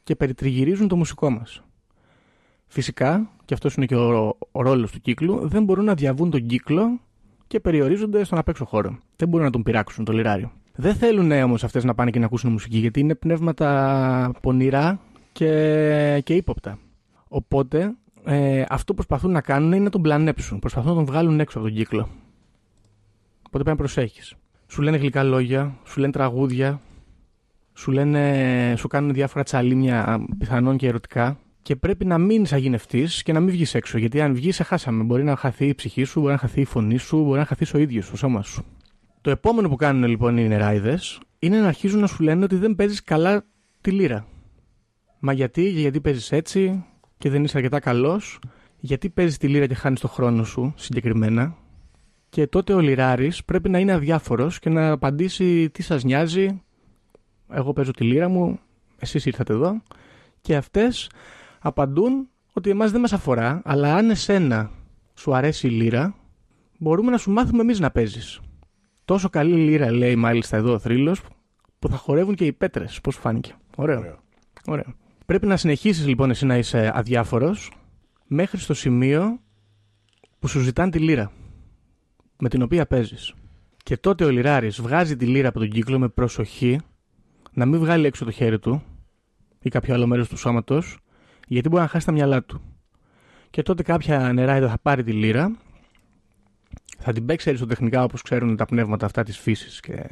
και 0.02 0.16
περιτριγυρίζουν 0.16 0.88
το 0.88 0.96
μουσικό 0.96 1.30
μας. 1.30 1.62
Φυσικά, 2.66 3.30
και 3.44 3.54
αυτός 3.54 3.74
είναι 3.74 3.86
και 3.86 3.96
ο, 3.96 4.36
ο 4.52 4.62
ρόλος 4.62 4.90
του 4.92 5.00
κύκλου, 5.00 5.48
δεν 5.48 5.64
μπορούν 5.64 5.84
να 5.84 5.94
διαβούν 5.94 6.30
τον 6.30 6.46
κύκλο 6.46 7.00
και 7.46 7.60
περιορίζονται 7.60 8.24
στον 8.24 8.38
απέξω 8.38 8.64
χώρο. 8.64 8.98
Δεν 9.16 9.28
μπορούν 9.28 9.46
να 9.46 9.52
τον 9.52 9.62
πειράξουν 9.62 10.04
το 10.04 10.12
λιράριο. 10.12 10.52
Δεν 10.74 10.94
θέλουν 10.94 11.30
όμως 11.30 11.64
αυτές 11.64 11.84
να 11.84 11.94
πάνε 11.94 12.10
και 12.10 12.18
να 12.18 12.24
ακούσουν 12.24 12.52
μουσική, 12.52 12.78
γιατί 12.78 13.00
είναι 13.00 13.14
πνεύματα 13.14 14.32
πονηρά 14.40 15.00
και, 15.32 16.20
και 16.24 16.34
ύποπτα. 16.34 16.78
Οπότε, 17.28 17.94
ε, 18.24 18.64
αυτό 18.68 18.94
που 18.94 18.94
προσπαθούν 18.94 19.30
να 19.30 19.40
κάνουν 19.40 19.72
είναι 19.72 19.84
να 19.84 19.90
τον 19.90 20.02
πλανέψουν. 20.02 20.58
Προσπαθούν 20.58 20.90
να 20.90 20.96
τον 20.96 21.04
βγάλουν 21.04 21.40
έξω 21.40 21.58
από 21.58 21.66
τον 21.66 21.76
κύκλο. 21.76 22.08
Οπότε 23.46 23.64
πρέπει 23.64 23.68
να 23.68 23.76
προσέχεις. 23.76 24.34
Σου 24.72 24.82
λένε 24.82 24.96
γλυκά 24.96 25.22
λόγια, 25.22 25.74
σου 25.84 26.00
λένε 26.00 26.12
τραγούδια, 26.12 26.80
σου, 27.74 27.90
λένε, 27.90 28.74
σου 28.76 28.88
κάνουν 28.88 29.12
διάφορα 29.12 29.44
τσαλίμια 29.44 30.24
πιθανόν 30.38 30.76
και 30.76 30.86
ερωτικά 30.86 31.38
και 31.62 31.76
πρέπει 31.76 32.04
να 32.04 32.18
μείνεις 32.18 32.52
αγινευτή 32.52 33.06
και 33.22 33.32
να 33.32 33.40
μην 33.40 33.50
βγεις 33.50 33.74
έξω. 33.74 33.98
Γιατί 33.98 34.20
αν 34.20 34.34
βγεις, 34.34 34.54
σε 34.54 34.62
χάσαμε. 34.62 35.02
Μπορεί 35.02 35.24
να 35.24 35.36
χαθεί 35.36 35.66
η 35.66 35.74
ψυχή 35.74 36.04
σου, 36.04 36.20
μπορεί 36.20 36.32
να 36.32 36.38
χαθεί 36.38 36.60
η 36.60 36.64
φωνή 36.64 36.96
σου, 36.96 37.22
μπορεί 37.24 37.38
να 37.38 37.44
χαθείς 37.44 37.74
ο 37.74 37.78
ίδιος, 37.78 38.10
το 38.10 38.16
σώμας 38.16 38.46
σου. 38.46 38.64
Το 39.20 39.30
επόμενο 39.30 39.68
που 39.68 39.76
κάνουν 39.76 40.08
λοιπόν 40.08 40.36
οι 40.36 40.48
νεράιδες 40.48 41.20
είναι 41.38 41.60
να 41.60 41.66
αρχίζουν 41.66 42.00
να 42.00 42.06
σου 42.06 42.22
λένε 42.22 42.44
ότι 42.44 42.56
δεν 42.56 42.74
παίζεις 42.74 43.02
καλά 43.02 43.44
τη 43.80 43.90
λύρα. 43.90 44.26
Μα 45.18 45.32
γιατί, 45.32 45.68
γιατί 45.68 46.00
παίζεις 46.00 46.32
έτσι 46.32 46.84
και 47.18 47.30
δεν 47.30 47.44
είσαι 47.44 47.56
αρκετά 47.56 47.80
καλός, 47.80 48.38
γιατί 48.78 49.10
παίζεις 49.10 49.38
τη 49.38 49.48
λύρα 49.48 49.66
και 49.66 49.74
χάνεις 49.74 50.00
το 50.00 50.08
χρόνο 50.08 50.44
σου 50.44 50.74
συγκεκριμένα. 50.76 51.56
Και 52.32 52.46
τότε 52.46 52.72
ο 52.74 52.80
Λιράρης 52.80 53.44
πρέπει 53.44 53.68
να 53.68 53.78
είναι 53.78 53.92
αδιάφορος 53.92 54.58
και 54.58 54.70
να 54.70 54.90
απαντήσει 54.90 55.70
τι 55.70 55.82
σας 55.82 56.04
νοιάζει. 56.04 56.62
Εγώ 57.50 57.72
παίζω 57.72 57.90
τη 57.90 58.04
λύρα 58.04 58.28
μου, 58.28 58.58
εσείς 58.98 59.26
ήρθατε 59.26 59.52
εδώ. 59.52 59.82
Και 60.40 60.56
αυτές 60.56 61.10
απαντούν 61.58 62.28
ότι 62.52 62.70
εμάς 62.70 62.90
δεν 62.90 63.00
μας 63.00 63.12
αφορά, 63.12 63.62
αλλά 63.64 63.94
αν 63.94 64.10
εσένα 64.10 64.70
σου 65.14 65.34
αρέσει 65.34 65.66
η 65.66 65.70
λύρα, 65.70 66.14
μπορούμε 66.78 67.10
να 67.10 67.16
σου 67.16 67.30
μάθουμε 67.30 67.62
εμείς 67.62 67.80
να 67.80 67.90
παίζεις. 67.90 68.40
Τόσο 69.04 69.28
καλή 69.28 69.54
λύρα, 69.54 69.92
λέει 69.92 70.16
μάλιστα 70.16 70.56
εδώ 70.56 70.72
ο 70.72 70.78
θρύλος, 70.78 71.22
που 71.78 71.88
θα 71.88 71.96
χορεύουν 71.96 72.34
και 72.34 72.44
οι 72.44 72.52
πέτρες. 72.52 73.00
Πώς 73.00 73.16
φάνηκε. 73.16 73.54
Ωραίο. 73.76 73.98
Ωραίο. 73.98 74.18
Ωραίο. 74.66 74.94
Πρέπει 75.26 75.46
να 75.46 75.56
συνεχίσεις 75.56 76.06
λοιπόν 76.06 76.30
εσύ 76.30 76.46
να 76.46 76.56
είσαι 76.56 76.92
αδιάφορος 76.94 77.72
μέχρι 78.26 78.58
στο 78.58 78.74
σημείο 78.74 79.40
που 80.38 80.48
σου 80.48 80.60
ζητάνε 80.60 80.90
τη 80.90 80.98
λύρα 80.98 81.32
με 82.42 82.48
την 82.48 82.62
οποία 82.62 82.86
παίζεις. 82.86 83.34
Και 83.82 83.96
τότε 83.96 84.24
ο 84.24 84.28
Λιράρης 84.28 84.80
βγάζει 84.80 85.16
τη 85.16 85.26
λύρα 85.26 85.48
από 85.48 85.58
τον 85.58 85.68
κύκλο 85.68 85.98
με 85.98 86.08
προσοχή 86.08 86.80
να 87.52 87.66
μην 87.66 87.78
βγάλει 87.78 88.06
έξω 88.06 88.24
το 88.24 88.30
χέρι 88.30 88.58
του 88.58 88.82
ή 89.60 89.68
κάποιο 89.68 89.94
άλλο 89.94 90.06
μέρος 90.06 90.28
του 90.28 90.36
σώματος, 90.36 90.98
γιατί 91.48 91.68
μπορεί 91.68 91.82
να 91.82 91.88
χάσει 91.88 92.06
τα 92.06 92.12
μυαλά 92.12 92.42
του. 92.42 92.60
Και 93.50 93.62
τότε 93.62 93.82
κάποια 93.82 94.32
νεράιδα 94.32 94.68
θα 94.68 94.78
πάρει 94.82 95.02
τη 95.02 95.12
λύρα, 95.12 95.56
θα 96.98 97.12
την 97.12 97.26
παίξει 97.26 97.48
αριστοτεχνικά 97.48 98.04
όπως 98.04 98.22
ξέρουν 98.22 98.56
τα 98.56 98.64
πνεύματα 98.64 99.06
αυτά 99.06 99.22
της 99.22 99.38
φύσης 99.38 99.80
και 99.80 100.10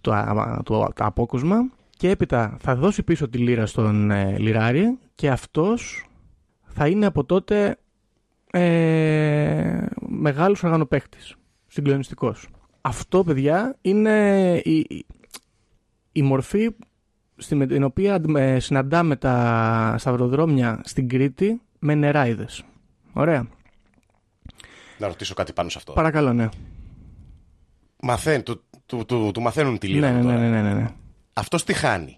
το, 0.00 0.12
α- 0.12 0.62
το, 0.64 0.88
το 0.94 1.04
απόκοσμα, 1.04 1.56
και 1.96 2.10
έπειτα 2.10 2.56
θα 2.60 2.76
δώσει 2.76 3.02
πίσω 3.02 3.28
τη 3.28 3.38
λύρα 3.38 3.66
στον 3.66 4.10
ε, 4.10 4.38
Λιράρη 4.38 4.98
και 5.14 5.30
αυτός 5.30 6.08
θα 6.62 6.88
είναι 6.88 7.06
από 7.06 7.24
τότε 7.24 7.78
ε, 8.50 9.86
μεγάλος 10.08 10.62
οργανοπαίχτης, 10.64 11.37
συγκλονιστικός. 11.78 12.48
Αυτό, 12.80 13.24
παιδιά, 13.24 13.76
είναι 13.80 14.14
η, 14.64 14.78
η- 14.88 15.06
η 16.12 16.22
μορφή 16.22 16.70
στην, 17.36 17.56
με 17.56 17.66
την 17.66 17.82
οποία 17.82 18.14
αντι- 18.14 18.36
ε, 18.36 18.58
συναντάμε 18.60 19.16
τα 19.16 19.94
σταυροδρόμια 19.98 20.80
στην 20.84 21.08
Κρήτη 21.08 21.60
με 21.78 21.94
νεράιδες. 21.94 22.64
Ωραία. 23.12 23.46
Να 24.98 25.06
ρωτήσω 25.06 25.34
κάτι 25.34 25.52
πάνω 25.52 25.68
σε 25.68 25.78
αυτό. 25.78 25.92
Παρακαλώ, 25.92 26.32
ναι. 26.32 26.48
Μαθαίν, 28.02 28.42
του, 28.42 28.62
του, 28.86 29.04
του, 29.06 29.30
του 29.34 29.40
μαθαίνουν 29.40 29.78
τη 29.78 29.88
Ναι, 29.88 29.94
λύρα 29.94 30.10
ναι, 30.12 30.22
τώρα. 30.22 30.36
ναι, 30.38 30.48
ναι, 30.50 30.62
ναι, 30.62 30.74
ναι. 30.74 30.86
Αυτός 31.32 31.64
τι 31.64 31.72
χάνει; 31.72 32.16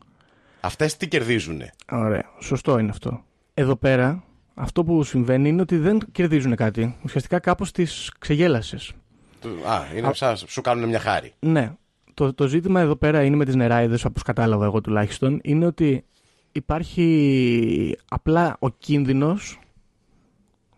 Αυτές 0.61 0.97
τι 0.97 1.09
κερδίζουνε; 1.09 1.71
Ωραία. 1.91 2.25
Σωστό 2.41 2.79
είναι 2.79 2.91
αυτό. 2.91 3.25
Εδώ 3.55 3.77
πέρα, 3.77 4.25
αυτό 4.55 4.85
που 4.85 5.03
συμβαίνει 5.03 5.49
είναι 5.49 5.61
ότι 5.61 5.77
δεν 5.77 5.99
κερδίζουν 6.13 6.55
κάτι. 6.57 6.97
Ουσιαστικά 7.05 7.39
κάπως 7.39 7.73
τις 7.73 8.13
ξεγέλασες. 8.19 8.93
Του- 9.41 9.69
Α, 9.69 9.97
είναι 9.97 10.11
σαν 10.15 10.37
σου 10.37 10.61
κάνουν 10.61 10.89
μια 10.89 10.99
χάρη. 10.99 11.33
Ναι. 11.41 11.73
Το, 12.15 12.35
το 12.35 12.47
ζήτημα 12.47 12.81
εδώ 12.81 12.97
πέρα 12.97 13.23
είναι 13.23 13.37
με 13.37 13.45
τις 13.45 13.55
νεράιδες, 13.55 14.05
όπως 14.05 14.23
κατάλαβα 14.23 14.65
εγώ 14.65 14.81
τουλάχιστον, 14.81 15.41
είναι 15.43 15.67
ότι 15.67 16.05
υπάρχει 16.53 17.97
απλά 18.09 18.57
ο 18.59 18.71
κίνδυνος 18.71 19.59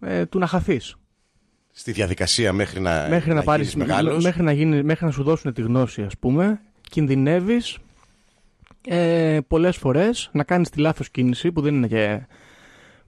ε, 0.01 0.27
του 0.27 0.38
να 0.38 0.46
χαθείς. 0.46 0.96
Στη 1.72 1.92
διαδικασία 1.92 2.53
μέχρι 2.53 2.81
να, 2.81 3.07
μέχρι 3.09 3.35
να, 3.35 3.42
πάρεις, 3.42 3.72
γίνεις 3.72 3.88
μεγάλος. 3.88 4.22
μέχρι, 4.25 4.42
να 4.42 4.53
γίνει, 4.53 4.83
μέχρι 4.83 5.05
να 5.05 5.11
σου 5.11 5.22
δώσουν 5.22 5.53
τη 5.53 5.62
γνώση, 5.62 6.03
ας 6.03 6.18
πούμε, 6.18 6.61
κινδυνεύεις 6.90 7.79
ε, 8.87 9.38
πολλές 9.48 9.77
φορές 9.77 10.31
να 10.33 10.44
κάνεις 10.44 10.70
τη 10.70 10.81
λάθος 10.81 11.11
κίνηση, 11.11 11.53
που 11.53 11.61
δεν 11.61 11.75
είναι 11.75 11.87
και 11.87 12.27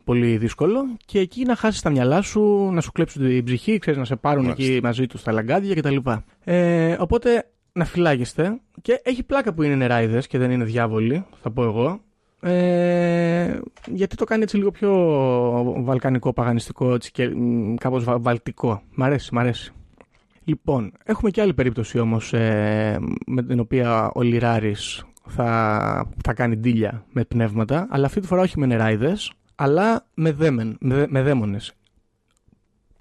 πολύ 0.05 0.37
δύσκολο, 0.37 0.85
και 1.07 1.19
εκεί 1.19 1.45
να 1.45 1.57
χάσεις 1.57 1.81
τα 1.81 1.91
μυαλά 1.91 2.23
σου, 2.23 2.71
να 2.73 2.81
σου 2.81 2.93
κλέψουν 2.93 3.27
την 3.29 3.45
ψυχή, 3.45 3.79
ξέρεις, 3.79 3.99
να 3.99 4.05
σε 4.05 4.17
πάρουν 4.17 4.45
Μάλιστα. 4.45 4.73
εκεί 4.73 4.81
μαζί 4.83 5.07
τους 5.07 5.23
τα 5.23 5.33
λαγκάδια 5.33 5.75
κτλ. 5.75 5.97
Ε, 6.45 6.97
οπότε 6.99 7.49
να 7.73 7.85
φυλάγεστε 7.85 8.61
και 8.83 9.01
έχει 9.05 9.23
πλάκα 9.23 9.55
που 9.55 9.63
είναι 9.63 9.75
νεράιδες 9.75 10.27
και 10.27 10.39
δεν 10.39 10.51
είναι 10.51 10.65
διάβολοι, 10.65 11.25
θα 11.43 11.51
πω 11.51 11.65
εγώ. 11.65 12.01
Ε, 12.41 13.59
γιατί 13.87 14.17
το 14.17 14.25
κάνει 14.25 14.43
έτσι 14.43 14.57
λίγο 14.57 14.71
πιο 14.71 14.93
βαλκανικό, 15.85 16.33
παγανιστικό 16.33 16.95
έτσι 16.95 17.11
και 17.11 17.29
μ, 17.29 17.75
κάπως 17.75 18.05
βα- 18.05 18.19
βαλτικό. 18.19 18.83
Μ' 18.95 19.03
αρέσει, 19.03 19.35
μ' 19.35 19.39
αρέσει. 19.39 19.73
Λοιπόν, 20.45 20.93
έχουμε 21.05 21.31
και 21.31 21.41
άλλη 21.41 21.55
περίπτωση 21.55 21.99
όμως 21.99 22.33
ε, 22.33 22.99
με 23.27 23.43
την 23.43 23.61
οποία 23.61 24.11
ο 24.15 24.23
Λιράρης 24.23 25.05
θα, 25.29 26.09
θα 26.25 26.33
κάνει 26.35 26.57
ντύλια 26.57 27.05
με 27.13 27.25
πνεύματα, 27.25 27.87
αλλά 27.91 28.07
αυτή 28.07 28.21
τη 28.21 28.27
φορά 28.27 28.43
όχι 28.43 28.59
με 28.59 28.67
νεράιδες, 28.67 29.33
αλλά 29.55 30.07
με, 30.15 30.33
δέμεν, 30.33 30.77
με, 30.81 30.95
δε- 30.95 31.07
με 31.09 31.23
δαίμονες. 31.23 31.73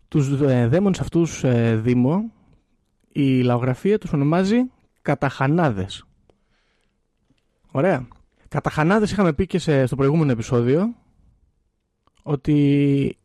Τους 0.07 0.41
ε, 0.41 0.67
δαίμονες 0.67 0.99
αυτούς 0.99 1.43
ε, 1.43 1.75
Δήμο, 1.75 2.31
η 3.11 3.41
λαογραφία 3.41 3.97
τους 3.97 4.13
ονομάζει 4.13 4.57
καταχανάδες. 5.01 6.05
Ωραία. 7.71 8.07
Καταχανάδες 8.47 9.11
είχαμε 9.11 9.33
πει 9.33 9.45
και 9.47 9.57
σε, 9.59 9.85
στο 9.85 9.95
προηγούμενο 9.95 10.31
επεισόδιο 10.31 10.95
ότι 12.23 13.17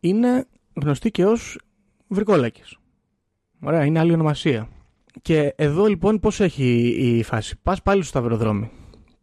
είναι 0.00 0.46
γνωστοί 0.74 1.10
και 1.10 1.24
ως 1.26 1.58
βρικόλακες. 2.08 2.78
Ωραία, 3.60 3.84
είναι 3.84 3.98
άλλη 3.98 4.12
ονομασία. 4.12 4.68
Και 5.22 5.54
εδώ 5.56 5.86
λοιπόν 5.86 6.20
πώς 6.20 6.40
έχει 6.40 6.86
η 7.18 7.22
φάση; 7.22 7.56
Πας 7.62 7.82
πάλι 7.82 8.00
στο 8.02 8.08
σταυροδρόμι. 8.10 8.70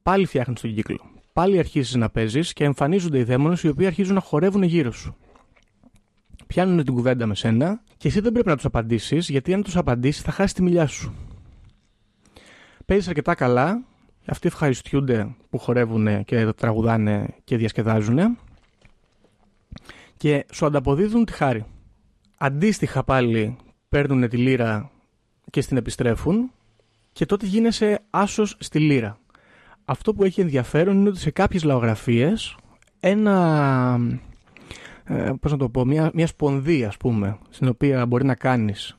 Πάλι 0.04 0.26
φτιάχνεις 0.26 0.62
τον 0.62 0.74
κύκλο. 0.74 1.11
Πάλι 1.34 1.60
αρχίζεις 1.60 1.96
να 1.96 2.10
παίζεις 2.10 2.54
και 2.54 2.64
εμφανίζονται 2.64 3.20
οι 3.20 3.24
δαίμονες 3.24 3.64
οι 3.64 3.68
οποίοι 3.68 3.86
αρχίζουν 3.86 4.14
να 4.14 4.22
χορεύουν 4.22 4.64
γύρω 4.64 4.92
σου. 4.92 5.16
Πιάνουν 6.48 6.84
την 6.84 6.94
κουβέντα 6.94 7.26
με 7.26 7.36
σένα 7.36 7.82
και 7.98 8.08
εσύ 8.08 8.20
δεν 8.20 8.32
πρέπει 8.32 8.48
να 8.48 8.56
τους 8.56 8.66
απαντήσεις 8.66 9.30
γιατί 9.30 9.54
αν 9.54 9.64
τους 9.64 9.76
απαντήσεις 9.76 10.22
θα 10.22 10.32
χάσει 10.32 10.54
τη 10.54 10.62
μιλιά 10.62 10.88
σου. 10.88 11.14
Παίζεις 12.86 13.08
αρκετά 13.08 13.36
καλά. 13.36 13.84
Αυτοί 14.26 14.48
ευχαριστούνται 14.48 15.36
που 15.50 15.58
χορεύουν 15.58 16.24
και 16.24 16.52
τραγουδάνε 16.52 17.36
και 17.44 17.58
διασκεδάζουν 17.58 18.38
και 20.18 20.46
σου 20.52 20.66
ανταποδίδουν 20.66 21.26
τη 21.26 21.32
χάρη. 21.32 21.66
Αντίστοιχα 22.38 23.04
πάλι 23.04 23.58
παίρνουν 23.90 24.30
τη 24.30 24.38
λύρα 24.38 24.92
και 25.50 25.62
στην 25.62 25.78
επιστρέφουν 25.78 26.52
και 27.12 27.26
τότε 27.26 27.46
γίνεσαι 27.46 28.02
άσος 28.10 28.56
στη 28.60 28.80
λύρα. 28.80 29.20
Αυτό 29.86 30.14
που 30.14 30.24
έχει 30.24 30.42
ενδιαφέρον 30.42 30.96
είναι 31.00 31.10
ότι 31.10 31.20
σε 31.20 31.32
κάποιες 31.32 31.64
λαογραφίες 31.64 32.56
ένα, 33.00 34.00
ε, 35.04 35.32
πώς 35.40 35.52
να 35.52 35.58
το 35.58 35.70
πω, 35.70 35.86
μια, 35.86 36.12
μια 36.14 36.28
σπονδή 36.28 36.86
ας 36.86 36.98
πούμε, 36.98 37.38
στην 37.50 37.68
οποία 37.68 38.06
μπορεί 38.06 38.26
να 38.26 38.36
κάνεις 38.36 38.98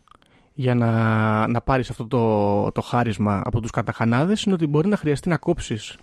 για 0.54 0.74
να, 0.74 1.46
να 1.46 1.60
πάρεις 1.60 1.90
αυτό 1.90 2.06
το, 2.06 2.72
το 2.72 2.80
χάρισμα 2.80 3.42
από 3.44 3.60
τους 3.60 3.70
καταχανάδες 3.70 4.42
είναι 4.42 4.54
ότι 4.54 4.66
μπορεί 4.66 4.88
να 4.88 4.96
χρειαστεί 4.96 5.28
να 5.28 5.36
κόψεις 5.36 5.98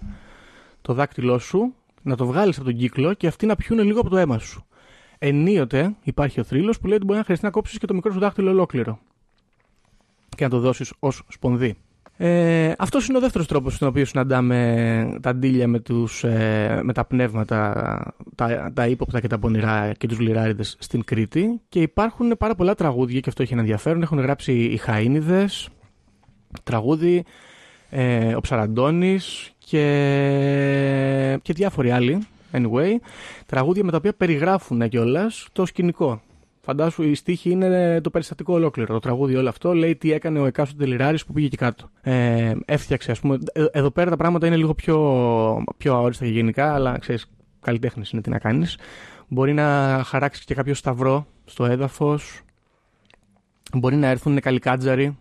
το 0.81 0.93
δάκτυλό 0.93 1.39
σου, 1.39 1.73
να 2.01 2.15
το 2.15 2.25
βγάλεις 2.25 2.55
από 2.55 2.65
τον 2.65 2.75
κύκλο 2.75 3.13
και 3.13 3.27
αυτοί 3.27 3.45
να 3.45 3.55
πιούνε 3.55 3.83
λίγο 3.83 3.99
από 3.99 4.09
το 4.09 4.17
αίμα 4.17 4.39
σου. 4.39 4.65
Ενίοτε 5.17 5.95
υπάρχει 6.03 6.39
ο 6.39 6.43
θρύλος 6.43 6.79
που 6.79 6.87
λέει 6.87 6.95
ότι 6.95 7.05
μπορεί 7.05 7.17
να 7.17 7.23
χρειαστεί 7.23 7.45
να 7.45 7.51
κόψεις 7.51 7.77
και 7.77 7.85
το 7.85 7.93
μικρό 7.93 8.11
σου 8.11 8.19
δάχτυλο 8.19 8.49
ολόκληρο 8.49 8.99
και 10.29 10.43
να 10.43 10.49
το 10.49 10.59
δώσεις 10.59 10.93
ως 10.99 11.23
σπονδύ. 11.27 11.77
Ε, 12.21 12.73
αυτός 12.77 13.07
είναι 13.07 13.17
ο 13.17 13.21
δεύτερος 13.21 13.47
τρόπος 13.47 13.75
στον 13.75 13.87
οποίο 13.87 14.05
συναντάμε 14.05 15.17
τα 15.21 15.35
ντύλια 15.35 15.67
με, 15.67 15.79
τους, 15.79 16.23
ε, 16.23 16.79
με 16.83 16.93
τα 16.93 17.05
πνεύματα, 17.05 17.73
τα, 18.35 18.71
τα 18.73 18.87
ύποπτα 18.87 19.19
και 19.19 19.27
τα 19.27 19.39
πονηρά 19.39 19.91
και 19.97 20.07
τους 20.07 20.19
λιράριδες 20.19 20.75
στην 20.79 21.03
Κρήτη 21.03 21.61
και 21.69 21.81
υπάρχουν 21.81 22.35
πάρα 22.37 22.55
πολλά 22.55 22.75
τραγούδια 22.75 23.19
και 23.19 23.29
αυτό 23.29 23.41
έχει 23.41 23.53
ένα 23.53 23.61
ενδιαφέρον. 23.61 24.01
Έχουν 24.01 24.19
γράψει 24.19 24.53
οι 24.53 24.79
Χαΐνιδες, 24.85 25.67
τραγούδι, 26.63 27.23
ε, 27.89 28.35
ο 28.35 28.41
Ψαραντώνης 28.41 29.53
και, 29.57 31.39
και 31.41 31.53
διάφοροι 31.53 31.91
άλλοι. 31.91 32.27
Anyway, 32.51 32.95
τραγούδια 33.45 33.83
με 33.83 33.91
τα 33.91 33.97
οποία 33.97 34.13
περιγράφουν 34.13 34.89
κιόλας 34.89 35.47
το 35.51 35.65
σκηνικό. 35.65 36.21
Φαντάσου 36.69 37.03
η 37.03 37.15
στίχη 37.15 37.49
είναι 37.49 38.01
το 38.01 38.09
περιστατικό 38.09 38.53
ολόκληρο. 38.53 38.93
Το 38.93 38.99
τραγούδι 38.99 39.35
όλο 39.35 39.49
αυτό 39.49 39.73
λέει 39.73 39.95
τι 39.95 40.11
έκανε 40.11 40.39
ο 40.39 40.45
εκάστοτε 40.45 40.85
Λιράρης 40.85 41.25
που 41.25 41.33
πήγε 41.33 41.45
εκεί 41.45 41.57
κάτω. 41.57 41.89
Ε, 42.01 42.53
έφτιαξε, 42.65 43.11
ας 43.11 43.19
πούμε. 43.19 43.37
ε, 43.53 43.65
Εδώ 43.71 43.91
πέρα 43.91 44.09
τα 44.09 44.15
πράγματα 44.17 44.47
είναι 44.47 44.55
λίγο 44.55 44.73
πιο, 44.73 45.63
πιο 45.77 45.95
αόριστα 45.95 46.25
και 46.25 46.31
γενικά, 46.31 46.73
αλλά 46.73 46.97
ξέρεις, 46.97 47.31
καλλιτέχνη 47.61 48.03
είναι 48.11 48.21
τι 48.21 48.29
να 48.29 48.39
κάνεις. 48.39 48.77
Μπορεί 49.27 49.53
να 49.53 50.01
χαράξεις 50.05 50.45
και 50.45 50.53
κάποιο 50.53 50.73
σταυρό 50.73 51.25
στο 51.45 51.65
έδαφος. 51.65 52.41
Μπορεί 53.73 53.95
να 53.95 54.07
έρθουν 54.07 54.39
καλικάτζαροι 54.39 55.17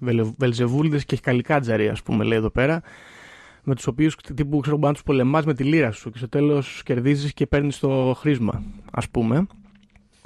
Βελε- 0.00 0.34
Βελζεβούλδες 0.38 1.04
και 1.04 1.16
καλικάτζαροι, 1.16 1.88
ας 1.88 2.02
πούμε, 2.02 2.24
λέει 2.24 2.38
εδώ 2.38 2.50
πέρα. 2.50 2.82
Με 3.62 3.74
τους 3.74 3.86
οποίους 3.86 4.16
τύπου 4.34 4.60
ξέρω 4.60 4.76
μπορεί 4.76 4.88
να 4.88 4.92
τους 4.92 5.02
πολεμάς 5.02 5.44
με 5.44 5.54
τη 5.54 5.64
λύρα 5.64 5.90
σου 5.92 6.10
και 6.10 6.18
στο 6.18 6.28
τέλος 6.28 6.82
κερδίζεις 6.84 7.32
και 7.32 7.46
παίρνεις 7.46 7.78
το 7.78 8.14
χρήσμα, 8.18 8.62
ας 8.92 9.08
πούμε. 9.08 9.46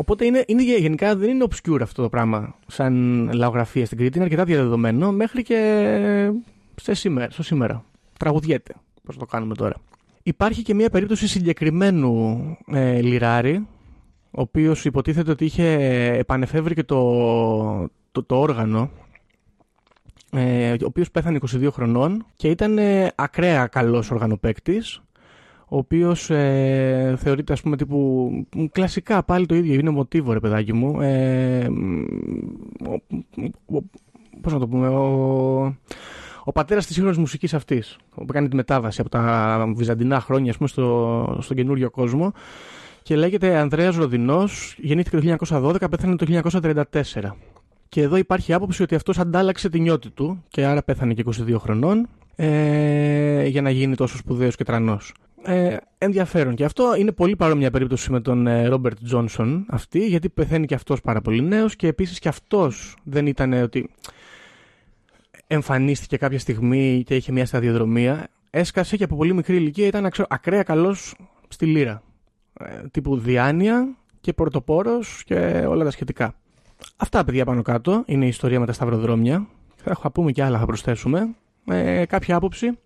Οπότε 0.01 0.25
είναι, 0.25 0.45
είναι 0.47 0.63
γενικά 0.63 1.17
δεν 1.17 1.29
είναι 1.29 1.47
obscure 1.51 1.81
αυτό 1.81 2.03
το 2.03 2.09
πράγμα 2.09 2.55
σαν 2.67 2.95
λαογραφία 3.35 3.87
στην 3.87 3.99
Κρήτη. 3.99 4.17
Είναι 4.17 4.25
αρκετά 4.25 4.45
διαδεδομένο 4.45 5.13
μέχρι 5.13 5.43
και 5.43 6.33
σε 6.75 6.95
σήμερα, 6.95 7.31
στο 7.31 7.43
σήμερα. 7.43 7.85
Τραγουδιέται. 8.19 8.75
Πώς 9.03 9.17
το 9.17 9.27
κάνουμε 9.27 9.55
τώρα. 9.55 9.75
Υπάρχει 10.23 10.63
και 10.63 10.75
μια 10.75 10.91
περίπτωση 10.91 11.29
συγκεκριμένου 11.29 12.39
ε, 12.73 13.01
λιράρη, 13.01 13.67
ο 14.31 14.41
οποίος 14.41 14.85
υποτίθεται 14.85 15.31
ότι 15.31 15.45
είχε 15.45 15.73
επανεφεύρει 16.19 16.75
και 16.75 16.85
το, 16.85 17.03
το, 18.13 18.23
το 18.23 18.41
όργανο, 18.41 18.91
ε, 20.33 20.73
ο 20.73 20.77
οποίος 20.85 21.11
πέθανε 21.11 21.39
22 21.51 21.69
χρονών 21.73 22.27
και 22.37 22.49
ήταν 22.49 22.79
ε, 22.79 23.13
ακραία 23.15 23.67
καλός 23.67 24.11
οργανοπαίκτης, 24.11 25.03
ο 25.73 25.77
οποίος 25.77 26.31
ε, 26.31 27.15
θεωρείται 27.19 27.53
ας 27.53 27.61
πούμε 27.61 27.77
τύπου 27.77 28.31
κλασικά 28.73 29.23
πάλι 29.23 29.47
το 29.47 29.55
ίδιο, 29.55 29.75
είναι 29.75 29.91
μοτίβο 29.91 30.33
ρε 30.33 30.41
παιδάκι 30.41 30.73
μου. 30.73 31.01
Ε, 31.01 31.67
ο, 32.89 32.93
ο, 33.77 33.83
πώς 34.41 34.53
να 34.53 34.59
το 34.59 34.69
πούμε, 34.69 34.89
ο, 34.89 35.77
ο 36.45 36.53
πατέρας 36.53 36.85
της 36.87 36.95
σύγχρονης 36.95 37.19
μουσικής 37.19 37.55
αυτής, 37.55 37.97
που 38.15 38.25
κάνει 38.25 38.49
τη 38.49 38.57
μετάβαση 38.57 39.01
από 39.01 39.11
τα 39.11 39.73
βυζαντινά 39.77 40.21
χρόνια 40.21 40.51
ας 40.51 40.57
πούμε, 40.57 40.69
στο, 40.69 41.39
στον 41.41 41.57
καινούριο 41.57 41.91
κόσμο 41.91 42.33
και 43.03 43.17
λέγεται 43.17 43.57
Ανδρέας 43.57 43.97
Ροδινός, 43.97 44.77
γεννήθηκε 44.79 45.17
το 45.17 45.37
1912, 45.49 45.91
πέθανε 45.91 46.17
το 46.17 46.51
1934. 46.93 47.31
Και 47.89 48.03
εδώ 48.03 48.17
υπάρχει 48.17 48.53
άποψη 48.53 48.83
ότι 48.83 48.95
αυτός 48.95 49.19
αντάλλαξε 49.19 49.69
την 49.69 49.83
νιώτη 49.83 50.11
του 50.11 50.45
και 50.49 50.65
άρα 50.65 50.83
πέθανε 50.83 51.15
και 51.15 51.25
22 51.27 51.55
χρονών 51.59 52.09
ε, 52.37 53.47
για 53.47 53.63
να 53.63 53.71
γίνει 53.71 53.95
τόσο 53.95 54.17
σπουδαίος 54.17 54.57
και 54.57 54.65
τρανός. 54.65 55.13
Ε, 55.43 55.77
ενδιαφέρον. 55.99 56.55
Και 56.55 56.65
αυτό 56.65 56.95
είναι 56.97 57.13
πολύ 57.13 57.37
παρόμοια 57.37 57.71
περίπτωση 57.71 58.11
με 58.11 58.21
τον 58.21 58.67
Ρόμπερτ 58.69 58.99
Τζόνσον 59.05 59.67
αυτή 59.69 60.07
γιατί 60.07 60.29
πεθαίνει 60.29 60.67
και 60.67 60.75
αυτός 60.75 61.01
πάρα 61.01 61.21
πολύ 61.21 61.43
νέος 61.43 61.77
και 61.77 61.87
επίσης 61.87 62.19
και 62.19 62.29
αυτός 62.29 62.97
δεν 63.05 63.27
ήταν 63.27 63.53
ότι 63.53 63.91
εμφανίστηκε 65.47 66.17
κάποια 66.17 66.39
στιγμή 66.39 67.03
και 67.07 67.17
είχε 67.17 67.33
μια 67.33 67.47
σταδιοδρομία. 67.47 68.29
Έσκασε 68.51 68.97
και 68.97 69.05
από 69.05 69.17
πολύ 69.17 69.35
μικρή 69.35 69.57
ηλικία 69.57 69.87
ήταν 69.87 70.11
ξέρω, 70.11 70.27
ακραία 70.31 70.63
καλός 70.63 71.15
στη 71.49 71.67
λύρα. 71.67 72.03
Ε, 72.53 72.89
τύπου 72.91 73.19
διάνοια 73.19 73.97
και 74.21 74.33
πρωτοπόρος 74.33 75.23
και 75.25 75.65
όλα 75.69 75.85
τα 75.85 75.91
σχετικά. 75.91 76.35
Αυτά 76.97 77.25
παιδιά 77.25 77.45
πάνω 77.45 77.63
κάτω 77.63 78.03
είναι 78.07 78.25
η 78.25 78.29
ιστορία 78.29 78.61
με 78.61 78.67
τα 78.67 78.73
σταυροδρόμια. 78.73 79.47
Θα 79.77 80.11
πούμε 80.11 80.33
και 80.33 80.43
άλλα 80.43 80.59
θα 80.59 80.67
προσθέσουμε. 80.67 81.29
Ε, 81.65 82.05
κάποια 82.07 82.37
άποψη 82.37 82.79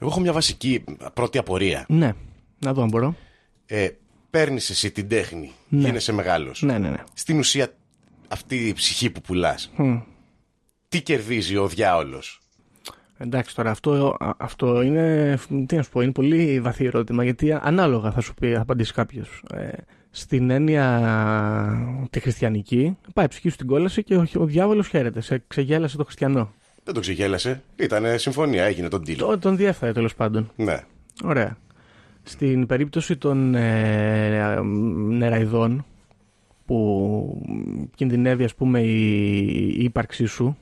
Εγώ 0.00 0.10
έχω 0.10 0.20
μια 0.20 0.32
βασική 0.32 0.84
πρώτη 1.14 1.38
απορία. 1.38 1.84
ναι 1.88 2.12
να 2.58 2.72
δω 2.72 2.82
αν 2.82 2.88
μπορώ 2.88 3.14
Ε, 3.66 3.88
Παίρνεις 4.30 4.70
εσύ 4.70 4.90
την 4.90 5.08
τέχνη, 5.08 5.52
Ναι. 5.68 5.80
γίνεσαι 5.86 6.12
μεγάλος. 6.12 6.62
ναι 6.62 6.78
ναι 6.78 6.88
ναι 6.90 7.02
Στην 7.14 7.38
ουσία, 7.38 7.68
αυτή 8.28 8.56
η 8.68 8.72
ψυχή 8.72 9.10
που 9.10 9.20
πουλάς, 9.20 9.70
Μμ. 9.76 9.98
τι 10.88 11.02
κερδίζει 11.02 11.56
ο 11.56 11.68
διάολος; 11.68 12.40
Εντάξει 13.18 13.54
τώρα 13.54 13.70
αυτό, 13.70 14.16
α- 14.18 14.30
αυτό 14.38 14.82
είναι, 14.82 15.38
τι 15.66 15.76
να 15.76 15.82
σου 15.82 15.90
πω, 15.90 16.00
είναι 16.00 16.12
πολύ 16.12 16.60
βαθύ 16.60 16.84
ερώτημα 16.84 17.24
γιατί 17.24 17.52
ανάλογα 17.52 18.10
θα 18.12 18.20
σου 18.20 18.34
πει, 18.34 18.52
θα 18.52 18.60
απαντήσει 18.60 18.92
κάποιος. 18.92 19.42
Ε, 19.54 19.68
στην 20.10 20.50
έννοια 20.50 20.86
τη 22.10 22.20
χριστιανική 22.20 22.96
πάει 23.14 23.24
η 23.24 23.28
ψυχή 23.28 23.48
σου 23.48 23.54
στην 23.54 23.66
κόλαση 23.66 24.02
και 24.02 24.16
ο, 24.16 24.26
ο 24.36 24.44
διάβολος 24.44 24.88
χαίρεται, 24.88 25.20
σε 25.20 25.42
ξεγέλασε 25.46 25.96
το 25.96 26.04
χριστιανό. 26.04 26.52
Δεν 26.84 26.94
το 26.94 27.00
ξεγέλασε. 27.00 27.62
Ήταν 27.76 28.18
συμφωνία, 28.18 28.64
έγινε 28.64 28.88
τον 28.88 29.00
deal. 29.06 29.16
Το, 29.16 29.38
τον 29.38 29.56
διέφθαρε 29.56 29.92
τέλος 29.92 30.14
πάντων. 30.14 30.50
Ναι. 30.56 30.80
Ωραία. 31.24 31.56
Στην 32.22 32.66
περίπτωση 32.66 33.16
των 33.16 33.54
ε, 33.54 34.60
νεραϊδών 35.08 35.84
που 36.64 37.42
κινδυνεύει 37.94 38.44
ας 38.44 38.54
πούμε 38.54 38.80
η, 38.80 39.36
η 39.78 39.84
ύπαρξή 39.84 40.24
σου, 40.26 40.56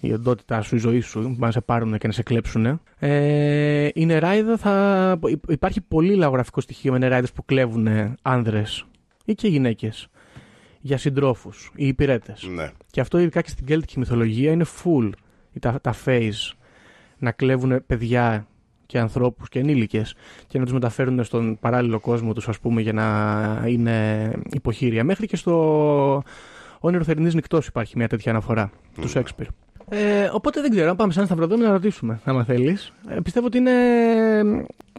η 0.00 0.12
οντότητά 0.12 0.62
σου, 0.62 0.74
η 0.74 0.78
ζωή 0.78 1.00
σου, 1.00 1.20
που 1.20 1.36
να 1.38 1.50
σε 1.50 1.60
πάρουν 1.60 1.98
και 1.98 2.06
να 2.06 2.12
σε 2.12 2.22
κλέψουν. 2.22 2.80
Ε, 2.98 3.88
η 3.94 4.06
νεράιδα 4.06 4.56
θα... 4.56 5.18
Υπάρχει 5.48 5.80
πολύ 5.80 6.14
λαογραφικό 6.14 6.60
στοιχείο 6.60 6.92
με 6.92 6.98
νεράιδες 6.98 7.32
που 7.32 7.44
κλέβουν 7.44 8.16
άνδρες 8.22 8.86
ή 9.24 9.34
και 9.34 9.48
γυναίκες 9.48 10.08
για 10.80 10.98
συντρόφους 10.98 11.70
ή 11.76 11.86
υπηρέτες. 11.86 12.48
ναι. 12.54 12.70
Και 12.90 13.00
αυτό 13.00 13.18
ειδικά 13.18 13.40
και 13.40 13.48
στην 13.48 13.66
κέλτικη 13.66 13.98
μυθολογία 13.98 14.52
είναι 14.52 14.64
full 14.82 15.10
τα, 15.60 15.80
τα 15.80 15.94
phase 16.04 16.52
να 17.18 17.32
κλέβουν 17.32 17.86
παιδιά 17.86 18.46
και 18.86 18.98
ανθρώπους 18.98 19.48
και 19.48 19.58
ενήλικες 19.58 20.14
και 20.46 20.58
να 20.58 20.64
τους 20.64 20.72
μεταφέρουν 20.72 21.24
στον 21.24 21.58
παράλληλο 21.60 22.00
κόσμο 22.00 22.32
τους 22.32 22.48
ας 22.48 22.58
πούμε 22.58 22.80
για 22.80 22.92
να 22.92 23.64
είναι 23.66 24.30
υποχείρια. 24.52 25.04
Μέχρι 25.04 25.26
και 25.26 25.36
στο 25.36 26.22
όνειρο 26.80 27.04
θερινής 27.04 27.34
νυχτός 27.34 27.66
υπάρχει 27.66 27.96
μια 27.96 28.08
τέτοια 28.08 28.30
αναφορά 28.30 28.70
του 29.00 29.08
Σέξπιρ. 29.08 29.46
Ε, 29.88 30.30
οπότε 30.32 30.60
δεν 30.60 30.70
ξέρω, 30.70 30.90
αν 30.90 30.96
πάμε 30.96 31.12
σαν 31.12 31.26
σταυροδρόμιο 31.26 31.66
να 31.66 31.72
ρωτήσουμε, 31.72 32.20
άμα 32.24 32.44
θέλεις. 32.44 32.92
Ε, 33.08 33.20
πιστεύω 33.22 33.46
ότι 33.46 33.58
είναι... 33.58 33.70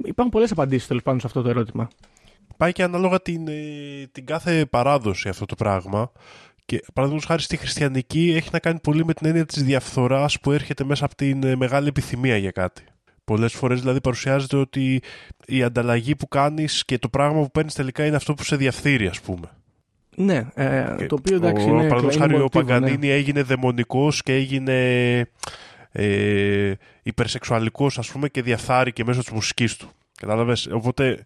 υπάρχουν 0.03 0.29
πολλές 0.29 0.51
απαντήσεις 0.51 0.87
τέλος 0.87 1.03
πάντων 1.03 1.19
σε 1.19 1.27
αυτό 1.27 1.41
το 1.41 1.49
ερώτημα. 1.49 1.87
Πάει 2.57 2.71
και 2.71 2.83
ανάλογα 2.83 3.21
την, 3.21 3.47
ε, 3.47 3.53
την 4.11 4.25
κάθε 4.25 4.65
παράδοση 4.65 5.29
αυτό 5.29 5.45
το 5.45 5.55
πράγμα. 5.55 6.11
Και 6.65 6.83
παραδείγματος 6.93 7.29
χάρη 7.29 7.41
στη 7.41 7.57
χριστιανική 7.57 8.33
έχει 8.35 8.49
να 8.51 8.59
κάνει 8.59 8.79
πολύ 8.79 9.05
με 9.05 9.13
την 9.13 9.27
έννοια 9.27 9.45
της 9.45 9.63
διαφθοράς 9.63 10.39
που 10.39 10.51
έρχεται 10.51 10.83
μέσα 10.83 11.05
από 11.05 11.15
την 11.15 11.43
ε, 11.43 11.55
μεγάλη 11.55 11.87
επιθυμία 11.87 12.37
για 12.37 12.51
κάτι. 12.51 12.83
Πολλές 13.25 13.53
φορές 13.53 13.79
δηλαδή 13.79 14.01
παρουσιάζεται 14.01 14.55
ότι 14.55 15.01
η 15.45 15.63
ανταλλαγή 15.63 16.15
που 16.15 16.27
κάνεις 16.27 16.85
και 16.85 16.97
το 16.97 17.09
πράγμα 17.09 17.41
που 17.41 17.51
παίρνεις 17.51 17.73
τελικά 17.73 18.05
είναι 18.05 18.15
αυτό 18.15 18.33
που 18.33 18.43
σε 18.43 18.55
διαφθείρει, 18.55 19.07
ας 19.07 19.21
πούμε. 19.21 19.49
Ναι, 20.15 20.47
ε, 20.53 21.05
το 21.05 21.15
οποίο 21.15 21.35
εντάξει 21.35 21.65
ο, 21.65 21.69
είναι... 21.69 21.87
παραδείγματος 21.87 22.15
είναι 22.15 22.23
χάρη 22.23 22.33
ο 22.35 22.39
μοτίβο, 22.39 22.63
ναι. 22.63 22.69
Παγκανίνη 22.69 23.09
έγινε 23.09 23.43
δαιμονικός 23.43 24.23
και 24.23 24.33
έγινε 24.33 25.17
ε, 25.91 26.73
υπερσεξουαλικός 27.03 27.97
ας 27.97 28.11
πούμε 28.11 28.29
και 28.29 28.41
διαφθάρηκε 28.41 29.03
μέσω 29.03 29.19
της 29.19 29.31
μουσικής 29.31 29.75
του. 29.75 29.89
Κατάλαβες; 30.17 30.67
Οπότε 30.71 31.23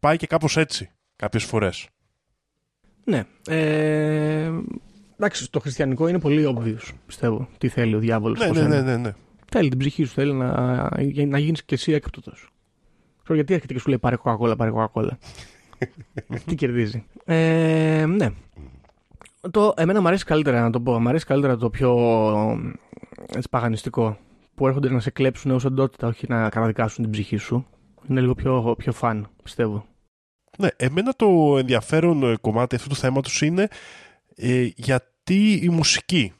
πάει 0.00 0.16
και 0.16 0.26
κάπως 0.26 0.56
έτσι 0.56 0.90
κάποιες 1.16 1.44
φορές. 1.44 1.88
Ναι. 3.06 3.24
Ε, 3.48 4.50
εντάξει, 5.16 5.50
το 5.50 5.60
χριστιανικό 5.60 6.08
είναι 6.08 6.18
πολύ 6.18 6.54
obvious, 6.56 6.94
πιστεύω. 7.06 7.48
Τι 7.58 7.68
θέλει 7.68 7.94
ο 7.94 7.98
διάβολος. 7.98 8.38
Ναι, 8.38 8.46
πώς 8.46 8.56
ναι, 8.56 8.64
είναι. 8.64 8.80
ναι, 8.80 8.82
ναι, 8.82 8.96
ναι. 8.96 9.12
Θέλει 9.50 9.68
την 9.68 9.78
ψυχή 9.78 10.04
σου, 10.04 10.12
θέλει 10.12 10.32
να, 10.32 10.80
να 11.26 11.38
γίνεις 11.38 11.64
και 11.64 11.74
εσύ 11.74 11.92
έκπτωτος. 11.92 12.50
Ξέρω 13.22 13.34
γιατί 13.34 13.54
έρχεται 13.54 13.72
και 13.72 13.80
σου 13.80 13.88
λέει 13.88 13.98
πάρε 13.98 14.16
κοκακόλα, 14.16 14.56
πάρε 14.56 14.70
κοκακόλα. 14.70 15.18
Τι 16.46 16.54
κερδίζει. 16.54 17.04
Ε, 17.24 18.04
ναι. 18.08 18.28
Το, 19.50 19.74
εμένα 19.76 20.00
μου 20.00 20.06
αρέσει 20.06 20.24
καλύτερα 20.24 20.60
να 20.60 20.70
το 20.70 20.80
πω. 20.80 21.00
Μου 21.00 21.08
αρέσει 21.08 21.24
καλύτερα 21.24 21.56
το 21.56 21.70
πιο 21.70 21.96
έτσι, 23.34 23.48
παγανιστικό. 23.48 24.18
Που 24.54 24.66
έρχονται 24.66 24.90
να 24.90 25.00
σε 25.00 25.10
κλέψουν 25.10 25.50
ως 25.50 25.64
οντότητα, 25.64 26.06
όχι 26.06 26.26
να 26.28 26.48
καταδικάσουν 26.48 27.02
την 27.02 27.12
ψυχή 27.12 27.36
σου. 27.36 27.66
Είναι 28.08 28.20
λίγο 28.20 28.34
πιο, 28.34 28.74
πιο 28.78 28.92
φαν, 28.92 29.28
πιστεύω. 29.42 29.86
Ναι, 30.58 30.68
εμένα 30.76 31.12
το 31.16 31.56
ενδιαφέρον 31.58 32.22
ε, 32.22 32.36
κομμάτι 32.40 32.74
αυτού 32.74 32.88
του 32.88 32.96
θέματος 32.96 33.42
είναι 33.42 33.68
ε, 34.36 34.68
γιατί 34.76 35.60
η 35.62 35.68
μουσική. 35.68 36.32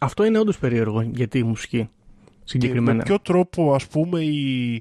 Αυτό 0.00 0.24
είναι 0.24 0.38
όντως 0.38 0.58
περίεργο. 0.58 1.02
Γιατί 1.02 1.38
η 1.38 1.42
μουσική 1.42 1.78
Και 1.78 2.40
συγκεκριμένα. 2.44 2.96
με 2.96 3.02
ποιο 3.02 3.18
τρόπο 3.20 3.74
ας 3.74 3.86
πούμε 3.86 4.20
οι, 4.20 4.72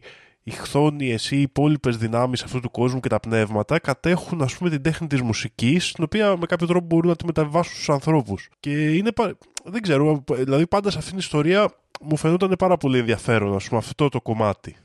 οι 0.43 0.51
χθόνιες 0.51 1.31
ή 1.31 1.37
οι 1.37 1.41
υπόλοιπες 1.41 1.97
δυνάμεις 1.97 2.43
αυτού 2.43 2.59
του 2.59 2.71
κόσμου 2.71 2.99
και 2.99 3.09
τα 3.09 3.19
πνεύματα 3.19 3.79
κατέχουν 3.79 4.41
ας 4.41 4.57
πούμε 4.57 4.69
την 4.69 4.81
τέχνη 4.81 5.07
της 5.07 5.21
μουσικής 5.21 5.91
την 5.91 6.03
οποία 6.03 6.37
με 6.37 6.45
κάποιο 6.45 6.67
τρόπο 6.67 6.85
μπορούν 6.85 7.09
να 7.09 7.15
τη 7.15 7.25
μεταβιβάσουν 7.25 7.73
στους 7.73 7.89
ανθρώπους. 7.89 8.49
Και 8.59 8.95
είναι, 8.95 9.11
πα- 9.11 9.37
δεν 9.63 9.81
ξέρω, 9.81 10.23
δηλαδή 10.31 10.67
πάντα 10.67 10.89
σε 10.91 10.97
αυτήν 10.97 11.11
την 11.11 11.21
ιστορία 11.21 11.71
μου 12.01 12.17
φαινόταν 12.17 12.55
πάρα 12.57 12.77
πολύ 12.77 12.97
ενδιαφέρον 12.97 13.55
ας 13.55 13.67
πούμε 13.67 13.79
αυτό 13.79 14.09
το 14.09 14.21
κομμάτι. 14.21 14.75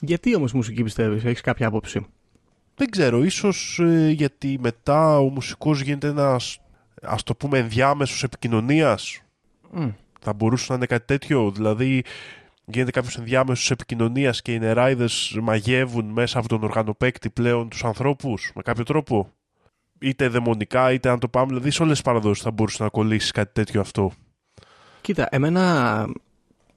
Γιατί 0.00 0.34
όμως 0.36 0.52
μουσική 0.52 0.82
πιστεύεις, 0.82 1.24
έχεις 1.24 1.40
κάποια 1.40 1.66
άποψη; 1.66 2.06
Δεν 2.76 2.90
ξέρω, 2.90 3.24
ίσως 3.24 3.78
ε, 3.82 4.10
γιατί 4.10 4.58
μετά 4.60 5.18
ο 5.18 5.28
μουσικός 5.28 5.80
γίνεται 5.80 6.08
ένας 6.08 6.58
ας 7.02 7.22
το 7.22 7.34
πούμε 7.34 7.58
ενδιάμεσος 7.58 8.22
επικοινωνίας 8.22 9.22
Μμ. 9.70 9.88
Θα 10.20 10.32
μπορούσε 10.32 10.66
να 10.68 10.74
είναι 10.74 10.86
κάτι 10.86 11.06
τέτοιο. 11.06 11.50
Δηλαδή, 11.50 12.04
γίνεται 12.64 12.90
κάποιος 12.90 13.16
ενδιάμεσος 13.16 13.70
επικοινωνίας 13.70 14.42
και 14.42 14.52
οι 14.52 14.58
νεράιδες 14.58 15.38
μαγεύουν 15.42 16.04
μέσα 16.04 16.38
από 16.38 16.48
τον 16.48 16.62
οργανοπαίκτη 16.62 17.30
πλέον 17.30 17.68
τους 17.68 17.84
ανθρώπους 17.84 18.52
με 18.54 18.62
κάποιο 18.62 18.84
τρόπο. 18.84 19.30
Είτε 19.98 20.28
δαιμονικά, 20.28 20.92
είτε 20.92 21.08
αν 21.08 21.18
το 21.18 21.28
πάμε. 21.28 21.46
Δηλαδή, 21.46 21.70
σε 21.70 21.82
όλες 21.82 21.94
τις 21.94 22.04
παραδόσεις 22.04 22.42
θα 22.42 22.50
μπορούσε 22.50 22.82
να 22.82 22.88
κολλήσει 22.88 23.32
κάτι 23.32 23.52
τέτοιο 23.52 23.80
αυτό. 23.80 24.12
Κοίτα, 25.00 25.28
εμένα 25.30 26.06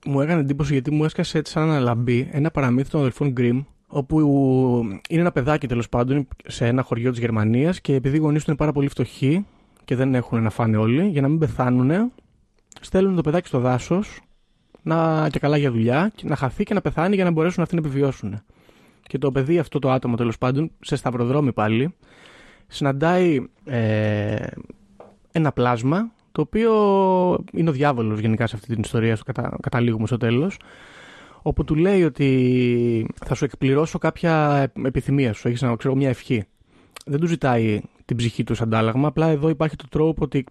μου 0.05 0.21
έκανε 0.21 0.41
εντύπωση 0.41 0.73
γιατί 0.73 0.91
μου 0.91 1.03
έσκασε 1.03 1.37
έτσι 1.37 1.51
σαν 1.51 1.63
ένα 1.63 1.79
λαμπί 1.79 2.29
ένα 2.31 2.51
παραμύθι 2.51 2.89
των 2.89 2.99
αδελφών 2.99 3.29
Γκριμ 3.29 3.63
όπου 3.87 4.19
είναι 5.09 5.21
ένα 5.21 5.31
παιδάκι 5.31 5.67
τέλος 5.67 5.89
πάντων 5.89 6.27
σε 6.45 6.67
ένα 6.67 6.81
χωριό 6.81 7.09
της 7.09 7.19
Γερμανίας 7.19 7.81
και 7.81 7.93
επειδή 7.93 8.15
οι 8.15 8.19
γονείς 8.19 8.43
του 8.43 8.49
είναι 8.49 8.59
πάρα 8.59 8.71
πολύ 8.71 8.87
φτωχοί 8.87 9.45
και 9.85 9.95
δεν 9.95 10.15
έχουν 10.15 10.43
να 10.43 10.49
φάνε 10.49 10.77
όλοι, 10.77 11.07
για 11.07 11.21
να 11.21 11.27
μην 11.27 11.39
πεθάνουν, 11.39 12.11
στέλνουν 12.81 13.15
το 13.15 13.21
παιδάκι 13.21 13.47
στο 13.47 13.59
δάσος 13.59 14.21
να 14.81 15.29
και 15.29 15.39
καλά 15.39 15.57
για 15.57 15.71
δουλειά, 15.71 16.11
και 16.15 16.27
να 16.27 16.35
χαθεί 16.35 16.63
και 16.63 16.73
να 16.73 16.81
πεθάνει 16.81 17.15
για 17.15 17.23
να 17.23 17.31
μπορέσουν 17.31 17.63
αυτοί 17.63 17.75
να 17.75 17.81
επιβιώσουν. 17.81 18.41
Και 19.03 19.17
το 19.17 19.31
παιδί 19.31 19.59
αυτό 19.59 19.79
το 19.79 19.91
άτομο 19.91 20.15
τέλος 20.15 20.37
πάντων, 20.37 20.71
σε 20.79 20.95
σταυροδρόμι 20.95 21.53
πάλι, 21.53 21.95
συναντάει 22.67 23.45
ε, 23.65 24.47
ένα 25.31 25.51
πλάσμα 25.51 26.11
το 26.31 26.41
οποίο 26.41 26.73
είναι 27.51 27.69
ο 27.69 27.73
διάβολος 27.73 28.19
γενικά 28.19 28.47
σε 28.47 28.55
αυτή 28.55 28.67
την 28.73 28.81
ιστορία, 28.81 29.15
στο 29.15 29.25
κατα, 29.25 29.57
καταλήγουμε 29.61 30.07
στο 30.07 30.17
τέλος, 30.17 30.57
όπου 31.47 31.63
του 31.63 31.75
λέει 31.75 32.03
ότι 32.03 33.07
θα 33.25 33.35
σου 33.35 33.45
εκπληρώσω 33.45 33.97
κάποια 33.97 34.65
επιθυμία 34.83 35.33
σου, 35.33 35.47
έχεις 35.47 35.61
να 35.61 35.75
ξέρω 35.75 35.95
μια 35.95 36.09
ευχή. 36.09 36.43
Δεν 37.05 37.19
του 37.19 37.27
ζητάει 37.27 37.81
την 38.05 38.17
ψυχή 38.17 38.43
του 38.43 38.55
σαν 38.55 38.67
αντάλλαγμα, 38.67 39.07
απλά 39.07 39.27
εδώ 39.27 39.49
υπάρχει 39.49 39.75
το 39.75 39.87
τρόπο 39.89 40.23
ότι 40.23 40.45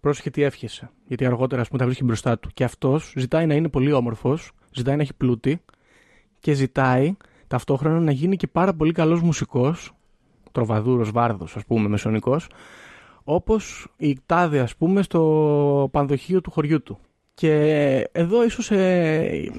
πρόσεχε 0.00 0.30
τι 0.30 0.42
εύχεσαι, 0.42 0.90
γιατί 1.06 1.24
αργότερα 1.24 1.60
ας 1.60 1.66
πούμε 1.66 1.78
τα 1.78 1.84
βρίσκει 1.84 2.04
μπροστά 2.04 2.38
του. 2.38 2.48
Και 2.54 2.64
αυτός 2.64 3.12
ζητάει 3.16 3.46
να 3.46 3.54
είναι 3.54 3.68
πολύ 3.68 3.92
όμορφος, 3.92 4.50
ζητάει 4.72 4.96
να 4.96 5.02
έχει 5.02 5.14
πλούτη 5.14 5.60
και 6.40 6.52
ζητάει 6.52 7.16
ταυτόχρονα 7.46 8.00
να 8.00 8.10
γίνει 8.10 8.36
και 8.36 8.46
πάρα 8.46 8.74
πολύ 8.74 8.92
καλός 8.92 9.20
μουσικός, 9.22 9.92
τροβαδούρος, 10.52 11.10
βάρδος 11.10 11.56
ας 11.56 11.64
πούμε, 11.64 11.88
μεσονικός, 11.88 12.48
όπως 13.24 13.88
η 13.96 14.18
τάδε 14.26 14.60
ας 14.60 14.76
πούμε 14.76 15.02
στο 15.02 15.88
πανδοχείο 15.92 16.40
του 16.40 16.50
χωριού 16.50 16.82
του. 16.82 16.98
Και 17.34 17.52
εδώ 18.12 18.44
ίσως 18.44 18.70
ε, 18.70 19.50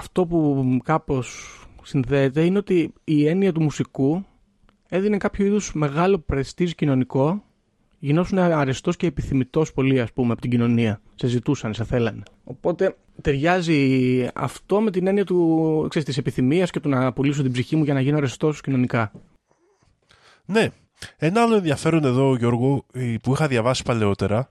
αυτό 0.00 0.26
που 0.26 0.66
κάπως 0.84 1.58
συνδέεται 1.82 2.44
είναι 2.44 2.58
ότι 2.58 2.92
η 3.04 3.26
έννοια 3.26 3.52
του 3.52 3.62
μουσικού 3.62 4.24
έδινε 4.88 5.16
κάποιο 5.16 5.46
είδους 5.46 5.72
μεγάλο 5.74 6.18
πρεστίζ 6.18 6.70
κοινωνικό 6.70 7.42
γινώσουν 7.98 8.38
αρεστός 8.38 8.96
και 8.96 9.06
επιθυμητός 9.06 9.72
πολύ 9.72 10.00
ας 10.00 10.12
πούμε 10.12 10.32
από 10.32 10.40
την 10.40 10.50
κοινωνία. 10.50 11.00
Σε 11.14 11.26
ζητούσαν, 11.26 11.74
σε 11.74 11.84
θέλανε. 11.84 12.22
Οπότε 12.44 12.96
ταιριάζει 13.20 14.28
αυτό 14.34 14.80
με 14.80 14.90
την 14.90 15.06
έννοια 15.06 15.24
του, 15.24 15.86
ξέρεις, 15.88 16.08
της 16.08 16.16
επιθυμίας 16.18 16.70
και 16.70 16.80
του 16.80 16.88
να 16.88 17.12
πουλήσω 17.12 17.42
την 17.42 17.52
ψυχή 17.52 17.76
μου 17.76 17.84
για 17.84 17.94
να 17.94 18.00
γίνω 18.00 18.16
αρεστός 18.16 18.60
κοινωνικά. 18.60 19.12
Ναι. 20.44 20.68
Ένα 21.16 21.42
άλλο 21.42 21.54
ενδιαφέρον 21.54 22.04
εδώ, 22.04 22.36
Γιώργο, 22.36 22.84
ε, 22.92 23.14
που 23.22 23.32
είχα 23.32 23.46
διαβάσει 23.46 23.82
παλαιότερα 23.82 24.46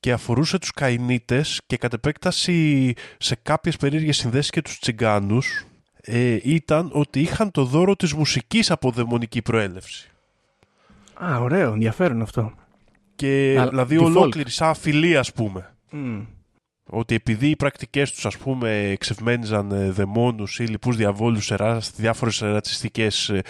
και 0.00 0.12
αφορούσε 0.12 0.58
τους 0.58 0.70
Καϊνίτες 0.70 1.60
και 1.66 1.76
κατ' 1.76 1.92
επέκταση 1.92 2.92
σε 3.18 3.36
κάποιες 3.42 3.76
περίεργες 3.76 4.16
συνδέσεις 4.16 4.50
και 4.50 4.62
τους 4.62 4.78
Τσιγκάνους 4.78 5.64
ε, 6.00 6.38
ήταν 6.42 6.90
ότι 6.92 7.20
είχαν 7.20 7.50
το 7.50 7.64
δώρο 7.64 7.96
της 7.96 8.12
μουσικής 8.12 8.70
από 8.70 8.90
δαιμονική 8.90 9.42
προέλευση. 9.42 10.10
Α, 11.24 11.38
ωραίο, 11.38 11.72
ενδιαφέρον 11.72 12.22
αυτό. 12.22 12.52
Και 13.14 13.56
Αλλά, 13.58 13.68
δηλαδή 13.70 13.96
default. 14.00 14.04
ολόκληρη 14.04 14.50
σαν 14.50 14.74
φιλία 14.74 15.18
ας 15.20 15.32
πούμε. 15.32 15.74
Μμ. 15.90 16.20
Ότι 16.90 17.14
επειδή 17.14 17.48
οι 17.48 17.56
πρακτικές 17.56 18.12
τους 18.12 18.26
ας 18.26 18.36
πούμε 18.36 18.70
εξευμένιζαν 18.90 19.70
ε, 19.72 19.90
δαιμόνους 19.90 20.58
ή 20.58 20.64
λοιπούς 20.64 20.96
διαβόλους 20.96 21.44
σε 21.44 21.54
ρα- 21.54 21.80
σε 21.80 21.92
διάφορες 21.96 22.38
ρατσιστικές 22.38 23.28
ε, 23.28 23.42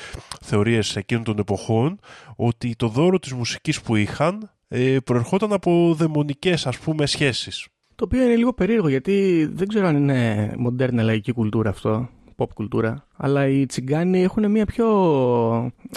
θεωρίες 0.42 0.96
εκείνων 0.96 1.24
των 1.24 1.38
εποχών 1.38 2.00
ότι 2.36 2.74
το 2.76 2.88
δώρο 2.88 3.18
της 3.18 3.32
μουσικής 3.32 3.80
που 3.80 3.96
είχαν 3.96 4.50
ε, 4.68 4.96
προερχόταν 5.04 5.52
από 5.52 5.94
δαιμονικές 5.98 6.66
ας 6.66 6.78
πούμε 6.78 7.06
σχέσεις. 7.06 7.66
Το 7.94 8.04
οποίο 8.04 8.22
είναι 8.24 8.36
λίγο 8.36 8.52
περίεργο 8.52 8.88
γιατί 8.88 9.48
δεν 9.52 9.68
ξέρω 9.68 9.86
αν 9.86 9.96
είναι 9.96 10.52
μοντέρνα 10.58 11.02
λαϊκή 11.02 11.32
κουλτούρα 11.32 11.70
αυτό, 11.70 12.08
pop 12.36 12.46
κουλτούρα, 12.54 13.06
αλλά 13.16 13.46
οι 13.48 13.66
τσιγκάνοι 13.66 14.22
έχουν 14.22 14.50
μια 14.50 14.66
πιο 14.66 14.86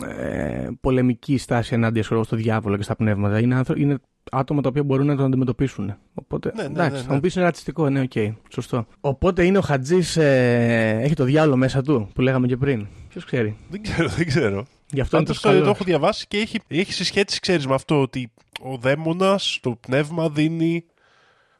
ε, 0.07 0.67
πολεμική 0.81 1.37
στάση 1.37 1.73
ενάντια 1.73 2.01
ξέρω, 2.01 2.23
στο 2.23 2.35
διάβολο 2.35 2.77
και 2.77 2.83
στα 2.83 2.95
πνεύματα. 2.95 3.39
Είναι, 3.39 3.55
άνθρω- 3.55 3.77
είναι 3.79 3.97
άτομα 4.31 4.61
τα 4.61 4.69
οποία 4.69 4.83
μπορούν 4.83 5.05
να 5.05 5.15
το 5.15 5.23
αντιμετωπίσουν. 5.23 5.95
Οπότε, 6.13 6.51
Ναι, 6.55 6.61
ναι, 6.63 6.67
εντάξει, 6.69 6.95
ναι, 6.95 7.01
θα 7.01 7.07
ναι. 7.09 7.13
μου 7.15 7.19
πεις 7.19 7.35
είναι 7.35 7.43
ρατσιστικό, 7.43 7.89
ναι, 7.89 8.01
οκ, 8.01 8.11
σωστό. 8.49 8.85
Οπότε 9.01 9.45
είναι 9.45 9.57
ο 9.57 9.61
Χατζής, 9.61 10.17
έχει 10.17 11.13
το 11.13 11.23
διάβολο 11.23 11.55
μέσα 11.55 11.81
του 11.81 12.09
που 12.13 12.21
λέγαμε 12.21 12.47
και 12.47 12.57
πριν. 12.57 12.87
Ποιος 13.09 13.25
ξέρει; 13.25 13.55
Δεν 13.69 13.81
ξέρω, 13.81 14.07
δεν 14.09 14.25
ξέρω. 14.27 14.65
Γι' 14.93 15.01
αυτό 15.01 15.17
είναι 15.17 15.25
Πάντως 15.25 15.41
τόσο 15.41 15.47
το, 15.47 15.59
το 15.59 15.59
καλό. 15.63 15.75
έχω 15.75 15.83
διαβάσει 15.83 16.25
και 16.27 16.37
έχει, 16.37 16.59
έχει 16.67 16.93
συσχέτιση, 16.93 17.39
ξέρεις, 17.39 17.67
με 17.67 17.73
αυτό 17.73 18.01
ότι 18.01 18.31
ο 18.63 18.77
δαίμονας, 18.77 19.59
το 19.61 19.71
πνεύμα 19.71 20.29
δίνει 20.29 20.85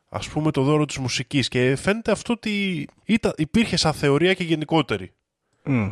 ας 0.10 0.30
πούμε 0.30 0.52
το 0.52 0.62
δώρο 0.62 0.86
της 0.86 0.98
μουσικής 0.98 1.48
και 1.48 1.76
φαίνεται 1.76 2.12
αυτό 2.12 2.34
ότι 2.34 2.88
ήταν, 3.06 3.34
υπήρχε 3.38 3.78
σαν 3.78 3.94
θεωρία 3.94 4.34
και 4.34 4.44
γενικότερη 4.44 5.12
Μμ. 5.64 5.92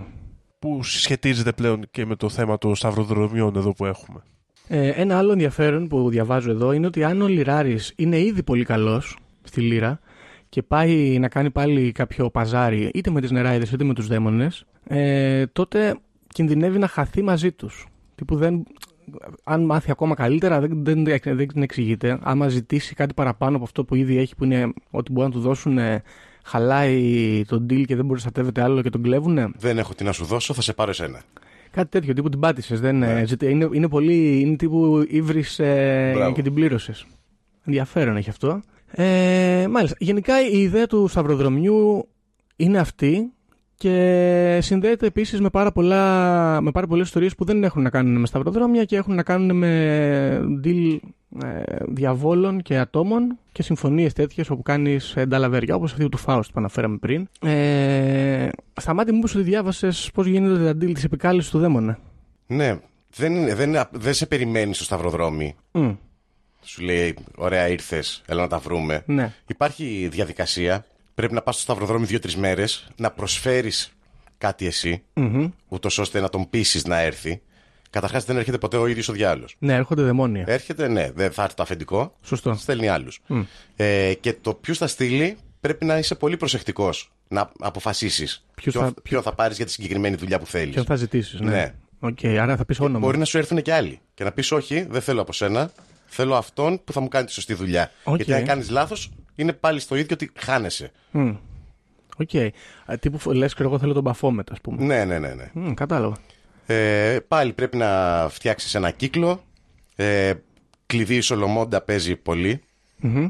που 0.60 0.84
συσχετίζεται 0.84 1.52
πλέον 1.52 1.84
και 1.92 2.06
με 2.06 2.16
το 2.16 2.30
θέμα 2.30 2.58
των 2.58 2.76
σταυροδρομιών 2.76 3.56
εδώ 3.56 3.74
που 3.74 3.86
έχουμε. 3.86 4.24
Ε, 4.68 4.88
ένα 4.90 5.18
άλλο 5.18 5.32
ενδιαφέρον 5.32 5.88
που 5.88 6.10
διαβάζω 6.10 6.52
εδώ 6.52 6.72
είναι 6.72 6.86
ότι 6.86 7.04
αν 7.04 7.22
ο 7.22 7.28
Λιράρης 7.28 7.94
είναι 7.96 8.20
ήδη 8.20 8.44
πολύ 8.44 8.64
καλός 8.64 9.18
στη 9.44 9.62
λύρα 9.62 10.00
και 10.50 10.64
πάει 10.64 11.20
να 11.20 11.28
κάνει 11.28 11.50
πάλι 11.50 11.92
κάποιο 11.92 12.30
παζάρι 12.30 12.92
είτε 12.94 13.12
με 13.12 13.22
τις 13.22 13.32
νεράιδες 13.32 13.72
είτε 13.72 13.84
με 13.84 13.94
τους 13.94 14.08
δαίμονες 14.08 14.66
ε, 14.84 15.46
τότε 15.48 16.00
κινδυνεύει 16.34 16.78
να 16.78 16.88
χαθεί 16.88 17.22
μαζί 17.22 17.52
τους. 17.52 17.86
Τύπου 18.16 18.36
δεν, 18.36 18.64
αν 19.44 19.66
μάθει 19.66 19.92
ακόμα 19.92 20.16
καλύτερα 20.16 20.60
δεν, 20.60 20.84
δεν, 20.84 21.04
δεν 21.24 21.62
εξηγείται. 21.62 22.20
Άμα 22.22 22.48
ζητήσει 22.48 22.96
κάτι 22.96 23.14
παραπάνω 23.14 23.56
από 23.56 23.66
αυτό 23.66 23.84
που 23.86 23.96
ήδη 23.96 24.18
έχει 24.18 24.36
που 24.36 24.44
είναι 24.44 24.74
ότι 24.92 25.12
μπορεί 25.12 25.28
να 25.28 25.34
του 25.34 25.40
δώσουν 25.40 25.78
ε, 25.78 26.04
χαλάει 26.44 27.44
τον 27.48 27.64
deal 27.64 27.84
και 27.86 27.96
δεν 27.96 28.06
μπορεί 28.06 28.06
να 28.06 28.06
προστατεύεται 28.08 28.62
άλλο 28.62 28.82
και 28.82 28.90
τον 28.90 29.02
κλέβουνε. 29.02 29.50
Δεν 29.58 29.78
έχω 29.78 29.94
τι 29.94 30.04
να 30.04 30.12
σου 30.12 30.26
δώσω, 30.26 30.54
θα 30.54 30.62
σε 30.62 30.74
πάρω 30.74 30.90
εσένα. 30.90 31.22
Κάτι 31.72 31.90
τέτοιο, 31.90 32.14
τύπου 32.14 32.30
την 32.30 32.40
πάτησες. 32.40 32.80
Δεν, 32.80 32.98
Ναι. 32.98 33.20
ε, 33.20 33.26
ζητή- 33.26 33.50
είναι, 33.50 33.70
είναι 33.72 33.88
πολύ. 33.90 34.40
Είναι 34.40 34.56
τύπου 34.56 35.06
ύβρις 35.10 35.60
ε, 35.60 36.12
Μπράβο. 36.16 36.34
και 36.34 36.42
την 36.42 36.54
πλήρωσες. 36.54 37.06
Ενδιαφέρον 37.66 38.18
έχει 38.18 38.30
αυτό. 38.30 38.62
Ε, 38.92 39.68
μάλιστα. 39.70 39.96
Γενικά 40.00 40.34
η 40.50 40.58
ιδέα 40.62 40.88
του 40.88 41.08
σταυροδρομιού 41.08 42.08
είναι 42.56 42.78
αυτή 42.80 43.32
και 43.80 44.60
συνδέεται 44.62 45.06
επίσης 45.06 45.42
με 45.42 45.50
πάρα, 45.50 45.72
πολλά, 45.72 46.62
με 46.62 46.72
πάρα 46.72 46.88
πολλές 46.88 47.06
ιστορίες 47.06 47.36
που 47.36 47.46
δεν 47.46 47.64
έχουν 47.64 47.82
να 47.82 47.90
κάνουν 47.90 48.20
με 48.20 48.28
σταυροδρόμια 48.28 48.84
και 48.86 48.96
έχουν 48.96 49.16
να 49.16 49.24
κάνουν 49.24 49.58
με 49.58 50.60
deal 50.64 50.98
ε, 51.44 51.62
διαβόλων 51.88 52.62
και 52.62 52.78
ατόμων 52.78 53.38
και 53.52 53.64
συμφωνίες 53.64 54.14
τέτοιες 54.14 54.50
όπου 54.50 54.62
κάνεις 54.62 55.16
ε, 55.16 55.26
νταλαβέρια 55.26 55.76
όπως 55.76 55.92
αυτή 55.92 56.10
του 56.10 56.18
Φάουστ 56.18 56.50
που 56.52 56.60
αναφέραμε 56.60 56.98
πριν. 56.98 57.28
Ε, 57.42 58.50
σταμάτη 58.82 59.12
μου 59.12 59.18
είπες 59.18 59.36
ότι 59.36 59.44
διάβασες 59.44 60.10
πώς 60.14 60.26
γίνεται 60.28 60.64
τα 60.64 60.72
deal 60.86 60.94
της 60.94 61.04
επικάλυψης 61.04 61.52
του 61.52 61.60
δαίμονα; 61.60 62.00
Ναι, 62.48 62.80
δεν, 63.16 63.36
είναι, 63.36 63.56
δεν, 63.56 63.70
είναι- 63.70 63.88
δεν 63.92 64.14
σε 64.14 64.26
περιμένει 64.26 64.74
στο 64.74 64.84
σταυροδρόμι. 64.84 65.56
Μμ, 65.72 65.90
Σου 66.64 66.82
λέει, 66.84 67.16
ωραία, 67.38 67.68
ήρθες, 67.68 68.22
έλα 68.28 68.42
να 68.42 68.48
τα 68.48 68.58
βρούμε. 68.58 69.04
ναι. 69.06 69.34
Υπάρχει 69.48 70.08
διαδικασία. 70.12 70.86
Πρέπει 71.20 71.34
να 71.34 71.42
πας 71.42 71.56
στο 71.56 71.64
σταυροδρόμι 71.64 72.06
δύο-τρεις 72.06 72.36
μέρες, 72.36 72.88
να 72.96 73.12
προσφέρεις 73.12 73.92
κάτι 74.38 74.66
εσύ, 74.66 75.04
Μμμ. 75.14 75.50
ούτως 75.68 75.98
ώστε 75.98 76.20
να 76.20 76.30
τον 76.30 76.50
πείσεις 76.50 76.86
να 76.86 77.00
έρθει. 77.00 77.42
Καταρχάς 77.90 78.26
δεν 78.26 78.38
έρχεται 78.38 78.58
ποτέ 78.58 78.78
ο 78.78 78.88
ίδιος 78.88 79.08
ο 79.10 79.14
διάολος. 79.14 79.46
Ναι, 79.58 79.74
έρχονται 79.74 80.02
δαιμόνια. 80.02 80.44
Έρχεται, 80.48 80.88
ναι, 80.88 81.12
δεν 81.12 81.32
θα 81.32 81.44
έρθει 81.44 81.56
το 81.56 81.64
αφεντικό, 81.64 82.16
Σωστό. 82.22 82.54
στέλνει 82.54 82.88
άλλους. 82.88 83.20
Ε, 83.76 84.14
και 84.20 84.34
το 84.42 84.54
ποιο 84.54 84.74
θα 84.74 84.88
στείλει 84.88 85.38
πρέπει 85.60 85.86
να 85.86 85.98
είσαι 85.98 86.16
πολύ 86.16 86.38
προσεκτικός. 86.38 87.12
Να 87.28 87.52
αποφασίσεις 87.60 88.46
Ποιος 88.56 88.74
ποιο, 88.74 88.84
θα- 88.84 88.94
ποιο 89.04 89.22
θα 89.22 89.34
πάρεις 89.34 89.58
για 89.58 89.66
τη 89.66 89.72
συγκεκριμένη 89.72 90.16
δουλειά 90.16 90.40
που 90.40 90.46
θέλεις. 90.48 90.74
Ποιον 90.74 90.86
θα 90.86 90.96
ζητήσεις. 90.96 91.40
Ναι. 91.40 91.50
Ναι. 91.52 91.74
Οκ, 92.00 92.18
άρα 92.40 92.58
θα 92.58 92.66
πεις 92.66 92.80
όνομα. 92.80 93.00
Μπορεί 93.00 93.18
να 93.18 93.26
σου 93.26 93.38
έρθουν 93.38 93.62
και 93.62 93.74
άλλοι. 93.74 94.00
Και 94.14 94.24
να 94.24 94.32
πεις, 94.32 94.52
Όχι, 94.52 94.88
δεν 94.90 95.02
θέλω 95.02 95.22
από 95.22 95.34
σένα. 95.34 95.72
Θέλω 96.06 96.36
αυτόν 96.36 96.84
που 96.84 96.94
θα 96.94 97.00
μου 97.00 97.08
κάνει 97.08 97.26
τη 97.26 97.32
σωστή 97.32 97.54
δουλειά. 97.54 97.92
Οκ. 98.04 98.16
Γιατί 98.16 98.34
αν 98.34 98.46
κάνεις 98.46 98.70
λάθος, 98.70 99.12
είναι 99.40 99.54
πάλι 99.54 99.80
στο 99.80 99.96
ίδιο 99.96 100.10
ότι 100.14 100.32
χάνεσαι. 100.36 100.92
Μμ. 101.12 101.36
Οκ. 102.18 102.36
Α, 102.86 102.98
Τύπου 102.98 103.32
λες 103.32 103.54
και 103.54 103.64
εγώ 103.64 103.80
θέλω 103.80 103.94
τον 103.94 104.04
Μπαφόμετ, 104.04 104.52
ας 104.52 104.62
πούμε. 104.62 104.86
Ναι, 104.86 105.06
ναι, 105.06 105.20
ναι. 105.20 105.34
ναι. 105.34 105.50
Μμ, 105.54 105.74
κατάλαβα. 105.74 106.18
Ε, 106.66 107.20
πάλι 107.28 107.54
πρέπει 107.54 107.78
να 107.78 108.28
φτιάξεις 108.30 108.76
ένα 108.76 108.92
κύκλο. 108.92 109.44
Ε, 109.96 110.34
κλειδί 110.86 111.16
Σολομώντα 111.16 111.82
παίζει 111.82 112.16
πολύ. 112.16 112.62
Μμμ. 112.98 113.28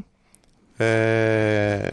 Ε, 0.76 1.88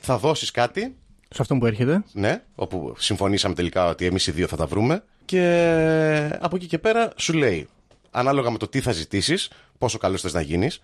θα 0.00 0.18
δώσεις 0.18 0.50
κάτι. 0.50 0.96
Σε 1.28 1.42
αυτόν 1.42 1.58
που 1.58 1.66
έρχεται. 1.66 2.02
Ναι, 2.12 2.42
όπου 2.54 2.94
συμφωνήσαμε 2.98 3.54
τελικά 3.54 3.86
ότι 3.86 4.04
εμείς 4.04 4.26
οι 4.26 4.30
δύο 4.30 4.46
θα 4.46 4.56
τα 4.56 4.66
βρούμε. 4.66 5.02
Και 5.24 6.38
από 6.40 6.56
εκεί 6.56 6.66
και 6.66 6.78
πέρα 6.78 7.12
σου 7.16 7.32
λέει, 7.32 7.68
ανάλογα 8.10 8.50
με 8.50 8.58
το 8.58 8.68
τι 8.68 8.80
θα 8.80 8.92
ζητήσεις, 8.92 9.50
πόσο 9.78 9.98
καλό 9.98 10.16
θες 10.16 10.32
να 10.32 10.40
γίνεις, 10.40 10.82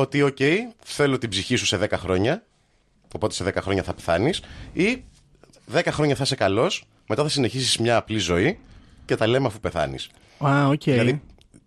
ότι, 0.00 0.22
οκ, 0.22 0.36
θέλω 0.84 1.18
την 1.18 1.28
ψυχή 1.28 1.56
σου 1.56 1.66
σε 1.66 1.78
10 1.82 1.86
χρόνια, 1.92 2.42
οπότε 3.14 3.34
σε 3.34 3.44
10 3.44 3.52
χρόνια 3.60 3.82
θα 3.82 3.94
πεθάνεις, 3.94 4.42
ή 4.72 5.04
10 5.72 5.80
χρόνια 5.86 6.14
θα 6.14 6.22
είσαι 6.22 6.34
καλός, 6.34 6.84
μετά 7.08 7.22
θα 7.22 7.28
συνεχίσεις 7.28 7.78
μια 7.78 7.96
απλή 7.96 8.18
ζωή 8.18 8.58
και 9.04 9.16
τα 9.16 9.26
λέμε 9.26 9.46
αφού 9.46 9.60
πεθάνεις. 9.60 10.10
Α, 10.46 10.66
οκ. 10.66 10.82
Δηλαδή, 10.82 11.22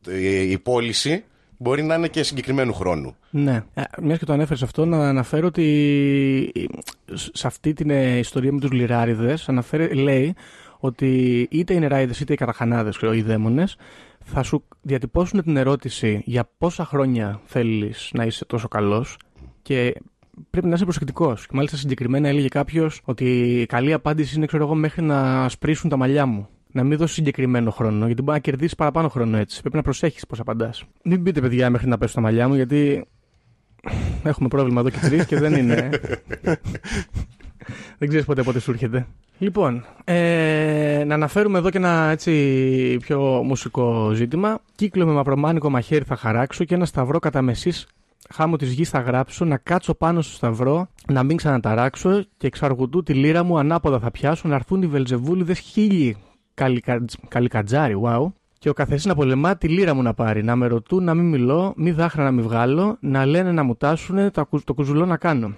η, 0.08 0.52
η 0.52 0.58
πώληση 0.58 1.24
μπορεί 1.58 1.84
να 1.84 1.96
είναι 1.96 2.08
και 2.08 2.24
συγκεκριμένου 2.24 2.74
χρόνου. 2.74 3.16
Ναι. 3.30 3.64
Μιας 4.02 4.18
και 4.18 4.26
το 4.26 4.34
ανέφερες 4.34 4.64
αυτό, 4.64 4.86
να 4.86 5.10
αναφέρω 5.10 5.48
ότι 5.48 6.52
σε 7.14 7.48
αυτή 7.48 7.74
την 7.74 7.90
ε, 7.90 8.18
ιστορία 8.18 8.52
με 8.52 8.60
τους 8.60 8.72
λυράρηδες 8.72 9.50
λέει 9.94 10.36
ότι 10.80 11.08
είτε 11.52 11.74
οι 11.74 11.80
νεράιδες 11.80 12.20
είτε 12.20 12.34
οι 12.34 12.36
καταχανάδες, 12.36 12.92
οι 13.14 13.22
δαίμονες, 13.22 13.76
θα 14.24 14.44
σου 14.44 14.64
διατυπώσουν 14.82 15.44
την 15.44 15.58
ερώτηση 15.58 16.22
για 16.26 16.50
πόσα 16.58 16.86
χρόνια 16.86 17.42
θέλεις 17.46 18.10
να 18.14 18.26
είσαι 18.26 18.46
τόσο 18.46 18.68
καλός 18.68 19.18
και 19.62 19.94
πρέπει 20.50 20.68
να 20.68 20.74
είσαι 20.74 20.84
προσεκτικός. 20.84 21.48
Και 21.48 21.56
μάλιστα 21.56 21.78
συγκεκριμένα 21.78 22.28
έλεγε 22.28 22.48
κάποιος 22.48 23.02
ότι 23.04 23.26
η 23.62 23.66
καλή 23.66 23.94
απάντηση 23.94 24.36
είναι, 24.36 24.46
ξέρω 24.46 24.64
εγώ, 24.64 24.76
μέχρι 24.76 25.02
να 25.02 25.50
σπρίσουν 25.50 25.90
τα 25.90 25.98
μαλλιά 25.98 26.26
μου. 26.26 26.48
Να 26.74 26.84
μην 26.84 26.98
δώσεις 26.98 27.16
συγκεκριμένο 27.16 27.72
χρόνο, 27.72 28.06
γιατί 28.06 28.22
μπορεί 28.22 28.38
να 28.38 28.44
κερδίσεις 28.44 28.76
παραπάνω 28.76 29.10
χρόνο 29.10 29.38
έτσι. 29.38 29.60
Πρέπει 29.60 29.76
να 29.76 29.82
προσέχεις 29.82 30.26
πώς 30.28 30.40
απαντάς. 30.40 30.84
Μην 31.04 31.24
πείτε, 31.24 31.42
παιδιά, 31.42 31.70
μέχρι 31.70 31.88
να 31.88 31.98
πέσουν 31.98 32.16
τα 32.16 32.22
μαλλιά 32.22 32.48
μου, 32.48 32.56
γιατί 32.56 33.06
έχουμε 34.24 34.48
πρόβλημα 34.48 34.80
εδώ 34.80 34.90
και 34.90 35.00
τρεις 35.02 35.26
και 35.26 35.40
δεν 35.40 35.54
είναι. 35.54 35.90
δεν 37.98 38.08
ξέρεις 38.08 38.26
ποτέ 38.26 38.44
πότε 38.44 38.60
σου 38.60 38.72
έρχεται. 38.72 39.08
Λοιπόν, 39.38 39.86
ε, 40.04 41.04
να 41.06 41.14
αναφέρουμε 41.14 41.58
εδώ 41.58 41.70
και 41.70 41.78
ένα 41.78 42.10
έτσι 42.12 42.98
πιο 43.02 43.20
μουσικό 43.22 44.12
ζήτημα. 44.14 44.60
Κύκλο 44.76 45.06
με 45.06 45.12
μαυρομάνικο 45.12 45.70
μαχαίρι 45.70 46.04
θα 46.04 46.16
χαράξω 46.16 46.64
και 46.64 46.76
ένα 46.76 46.86
σταυρό 46.86 47.20
κατά 47.20 47.42
μεσής 47.42 47.88
χάμω 48.34 48.56
της 48.56 48.74
γης 48.74 48.90
θα 48.90 49.00
γράψω, 49.00 49.46
να 49.46 49.58
κάτσω 49.58 49.94
πάνω 49.94 50.22
στο 50.22 50.36
σταυρό, 50.36 50.88
να 51.08 51.24
μην 51.24 51.38
ξαναταράξω 51.38 52.24
και 52.38 52.48
εξαργουτού 52.48 53.04
τη 53.04 53.14
λύρα 53.14 53.44
μου 53.44 53.58
ανάποδα 53.58 54.00
θα 54.00 54.12
πιάσω, 54.12 54.48
να 54.48 54.56
έρθουν 54.56 54.82
οι 54.82 54.88
βελζεβούλιδες 54.88 55.60
χίλιοι 55.60 56.18
καλικατζάρι, 57.28 58.02
wow. 58.04 58.32
Και 58.60 58.70
ο 58.70 58.74
καθένα 58.74 59.02
να 59.04 59.16
πολεμά 59.16 59.58
τη 59.58 59.68
λύρα 59.68 59.94
μου 59.94 60.02
να 60.02 60.14
πάρει, 60.14 60.44
να 60.44 60.56
με 60.56 60.68
ρωτούν 60.68 61.04
να 61.04 61.14
μην 61.14 61.26
μιλώ, 61.26 61.74
μη 61.76 61.92
δάχρα 61.92 62.24
να 62.24 62.32
μην 62.32 62.44
βγάλω, 62.44 62.98
να 63.00 63.26
λένε 63.26 63.52
να 63.52 63.64
μου 63.64 63.76
τάσουν 63.76 64.32
το, 64.32 64.48
το 64.64 64.74
κουζουλό 64.74 65.06
να 65.06 65.18
κάνω. 65.18 65.54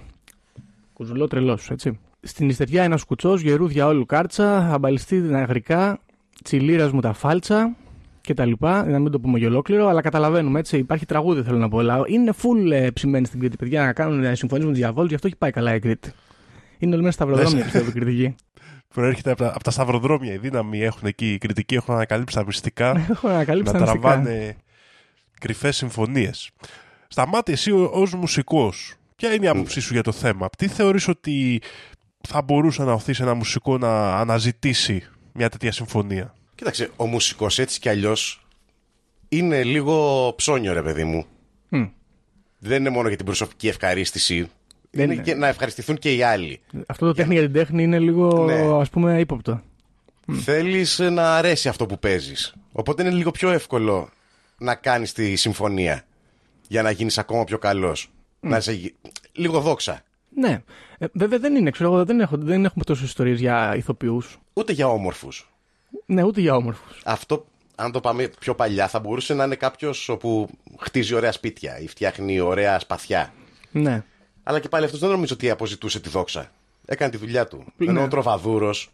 Κουζουλό 1.03 1.27
τρελός, 1.27 1.69
έτσι. 1.69 1.99
Στην 2.21 2.49
ιστεριά 2.49 2.83
ένας 2.83 3.03
κουτσός, 3.03 3.41
γερού 3.41 3.67
διαόλου 3.67 4.05
κάρτσα, 4.05 4.73
αμπαλιστεί 4.73 5.21
την 5.21 5.35
αγρικά, 5.35 5.99
τσιλίρας 6.43 6.91
μου 6.91 6.99
τα 6.99 7.13
φάλτσα, 7.13 7.75
και 8.21 8.33
τα 8.33 8.45
λοιπά, 8.45 8.85
να 8.85 8.99
μην 8.99 9.11
το 9.11 9.19
πούμε 9.19 9.37
για 9.37 9.47
ολόκληρο, 9.47 9.87
αλλά 9.87 10.01
καταλαβαίνουμε 10.01 10.59
έτσι. 10.59 10.77
Υπάρχει 10.77 11.05
τραγούδι, 11.05 11.41
θέλω 11.41 11.57
να 11.57 11.69
πω. 11.69 11.79
Αλλά 11.79 12.01
είναι 12.05 12.33
full 12.41 12.71
ε, 12.71 12.91
ψημένη 12.91 13.25
στην 13.25 13.39
Κρήτη, 13.39 13.55
παιδιά, 13.57 13.85
να 13.85 13.93
κάνουν 13.93 14.35
συμφωνίες 14.35 14.65
με 14.65 14.71
τους 14.71 14.81
διαβόλους, 14.81 15.09
γι' 15.09 15.15
αυτό 15.15 15.27
έχει 15.27 15.35
πάει 15.35 15.51
καλά 15.51 15.75
η 15.75 15.79
Κρήτη. 15.79 16.11
Είναι 16.77 16.93
όλη 16.93 17.01
μέρα 17.01 17.13
σταυροδρόμια, 17.13 17.63
πιστεύω, 17.63 17.89
η 17.89 17.91
κριτική. 17.91 18.35
Προέρχεται 18.93 19.31
από 19.31 19.43
τα, 19.43 19.47
από 19.47 19.63
τα 19.63 19.71
σταυροδρόμια. 19.71 20.33
Η 20.33 20.37
δύναμη 20.37 20.81
έχουν 20.81 21.07
εκεί. 21.07 21.33
Οι 21.33 21.37
κριτικοί 21.37 21.75
έχουν 21.75 21.93
ανακαλύψει 21.93 22.35
τα 22.35 22.45
μυστικά. 22.45 22.89
έχουν 23.11 23.29
ανακαλύψει 23.29 23.73
να 23.73 23.79
τραβάνε 23.79 24.55
κρυφές 25.39 25.75
συμφωνίες. 25.75 26.51
Σταμάτη, 27.07 27.51
εσύ 27.51 27.71
ως 27.71 28.13
μουσικός, 28.13 28.95
ποια 29.15 29.33
είναι 29.33 29.45
η 29.45 29.47
άποψή 29.47 29.79
σου 29.79 29.93
για 29.93 30.03
το 30.03 30.11
θέμα; 30.11 30.49
Τι 30.57 30.67
θεωρείς 30.67 31.07
ότι 31.07 31.61
θα 32.27 32.41
μπορούσε 32.41 32.83
να 32.83 32.93
οθείς 32.93 33.19
ένα 33.19 33.33
μουσικό 33.33 33.77
να 33.77 34.17
αναζητήσει 34.19 35.03
μια 35.33 35.49
τέτοια 35.49 35.71
συμφωνία; 35.71 36.33
Κοίταξε, 36.55 36.89
ο 36.95 37.05
μουσικός 37.05 37.59
έτσι 37.59 37.79
κι 37.79 37.89
αλλιώς 37.89 38.45
είναι 39.29 39.63
λίγο 39.63 40.33
ψώνιο, 40.35 40.73
ρε 40.73 40.81
παιδί 40.81 41.03
μου. 41.03 41.25
Δεν 42.65 42.79
είναι 42.79 42.89
μόνο 42.89 43.07
για 43.07 43.17
την 43.17 43.25
προσωπική 43.25 43.67
ευχαρίστηση. 43.67 44.49
Δεν 44.91 45.11
είναι, 45.11 45.21
και 45.21 45.35
να 45.35 45.47
ευχαριστηθούν 45.47 45.97
και 45.97 46.15
οι 46.15 46.23
άλλοι. 46.23 46.61
Αυτό 46.87 47.05
το 47.05 47.13
τέχνη 47.13 47.33
για 47.33 47.43
την 47.43 47.53
τέχνη 47.53 47.83
είναι 47.83 47.99
λίγο 47.99 48.43
ναι. 48.43 48.81
ας 48.81 48.89
πούμε 48.89 49.19
ύποπτο. 49.19 49.61
Θέλεις 50.31 50.99
να 50.99 51.35
αρέσει 51.35 51.67
αυτό 51.67 51.85
που 51.85 51.99
παίζεις. 51.99 52.53
Οπότε 52.71 53.01
είναι 53.01 53.11
λίγο 53.11 53.31
πιο 53.31 53.51
εύκολο 53.51 54.09
να 54.57 54.75
κάνεις 54.75 55.13
τη 55.13 55.35
συμφωνία 55.35 56.03
για 56.67 56.81
να 56.81 56.91
γίνεις 56.91 57.17
ακόμα 57.17 57.43
πιο 57.43 57.57
καλός. 57.57 58.09
Να 58.43 58.57
είσαι 58.57 58.93
λίγο 59.31 59.59
δόξα. 59.59 60.01
Ναι. 60.35 60.63
Ε, 60.97 61.05
βέβαια 61.13 61.39
δεν 61.39 61.55
είναι, 61.55 61.69
ξέρω 61.69 62.05
δεν, 62.05 62.19
έχω, 62.19 62.37
δεν 62.37 62.65
έχουμε 62.65 62.83
τόσες 62.83 63.05
ιστορίες 63.05 63.39
για 63.39 63.75
ηθοποιούς. 63.75 64.37
Ούτε 64.53 64.73
για 64.73 64.87
όμορφους. 64.87 65.49
Ναι, 66.05 66.23
ούτε 66.23 66.41
για 66.41 66.55
όμορφους. 66.55 67.01
Αυτό, 67.03 67.45
αν 67.75 67.91
το 67.91 67.99
πάμε 67.99 68.29
πιο 68.39 68.55
παλιά, 68.55 68.87
θα 68.87 68.99
μπορούσε 68.99 69.33
να 69.33 69.43
είναι 69.43 69.55
κάποιος 69.55 70.15
που 70.19 70.49
χτίζει 70.79 71.13
ωραία 71.13 71.31
σπίτια 71.31 71.79
ή 71.79 71.87
φτιάχνει 71.87 72.39
ωραία 72.39 72.79
σπαθιά. 72.79 73.33
Ναι. 73.71 74.03
Αλλά 74.43 74.59
και 74.59 74.69
πάλι 74.69 74.85
αυτός 74.85 74.99
δεν 74.99 75.09
νομίζω 75.09 75.33
ότι 75.33 75.49
αποζητούσε 75.49 75.99
τη 75.99 76.09
δόξα. 76.09 76.51
Έκανε 76.85 77.11
τη 77.11 77.17
δουλειά 77.17 77.47
του. 77.47 77.65
Ναι. 77.77 77.89
Ενώ 77.89 78.03
ο 78.03 78.07
Τροβαδούρος 78.07 78.89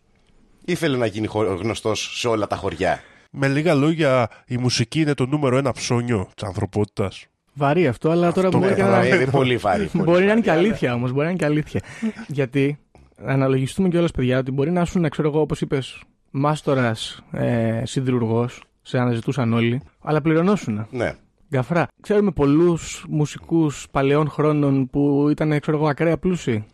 ήθελε 0.66 0.98
να 0.98 1.06
γίνει 1.06 1.28
γνωστός 1.32 2.20
σε 2.20 2.28
όλα 2.28 2.48
τα 2.48 2.56
χωριά. 2.56 3.02
Με 3.32 3.48
λίγα 3.48 3.74
λόγια, 3.74 4.30
η 4.46 4.58
μουσική 4.58 5.02
είναι 5.02 5.14
το 5.14 5.26
νούμερο 5.26 5.58
ένα 5.58 5.72
ψώνιο 5.72 6.30
της 6.36 6.44
ανθρωπότητας. 6.44 7.26
Βαρύ 7.60 7.88
αυτό, 7.88 8.10
αλλά 8.10 8.32
τώρα 8.32 8.50
μπορεί 8.50 8.82
να 8.82 9.06
είναι 9.08 9.26
πολύ 9.26 9.58
βαρύ. 9.58 9.90
Μπορεί 9.94 10.26
να 10.26 10.32
είναι 10.32 10.42
και 10.42 10.52
αλήθεια 10.52 10.94
όμως. 10.94 11.12
Μπορεί 11.12 11.24
να 11.24 11.30
είναι 11.30 11.40
και 11.40 11.46
αλήθεια. 11.46 11.82
Γιατί 12.28 12.78
αναλογιστούμε 13.26 13.90
κιόλας, 13.90 14.12
παιδιά, 14.12 14.38
ότι 14.38 14.52
μπορεί 14.52 14.72
να 14.72 14.86
σου, 14.86 15.02
ξέρω 15.10 15.28
εγώ, 15.28 15.42
όπως 15.42 15.62
είπες, 15.62 16.02
μάστορας 16.32 17.24
ε, 17.32 17.82
σιδηρουργός, 17.86 18.64
σε 18.82 18.98
αναζητούσαν 18.98 19.54
όλοι, 19.54 19.82
αλλά 20.04 20.22
πληρωνόσουν. 20.22 20.88
Ναι. 20.92 21.14
Γκαφρά. 21.50 21.88
Ξέρουμε 22.02 22.32
πολλούς 22.32 23.06
μουσικούς 23.10 23.88
παλαιών 23.92 24.30
χρόνων 24.30 24.90
που 24.90 25.28
ήταν, 25.30 25.60
ξέρω 25.60 25.78
εγώ, 25.78 25.88
ακραία 25.88 26.18
πλούσιοι. 26.18 26.66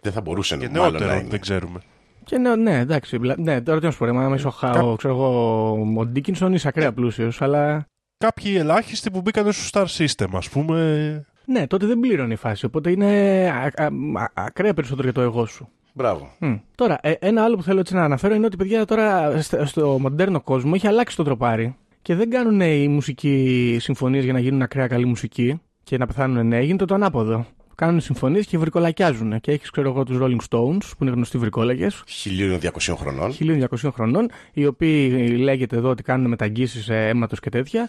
Δεν 0.00 0.12
θα 0.12 0.20
μπορούσε 0.20 0.56
και 0.56 0.68
να 0.68 0.86
είναι. 0.86 1.26
δεν 1.28 1.40
ξέρουμε. 1.40 1.80
Και 2.24 2.38
ναι, 2.38 2.56
ναι, 2.56 2.78
εντάξει. 2.78 3.18
Ναι, 3.36 3.60
τώρα 3.60 3.78
τι 3.78 3.84
να 3.84 3.90
σου 3.90 3.98
πω, 3.98 4.04
άμα 4.04 4.34
είσαι 4.34 4.46
ο, 4.46 4.96
ξέρω 4.96 5.14
εγώ, 5.14 5.70
ο 5.96 6.06
Ντίκινσον 6.06 6.52
είσαι 6.52 6.68
ακραία 6.68 6.92
πλούσιος, 6.92 7.42
αλλά. 7.42 7.86
Κάποιοι 8.24 8.54
ελάχιστοι 8.58 9.10
που 9.10 9.20
μπήκαν 9.20 9.52
στο 9.52 9.80
Star 9.80 9.86
System, 9.86 10.26
ας 10.32 10.48
πούμε. 10.48 11.24
Ναι, 11.44 11.66
τότε 11.66 11.86
δεν 11.86 12.00
πλήρωνε 12.00 12.32
η 12.32 12.36
φάση. 12.36 12.64
Οπότε 12.66 12.90
είναι 12.90 13.06
ακραία 14.34 14.74
περισσότερο 14.74 15.02
για 15.02 15.12
το 15.12 15.20
εγώ 15.20 15.46
σου. 15.46 15.68
Μπράβο. 15.92 16.30
Τώρα, 16.74 16.98
ε, 17.02 17.12
ένα 17.18 17.44
άλλο 17.44 17.56
που 17.56 17.62
θέλω 17.62 17.80
έτσι 17.80 17.94
να 17.94 18.04
αναφέρω 18.04 18.34
είναι 18.34 18.46
ότι 18.46 18.56
παιδιά 18.56 18.84
τώρα 18.84 19.40
στο 19.64 19.98
μοντέρνο 20.00 20.40
κόσμο 20.40 20.72
έχει 20.74 20.86
αλλάξει 20.86 21.16
το 21.16 21.22
τροπάρι 21.22 21.76
και 22.02 22.14
δεν 22.14 22.30
κάνουν 22.30 22.60
οι 22.60 22.88
μουσικοί 22.88 23.76
συμφωνίες 23.80 24.24
για 24.24 24.32
να 24.32 24.40
γίνουν 24.40 24.62
ακραία 24.62 24.86
καλή 24.86 25.06
μουσική 25.06 25.60
και 25.82 25.98
να 25.98 26.06
πεθάνουν 26.06 26.46
νέοι. 26.46 26.64
Γίνεται 26.64 26.84
το 26.84 26.94
ανάποδο. 26.94 27.46
Κάνουν 27.80 28.00
συμφωνίες 28.00 28.46
και 28.46 28.58
βρικολακιάζουν. 28.58 29.40
Και 29.40 29.52
έχεις, 29.52 29.70
ξέρω 29.70 29.88
εγώ, 29.88 30.04
τους 30.04 30.18
Rolling 30.20 30.38
Stones, 30.48 30.90
που 30.98 31.04
είναι 31.04 31.10
γνωστοί 31.10 31.38
βρικόλακε. 31.38 31.86
1200 32.06 32.94
χρονών. 32.96 33.32
1200 33.32 33.90
χρονών, 33.92 34.30
οι 34.52 34.66
οποίοι 34.66 35.36
λέγεται 35.38 35.76
εδώ 35.76 35.88
ότι 35.88 36.02
κάνουν 36.02 36.28
μεταγγίσεις 36.28 36.88
αίματος 36.88 37.40
και 37.40 37.50
τέτοια. 37.50 37.88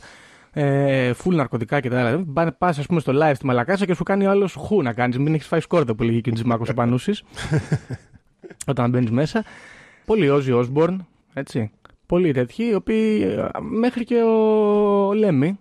Ε, 0.51 1.11
full 1.23 1.33
ναρκωτικά 1.33 1.79
και 1.79 1.89
τα 1.89 1.99
άλλα. 1.99 2.51
Πας, 2.57 2.77
ας 2.77 2.85
πούμε, 2.85 2.99
στο 2.99 3.13
live 3.15 3.31
στη 3.35 3.45
Μαλακάσα 3.45 3.85
και 3.85 3.93
σου 3.93 4.03
κάνει 4.03 4.25
ο 4.25 4.29
άλλος 4.29 4.53
χου 4.53 4.81
να 4.81 4.93
κάνεις. 4.93 5.17
Μην 5.17 5.33
έχεις 5.33 5.47
φάει 5.47 5.59
σκόρδα 5.59 5.95
που 5.95 6.03
λέγει 6.03 6.21
και 6.21 6.31
Τζιμάκο 6.31 6.65
ο 6.69 6.73
Πανούσης. 6.73 7.23
όταν 8.71 8.89
μπαίνεις 8.89 9.11
μέσα. 9.11 9.43
Πολύ 10.05 10.29
Όζι 10.29 10.51
Osborne, 10.53 10.97
έτσι. 11.33 11.71
Πολύ 12.05 12.31
τέτοιοι, 12.31 12.63
οι 12.63 12.73
οποίοι 12.73 13.25
μέχρι 13.59 14.03
και 14.03 14.21
ο 14.21 15.13
Λέμι, 15.13 15.59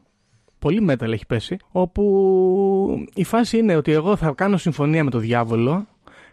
πολύ 0.60 0.86
metal 0.90 1.12
έχει 1.12 1.26
πέσει, 1.26 1.56
όπου 1.70 3.06
η 3.14 3.24
φάση 3.24 3.58
είναι 3.58 3.76
ότι 3.76 3.92
εγώ 3.92 4.16
θα 4.16 4.32
κάνω 4.36 4.56
συμφωνία 4.56 5.04
με 5.04 5.10
τον 5.10 5.20
διάβολο, 5.20 5.86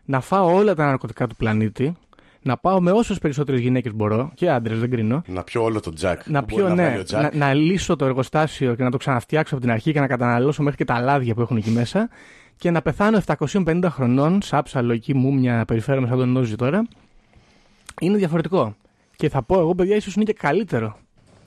να 0.05 0.21
φάω 0.21 0.53
όλα 0.53 0.75
τα 0.75 0.85
ναρκωτικά 0.85 1.27
του 1.27 1.35
πλανήτη, 1.35 1.95
να 2.41 2.57
πάω 2.57 2.81
με 2.81 2.91
όσες 2.91 3.17
περισσότερες 3.17 3.61
γυναίκες 3.61 3.93
μπορώ 3.93 4.31
και 4.33 4.49
άντρες, 4.49 4.79
δεν 4.79 4.89
κρίνω. 4.89 5.21
Να 5.27 5.43
πιω 5.43 5.63
όλο 5.63 5.79
το 5.79 5.93
τζακ. 5.93 6.27
Να 6.27 6.43
πιω, 6.43 6.69
ναι, 6.69 7.03
να, 7.11 7.29
να, 7.33 7.53
λύσω 7.53 7.95
το 7.95 8.05
εργοστάσιο 8.05 8.75
και 8.75 8.83
να 8.83 8.91
το 8.91 8.97
ξαναφτιάξω 8.97 9.53
από 9.55 9.63
την 9.63 9.73
αρχή 9.73 9.91
και 9.91 9.99
να 9.99 10.07
καταναλώσω 10.07 10.63
μέχρι 10.63 10.77
και 10.77 10.85
τα 10.85 10.99
λάδια 10.99 11.33
που 11.33 11.41
έχουν 11.41 11.57
εκεί 11.57 11.69
μέσα. 11.69 12.09
Και 12.57 12.71
να 12.71 12.81
πεθάνω 12.81 13.21
750 13.25 13.83
χρονών, 13.89 14.41
σάψα 14.41 14.81
λογική 14.81 15.13
μου, 15.13 15.33
μια 15.33 15.65
περιφέρομαι 15.65 16.07
σαν 16.07 16.17
τον 16.17 16.29
Νόζη 16.29 16.55
τώρα. 16.55 16.87
Είναι 18.01 18.17
διαφορετικό. 18.17 18.75
Και 19.15 19.29
θα 19.29 19.43
πω 19.43 19.59
εγώ, 19.59 19.75
παιδιά, 19.75 19.95
ίσως 19.95 20.15
είναι 20.15 20.25
και 20.25 20.33
καλύτερο 20.33 20.97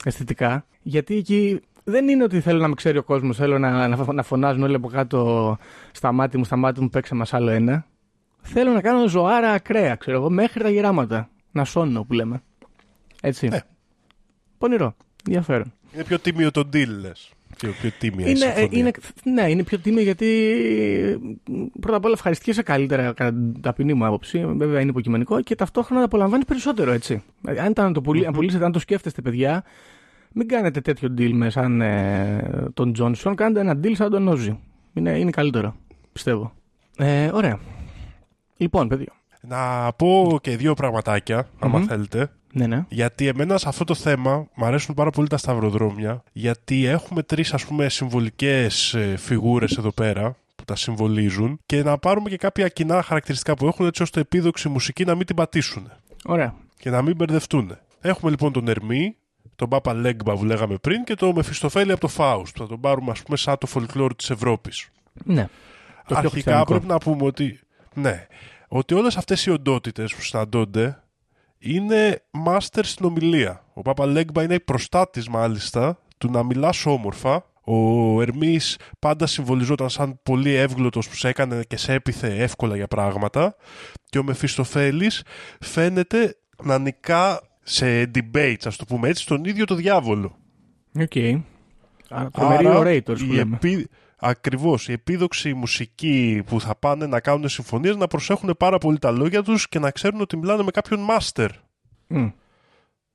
αισθητικά. 0.04 0.64
Γιατί 0.82 1.16
εκεί 1.16 1.60
δεν 1.90 2.08
είναι 2.08 2.24
ότι 2.24 2.40
θέλω 2.40 2.60
να 2.60 2.68
με 2.68 2.74
ξέρει 2.74 2.98
ο 2.98 3.02
κόσμος, 3.02 3.36
θέλω 3.36 3.58
να, 3.58 3.88
να, 3.88 4.12
να 4.12 4.22
φωνάζουν 4.22 4.62
όλοι 4.62 4.74
από 4.74 4.88
κάτω 4.88 5.58
στα 5.92 6.12
μάτια 6.12 6.38
μου, 6.38 6.44
στα 6.44 6.56
μάτια 6.56 6.82
μου 6.82 6.88
παίξε 6.88 7.14
μας 7.14 7.34
άλλο 7.34 7.50
ένα. 7.50 7.86
Θέλω 8.42 8.72
να 8.72 8.80
κάνω 8.80 9.08
ζωάρα 9.08 9.50
ακραία, 9.50 9.94
ξέρω 9.94 10.16
εγώ, 10.16 10.30
μέχρι 10.30 10.62
τα 10.62 10.70
γεράματα. 10.70 11.28
Να 11.52 11.64
σώνω 11.64 12.04
που 12.04 12.12
λέμε. 12.12 12.42
Έτσι. 13.22 13.48
Ε. 13.52 13.60
Πονηρό. 14.58 14.94
Ενδιαφέρον. 15.26 15.72
Είναι 15.94 16.04
πιο 16.04 16.18
τίμιο 16.18 16.50
το 16.50 16.60
deal, 16.72 16.88
λες. 17.00 17.32
Πιο, 17.56 17.72
πιο 17.80 17.90
τίμια 17.98 18.28
είναι, 18.28 18.44
η 18.44 18.60
ε, 18.60 18.68
είναι, 18.70 18.90
Ναι, 19.24 19.50
είναι 19.50 19.62
πιο 19.64 19.78
τίμιο 19.78 20.02
γιατί 20.02 20.28
πρώτα 21.80 21.96
απ' 21.96 22.04
όλα 22.04 22.14
ευχαριστιέσαι 22.14 22.62
καλύτερα 22.62 23.02
κατά 23.12 23.32
την 23.32 23.60
ταπεινή 23.60 23.94
μου 23.94 24.06
άποψη. 24.06 24.46
Βέβαια 24.46 24.80
είναι 24.80 24.90
υποκειμενικό 24.90 25.42
και 25.42 25.54
ταυτόχρονα 25.54 26.04
απολαμβάνεις 26.04 26.46
περισσότερο 26.46 26.92
έτσι. 26.92 27.22
Αν, 27.58 27.70
ήταν 27.70 27.92
το 27.92 28.00
πουλ, 28.00 28.24
αν 28.26 28.32
πουλήσετε, 28.32 28.64
αν 28.64 28.72
το 28.72 28.78
σκέφτεστε, 28.78 29.22
παιδιά, 29.22 29.64
μην 30.32 30.48
κάνετε 30.48 30.80
τέτοιο 30.80 31.14
deal 31.18 31.30
με 31.32 31.50
σαν 31.50 31.80
ε, 31.80 32.70
τον 32.74 32.92
Τζόνσον. 32.92 33.34
Κάντε 33.34 33.60
ένα 33.60 33.80
deal 33.82 33.92
σαν 33.94 34.10
τον 34.10 34.28
Όζη. 34.28 34.58
Είναι, 34.92 35.18
είναι 35.18 35.30
καλύτερο, 35.30 35.74
πιστεύω. 36.12 36.52
Ε, 36.96 37.30
ωραία. 37.32 37.58
Λοιπόν, 38.56 38.88
παιδιά. 38.88 39.12
Να 39.40 39.92
πω 39.92 40.38
και 40.42 40.56
δύο 40.56 40.74
πραγματάκια, 40.74 41.48
άμα 41.58 41.80
θέλετε. 41.80 42.30
Ναι, 42.52 42.66
ναι. 42.66 42.84
Γιατί 42.88 43.26
εμένα 43.26 43.58
σε 43.58 43.68
αυτό 43.68 43.84
το 43.84 43.94
θέμα 43.94 44.48
μου 44.54 44.64
αρέσουν 44.64 44.94
πάρα 44.94 45.10
πολύ 45.10 45.28
τα 45.28 45.36
σταυροδρόμια, 45.36 46.22
γιατί 46.32 46.86
έχουμε 46.86 47.22
τρεις 47.22 47.54
ας 47.54 47.66
πούμε 47.66 47.88
συμβολικές 47.88 48.96
φιγούρες 49.16 49.76
εδώ 49.76 49.92
πέρα 49.92 50.36
που 50.56 50.64
τα 50.64 50.76
συμβολίζουν 50.76 51.60
και 51.66 51.82
να 51.82 51.98
πάρουμε 51.98 52.28
και 52.28 52.36
κάποια 52.36 52.68
κοινά 52.68 53.02
χαρακτηριστικά 53.02 53.54
που 53.54 53.66
έχουν 53.66 53.86
έτσι 53.86 54.02
ώστε 54.02 54.20
επίδοξη 54.20 54.68
μουσική 54.68 55.04
να 55.04 55.14
μην 55.14 55.26
την 55.26 55.36
πατήσουν. 55.36 55.90
Ωραία. 56.24 56.54
Και 56.76 56.90
να 56.90 57.02
μην 57.02 57.16
μπερδευτούν. 57.16 57.76
Έχουμε 58.00 58.30
λοιπόν 58.30 58.52
τον 58.52 58.68
Ερμή, 58.68 59.16
τον 59.60 59.68
Πάπα 59.68 59.94
Λέγκμπα 59.94 60.34
που 60.34 60.44
λέγαμε 60.44 60.76
πριν 60.76 61.04
και 61.04 61.14
το 61.14 61.32
Μεφιστοφέλη 61.32 61.92
από 61.92 62.00
το 62.00 62.08
Φάουστ. 62.08 62.56
Θα 62.58 62.66
τον 62.66 62.80
πάρουμε 62.80 63.10
ας 63.10 63.22
πούμε 63.22 63.36
σαν 63.36 63.58
το 63.58 63.68
folklore 63.74 64.10
της 64.16 64.30
Ευρώπης. 64.30 64.88
Ναι. 65.24 65.48
πιο 66.06 66.16
αρχικά 66.16 66.30
χριστιανικό. 66.30 66.64
πρέπει 66.64 66.86
να 66.86 66.98
πούμε 66.98 67.24
ότι, 67.24 67.60
ναι, 67.94 68.26
ότι 68.68 68.94
όλες 68.94 69.16
αυτές 69.16 69.46
οι 69.46 69.50
οντότητες 69.50 70.14
που 70.14 70.22
συναντώνται 70.22 71.02
είναι 71.58 72.22
μάστερ 72.30 72.84
στην 72.84 73.06
ομιλία. 73.06 73.64
Ο 73.72 73.82
Πάπα 73.82 74.06
Λέγκμπα 74.06 74.42
είναι 74.42 74.58
προστάτης 74.58 75.28
μάλιστα 75.28 75.98
του 76.18 76.30
να 76.30 76.42
μιλάς 76.42 76.86
όμορφα. 76.86 77.44
Ο 77.64 78.20
Ερμής 78.22 78.78
πάντα 78.98 79.26
συμβολιζόταν 79.26 79.90
σαν 79.90 80.20
πολύ 80.22 80.54
εύγλωτος 80.54 81.08
που 81.08 81.14
σε 81.14 81.28
έκανε 81.28 81.62
και 81.68 81.76
σε 81.76 81.92
έπιθε 81.92 82.34
εύκολα 82.36 82.76
για 82.76 82.86
πράγματα 82.86 83.56
και 84.08 84.18
ο 84.18 84.22
Μεφιστοφέλης 84.22 85.22
φαίνεται 85.60 86.36
να 86.62 86.78
νικά 86.78 87.40
σε 87.62 88.10
debates, 88.14 88.62
ας 88.64 88.76
το 88.76 88.84
πούμε 88.84 89.08
έτσι, 89.08 89.22
στον 89.22 89.44
ίδιο 89.44 89.64
το 89.64 89.74
διάβολο. 89.74 90.36
Οκ. 91.00 91.12
Άρα, 92.08 92.30
τρομεροί 92.30 92.66
orators 92.68 93.18
που 93.18 93.24
η 93.24 93.34
λέμε. 93.34 93.56
επί... 93.56 93.88
Ακριβώς, 94.22 94.88
οι 94.88 94.92
επίδοξοι 94.92 95.54
μουσικοί 95.54 96.42
που 96.46 96.60
θα 96.60 96.74
πάνε 96.76 97.06
να 97.06 97.20
κάνουν 97.20 97.48
συμφωνίες 97.48 97.96
να 97.96 98.06
προσέχουν 98.06 98.54
πάρα 98.58 98.78
πολύ 98.78 98.98
τα 98.98 99.10
λόγια 99.10 99.42
τους 99.42 99.68
και 99.68 99.78
να 99.78 99.90
ξέρουν 99.90 100.20
ότι 100.20 100.36
μιλάνε 100.36 100.62
με 100.62 100.70
κάποιον 100.70 101.00
μάστερ 101.00 101.50
Μμ. 102.06 102.28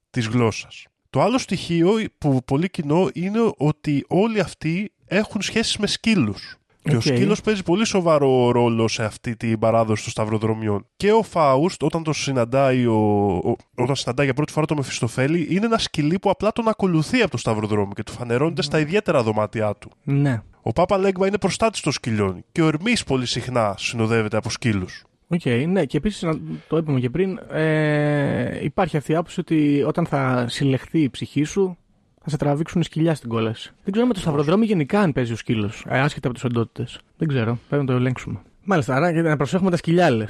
της 0.09 0.27
γλώσσας. 0.27 0.85
Το 1.09 1.21
άλλο 1.21 1.37
στοιχείο 1.37 1.91
που 2.17 2.43
πολύ 2.45 2.69
κοινό 2.69 3.09
είναι 3.13 3.51
ότι 3.57 4.05
όλοι 4.07 4.39
αυτοί 4.39 4.91
έχουν 5.05 5.41
σχέσεις 5.41 5.77
με 5.77 5.87
σκύλους. 5.87 6.57
Και 6.89 6.93
ο 6.93 6.97
Οκ. 6.97 7.01
σκύλος 7.01 7.41
παίζει 7.41 7.63
πολύ 7.63 7.85
σοβαρό 7.85 8.51
ρόλο 8.51 8.87
σε 8.87 9.03
αυτή 9.03 9.35
την 9.35 9.59
παράδοση 9.59 10.03
των 10.03 10.11
σταυροδρομιών. 10.11 10.85
Και 10.95 11.11
ο 11.11 11.23
Φάουστ, 11.23 11.83
όταν 11.83 12.03
τον 12.03 12.13
συναντάει, 12.13 12.85
ο... 12.85 12.95
ο- 13.43 13.55
όταν 13.75 13.95
συναντάει 13.95 14.25
για 14.25 14.35
πρώτη 14.35 14.51
φορά 14.51 14.65
το 14.65 14.75
Μεφιστοφέλη, 14.75 15.47
είναι 15.49 15.65
ένα 15.65 15.77
σκυλί 15.77 16.19
που 16.19 16.29
απλά 16.29 16.51
τον 16.51 16.67
ακολουθεί 16.67 17.21
από 17.21 17.31
το 17.31 17.37
σταυροδρόμιο 17.37 17.91
και 17.95 18.03
του 18.03 18.11
φανερώνεται 18.11 18.61
στα 18.61 18.79
ιδιαίτερα 18.79 19.23
δωμάτια 19.23 19.73
του. 19.79 19.91
Ναι. 20.03 20.41
Ο 20.61 20.71
Πάπα 20.71 20.97
Λέγκμπα 20.97 21.27
είναι 21.27 21.37
προστάτης 21.37 21.81
των 21.81 21.91
σκυλιών 21.91 22.43
και 22.51 22.61
ο 22.61 22.67
Ερμής 22.67 23.03
πολύ 23.03 23.25
συχνά 23.25 23.75
συνοδεύεται 23.77 24.37
από 24.37 24.49
σκύλους. 24.49 25.03
Οκ, 25.27 25.45
ναι, 25.67 25.85
και 25.85 25.97
επίσης 25.97 26.25
το 26.67 26.77
είπαμε 26.77 26.99
και 26.99 27.09
πριν, 27.09 27.39
ε, 27.51 28.63
υπάρχει 28.63 28.97
αυτή 28.97 29.11
η 29.11 29.15
άποψη 29.15 29.39
ότι 29.39 29.83
όταν 29.87 30.05
θα 30.05 30.45
συλλεχθεί 30.49 30.99
η 30.99 31.09
ψυχή 31.09 31.43
σου, 31.43 31.77
θα 32.25 32.31
σε 32.31 32.37
τραβήξουν 32.37 32.83
σκυλιά 32.83 33.15
στην 33.15 33.29
κόλαση. 33.29 33.71
Δεν 33.83 33.91
ξέρω 33.93 34.07
με 34.07 34.13
το 34.13 34.19
σταυροδρόμι 34.19 34.65
γενικά 34.65 34.99
αν 34.99 35.11
παίζει 35.13 35.31
ο 35.31 35.35
σκύλος, 35.35 35.85
ε, 35.89 35.99
άσχετα 35.99 36.27
από 36.27 36.35
τις 36.35 36.45
οντότητες. 36.45 36.99
Δεν 37.17 37.27
ξέρω, 37.27 37.59
πρέπει 37.69 37.83
να 37.85 37.91
το 37.91 37.97
ελέγξουμε. 37.97 38.41
Μάλιστα, 38.63 38.95
άρα 38.95 39.11
για 39.11 39.21
να 39.21 39.37
προσέχουμε 39.37 39.69
τα 39.71 39.77
σκυλιά, 39.77 40.09
λε. 40.09 40.25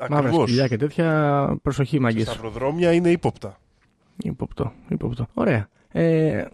Μαύρα 0.00 0.18
Ακριβώς. 0.18 0.48
σκυλιά 0.48 0.68
και 0.68 0.76
τέτοια, 0.76 1.58
προσοχή 1.62 1.96
Τα 1.96 2.02
μάγκες. 2.02 2.22
σταυροδρόμια 2.22 2.92
είναι 2.92 3.10
ύποπτα. 3.10 3.58
Υποπτώ, 4.22 4.72
υποπτώ. 4.88 5.26
Ωραία. 5.34 5.68
Ε, 5.92 6.44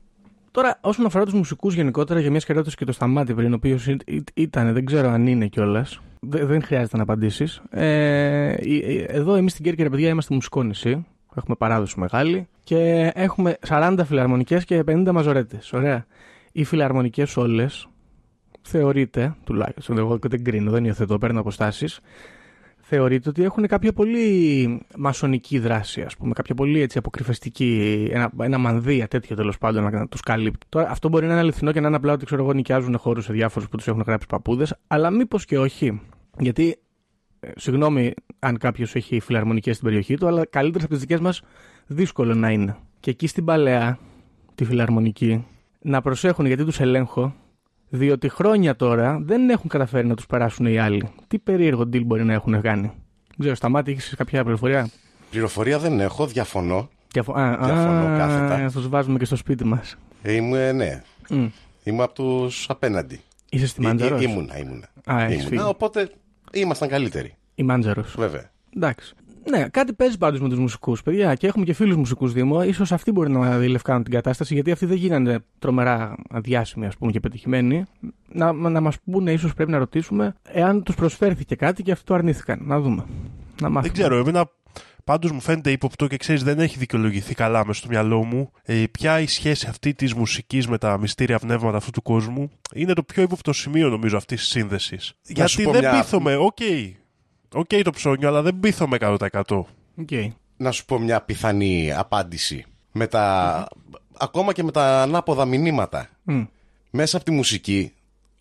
τώρα, 0.51 0.79
όσον 0.81 1.07
αφορά 1.07 1.25
τους 1.25 1.35
μουσικούς 1.35 1.75
γενικότερα, 1.75 2.21
για 2.21 2.31
μια 2.31 2.41
και 2.41 2.53
ρώτησε 2.53 2.77
και 2.77 2.85
το 2.85 2.93
Σταμάτη 2.93 3.35
πριν, 3.35 3.53
ο 3.53 3.55
οποίος 3.55 3.89
ήταν, 4.35 4.73
δεν 4.73 4.85
ξέρω 4.85 5.09
αν 5.09 5.27
είναι 5.27 5.47
κιόλας. 5.47 6.01
Δεν 6.21 6.63
χρειάζεται 6.63 6.97
να 6.97 7.03
απαντήσεις. 7.03 7.63
Ε, 7.71 7.87
ε, 7.87 8.57
ε, 8.57 9.05
εδώ, 9.09 9.35
εμείς 9.35 9.53
στην 9.53 9.65
Κέρκυρα, 9.65 9.91
παιδιά, 9.91 10.09
είμαστε 10.09 10.35
μουσικό 10.35 10.63
νησί. 10.63 11.07
Έχουμε 11.37 11.57
παράδοση 11.59 12.01
μεγάλη 12.01 12.49
και 12.64 13.11
έχουμε 13.14 13.59
40 13.68 13.99
φιλαρμονικές 14.05 14.64
και 14.64 14.83
50 14.87 15.11
μαζορέτες. 15.12 15.72
Ωραία. 15.72 16.07
Οι 16.53 16.64
φιλαρμονικές 16.64 17.37
όλες 17.37 17.89
θεωρείται, 18.62 19.35
τουλάχιστον 19.45 19.99
εγώ 19.99 20.18
δεν 20.28 20.45
κρίνω, 20.45 20.70
δεν 20.70 20.85
υιοθετώ, 20.85 21.18
παίρνω 21.18 21.41
αποστάσεις, 21.41 22.01
θεωρείται 22.80 23.28
ότι 23.28 23.43
έχουν 23.43 23.66
κάποια 23.66 23.93
πολύ 23.93 24.80
μασονική 24.97 25.59
δράση, 25.59 26.03
ας 26.03 26.16
πούμε, 26.16 26.33
κάποια 26.33 26.55
πολύ 26.55 26.80
έτσι 26.80 26.99
αποκρυφεστική, 26.99 28.09
ένα, 28.12 28.30
ένα 28.41 28.59
μανδύα 28.59 29.09
τέτοιο 29.09 29.37
τέλος 29.37 29.59
πάντων 29.59 29.85
να 29.93 30.09
τους 30.09 30.20
καλύπτει. 30.20 30.66
Τώρα, 30.68 30.91
αυτό 30.91 31.09
μπορεί 31.09 31.26
να 31.26 31.33
είναι 31.33 31.41
αληθινό 31.41 31.72
και 31.72 31.80
να 31.80 31.87
είναι 31.87 31.97
απλά 31.97 32.12
ότι 32.12 32.24
ξέρω 32.24 32.43
εγώ 32.43 32.53
νοικιάζουν 32.53 32.99
χώρους 32.99 33.24
σε 33.24 33.33
διάφορους 33.33 33.68
που 33.68 33.76
τους 33.76 33.89
έχουν 33.89 34.03
γράψει 34.07 34.26
παππούδες, 34.26 34.74
αλλά 34.87 35.11
μήπως 35.11 35.45
και 35.45 35.59
όχι. 35.59 36.01
Γιατί, 36.39 36.68
ε, 36.68 36.78
συγγνώμη 37.57 38.12
αν 38.38 38.59
κάποιος 38.59 38.95
έχει 38.95 39.20
φιλαρμονικές 39.20 39.74
στην 39.76 39.86
περιοχή 39.88 40.16
του, 40.16 40.26
αλλά 40.26 40.47
καλύτερε 40.47 40.84
από 40.84 40.93
τις 40.93 41.03
δικές 41.03 41.20
μας 41.20 41.43
δύσκολο 41.86 42.34
να 42.34 42.51
είναι. 42.51 42.76
Και 43.01 43.11
εκεί 43.11 43.26
στην 43.26 43.45
Παλαιά, 43.45 43.99
τη 44.55 44.64
φιλαρμονική, 44.64 45.47
να 45.80 46.01
προσέχουν 46.01 46.47
γιατί 46.47 46.64
τους 46.64 46.80
ελέγχω, 46.80 47.34
διότι 47.88 48.28
χρόνια 48.28 48.76
τώρα 48.76 49.18
δεν 49.22 49.51
έχουν 49.51 49.68
καταφέρει 49.70 50.07
να 50.07 50.14
τους 50.14 50.26
περάσουν 50.26 50.66
οι 50.66 50.78
άλλοι. 50.78 51.09
Τι 51.28 51.38
περίεργο 51.38 51.82
deal 51.82 52.05
μπορεί 52.05 52.24
να 52.24 52.32
έχουν 52.32 52.61
κάνει. 52.61 52.86
Δεν 53.28 53.36
ξέρω, 53.38 53.55
σταμάτη, 53.55 53.90
έχεις 53.90 54.14
κάποια 54.16 54.43
πληροφορία; 54.43 54.88
Πληροφορία 55.30 55.78
δεν 55.78 56.01
έχω, 56.01 56.26
διαφωνώ. 56.26 56.88
Διαφο- 57.12 57.38
α, 57.38 57.57
Διαφωνώ 57.64 58.07
α, 58.07 58.18
κάθετα. 58.18 58.70
Τους 58.72 58.88
βάζουμε 58.88 59.18
και 59.18 59.24
στο 59.24 59.36
σπίτι 59.36 59.64
μας. 59.64 59.97
Ε, 60.22 60.32
Είμαι, 60.32 60.72
ναι. 60.72 61.03
Mm. 61.28 61.49
Είμαι 61.84 62.03
από 62.03 62.14
τους 62.14 62.66
απέναντι. 62.68 63.20
Είσαι 63.51 63.66
στη 63.66 63.84
Ε, 63.84 63.86
Μάντζαρο. 63.88 64.16
ε, 64.16 64.22
ήμουνα, 64.22 64.59
ήμουνα. 64.59 64.88
Α, 65.05 65.22
έχεις 65.22 65.34
ήμουνα 65.34 65.49
φύγει. 65.49 65.62
οπότε 65.68 66.11
ήμασταν 66.53 66.89
καλύτεροι. 66.89 67.37
Η 67.55 67.63
Μάντζαρος. 67.63 68.15
Βέβαια. 68.19 68.51
Εντάξει. 68.77 69.15
Ναι, 69.51 69.69
κάτι 69.69 69.93
παίζει 69.93 70.19
πάντως 70.19 70.41
με 70.41 70.49
τους 70.49 70.59
μουσικούς, 70.59 71.03
παιδιά. 71.03 71.35
Και 71.35 71.47
έχουμε 71.47 71.65
και 71.65 71.73
φίλους 71.73 71.97
μουσικούς 71.97 72.33
Δήμο. 72.33 72.73
Ίσως 72.73 72.85
αυτοί 72.91 73.13
μπορεί 73.13 73.31
να 73.31 73.59
διαλευκάνουν 73.59 74.03
την 74.03 74.13
κατάσταση, 74.13 74.55
γιατί 74.55 74.71
αυτοί 74.71 74.87
δεν 74.87 74.97
γίνανε 74.97 75.39
τρομερά 75.59 76.15
διάσημοι, 76.35 76.87
ας 76.87 76.97
πούμε, 76.97 77.13
και 77.13 77.21
πετυχημένοι. 77.21 77.85
Να, 78.29 78.53
να 78.53 78.81
μας 78.81 78.97
πούνε, 79.01 79.33
ίσως 79.33 79.55
πρέπει 79.55 79.71
να 79.71 79.79
ρωτήσουμε, 79.79 80.35
εάν 80.43 80.83
τους 80.83 80.95
προσφέρθηκε 80.95 81.55
κάτι 81.55 81.83
και 81.83 81.93
αυτό 81.93 82.05
το 82.05 82.15
αρνήθηκαν. 82.15 82.59
Να 82.63 82.81
δούμε. 82.81 83.05
Να 83.61 83.69
μάθουμε. 83.69 83.81
Δεν 83.81 83.93
ξέρω, 83.93 84.17
εμένα 84.17 84.51
πάντως 85.05 85.31
μου 85.33 85.41
φαίνεται 85.41 85.71
ύποπτο 85.71 86.07
και 86.07 86.17
ξέρεις, 86.17 86.43
δεν 86.43 86.59
έχει 86.59 86.79
δικαιολογηθεί 86.79 87.35
καλά 87.35 87.67
μέσα 87.67 87.79
στο 87.79 87.89
μυαλό 87.89 88.25
μου. 88.25 88.51
Ε, 88.63 88.85
ποια 88.91 89.21
η 89.21 89.27
σχέση 89.27 89.67
αυτή 89.69 89.95
της 89.95 90.15
μουσικής 90.15 90.67
με 90.69 90.79
τα 90.79 90.99
μυστήρια 90.99 91.39
πνεύματα 91.39 91.77
αυτού 91.77 91.91
του 91.91 92.03
κόσμου 92.03 92.51
είναι 92.75 92.93
το 92.93 93.03
πιο 93.03 93.23
ύποπτο 93.23 93.53
σημείο, 93.53 93.89
νομίζω, 93.89 94.17
αυτής 94.17 94.41
της 94.41 94.49
σύνδεσης. 94.49 95.13
Γιατί 95.23 95.51
σου 95.51 95.63
πω 95.63 95.71
δεν 95.71 95.81
μια- 95.81 95.91
πείθομαι, 95.91 96.37
οκ. 96.37 96.59
Οκ 97.55 97.69
το 97.83 97.91
ψώνιο, 97.91 98.29
αλλά 98.29 98.43
δεν 98.43 98.61
πείθομαι 98.61 98.97
100%. 99.01 99.67
Οκ. 99.97 100.09
Να 100.57 100.71
σου 100.71 100.85
πω 100.85 100.99
μια 100.99 101.21
πιθανή 101.21 101.93
απάντηση. 101.93 102.65
Με 102.93 103.07
τα... 103.07 103.67
Ακόμα 104.19 104.53
και 104.53 104.63
με 104.63 104.71
τα 104.71 105.03
ανάποδα 105.03 105.45
μηνύματα. 105.45 106.09
Μμ. 106.23 106.43
Μέσα 106.91 107.17
από 107.17 107.25
τη 107.27 107.31
μουσική, 107.31 107.93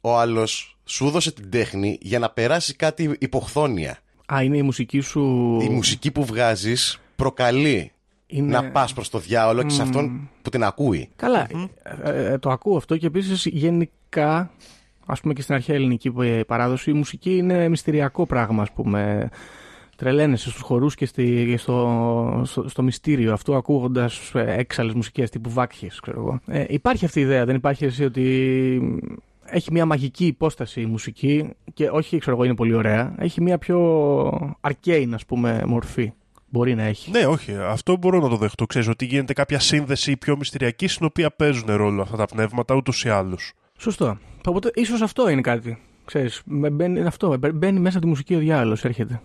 ο 0.01 0.17
άλλος 0.19 0.77
σου 0.85 1.07
έδωσε 1.07 1.31
την 1.31 1.49
τέχνη 1.49 1.97
για 2.01 2.19
να 2.19 2.29
περάσει 2.29 2.75
κάτι 2.75 3.15
υποχθόνια. 3.19 3.97
Α, 4.33 4.43
είναι 4.43 4.57
η 4.57 4.61
μουσική 4.61 4.99
σου. 4.99 5.21
Η 5.61 5.69
μουσική 5.69 6.11
που 6.11 6.25
βγάζεις 6.25 6.99
προκαλεί 7.15 7.91
είναι... 8.27 8.51
να 8.51 8.71
πας 8.71 8.93
προς 8.93 9.09
το 9.09 9.19
διάολο 9.19 9.63
και 9.63 9.69
σε 9.69 9.81
αυτόν 9.81 10.29
που 10.41 10.49
την 10.49 10.63
ακούει. 10.63 11.09
Καλά, 11.15 11.47
ε, 12.03 12.31
ε, 12.33 12.37
το 12.37 12.49
ακούω 12.49 12.77
αυτό 12.77 12.97
και 12.97 13.05
επίσης 13.05 13.45
γενικά, 13.45 14.51
ας 15.05 15.21
πούμε 15.21 15.33
και 15.33 15.41
στην 15.41 15.55
αρχαία 15.55 15.75
ελληνική 15.75 16.13
ε, 16.21 16.43
παράδοση, 16.47 16.89
η 16.89 16.93
μουσική 16.93 17.37
είναι 17.37 17.69
μυστηριακό 17.69 18.25
πράγμα, 18.25 18.61
ας 18.61 18.71
πούμε. 18.71 19.29
Τρελαίνεσαι 19.95 20.49
στους 20.49 20.61
χορούς 20.61 20.95
και 20.95 21.05
στη, 21.05 21.55
στο, 21.57 22.41
στο, 22.45 22.69
στο 22.69 22.83
μυστήριο 22.83 23.33
αυτού 23.33 23.55
ακούγοντας 23.55 24.31
ε, 24.33 24.53
έξαλλες 24.57 24.93
μουσικές 24.93 25.29
τύπου 25.29 25.49
βάκχες, 25.49 25.99
ξέρω 25.99 26.19
εγώ. 26.19 26.39
Ε, 26.45 26.65
υπάρχει 26.67 27.05
αυτή 27.05 27.19
η 27.19 27.23
ιδέα, 27.23 27.45
δεν 27.45 27.55
υπάρχει 27.55 27.85
εσύ 27.85 28.03
ότι 28.03 29.01
έχει 29.51 29.71
μια 29.71 29.85
μαγική 29.85 30.25
υπόσταση 30.25 30.81
η 30.81 30.85
μουσική 30.85 31.49
και 31.73 31.89
όχι, 31.89 32.17
ξέρω 32.17 32.35
εγώ, 32.35 32.45
είναι 32.45 32.55
πολύ 32.55 32.73
ωραία. 32.73 33.15
Έχει 33.17 33.41
μια 33.41 33.57
πιο 33.57 33.79
arcane, 34.61 35.09
ας 35.13 35.25
πούμε, 35.25 35.61
μορφή. 35.65 36.11
Μπορεί 36.49 36.75
να 36.75 36.83
έχει. 36.83 37.11
Ναι, 37.11 37.25
όχι, 37.25 37.55
αυτό 37.55 37.97
μπορώ 37.97 38.19
να 38.19 38.29
το 38.29 38.35
δεχτώ. 38.37 38.65
Ξέρεις 38.65 38.87
ότι 38.87 39.05
γίνεται 39.05 39.33
κάποια 39.33 39.59
σύνδεση 39.59 40.17
πιο 40.17 40.37
μυστηριακή 40.37 40.87
στην 40.87 41.05
οποία 41.05 41.31
παίζουν 41.31 41.75
ρόλο 41.75 42.01
αυτά 42.01 42.17
τα 42.17 42.25
πνεύματα 42.25 42.75
ούτως 42.75 43.03
ή 43.03 43.09
άλλως. 43.09 43.53
Σωστό. 43.77 44.17
Οπότε 44.45 44.71
ίσως 44.73 45.01
αυτό 45.01 45.29
είναι 45.29 45.41
κάτι. 45.41 45.77
Ξέρεις, 46.05 46.41
με 46.45 46.69
μπαίνει, 46.69 46.99
είναι 46.99 47.07
αυτό. 47.07 47.37
μπαι- 47.37 47.53
Μπαίνει 47.53 47.79
μέσα 47.79 47.95
από 47.97 48.05
τη 48.05 48.11
μουσική 48.11 48.35
ο 48.35 48.39
διάλογο, 48.39 48.75
έρχεται. 48.83 49.21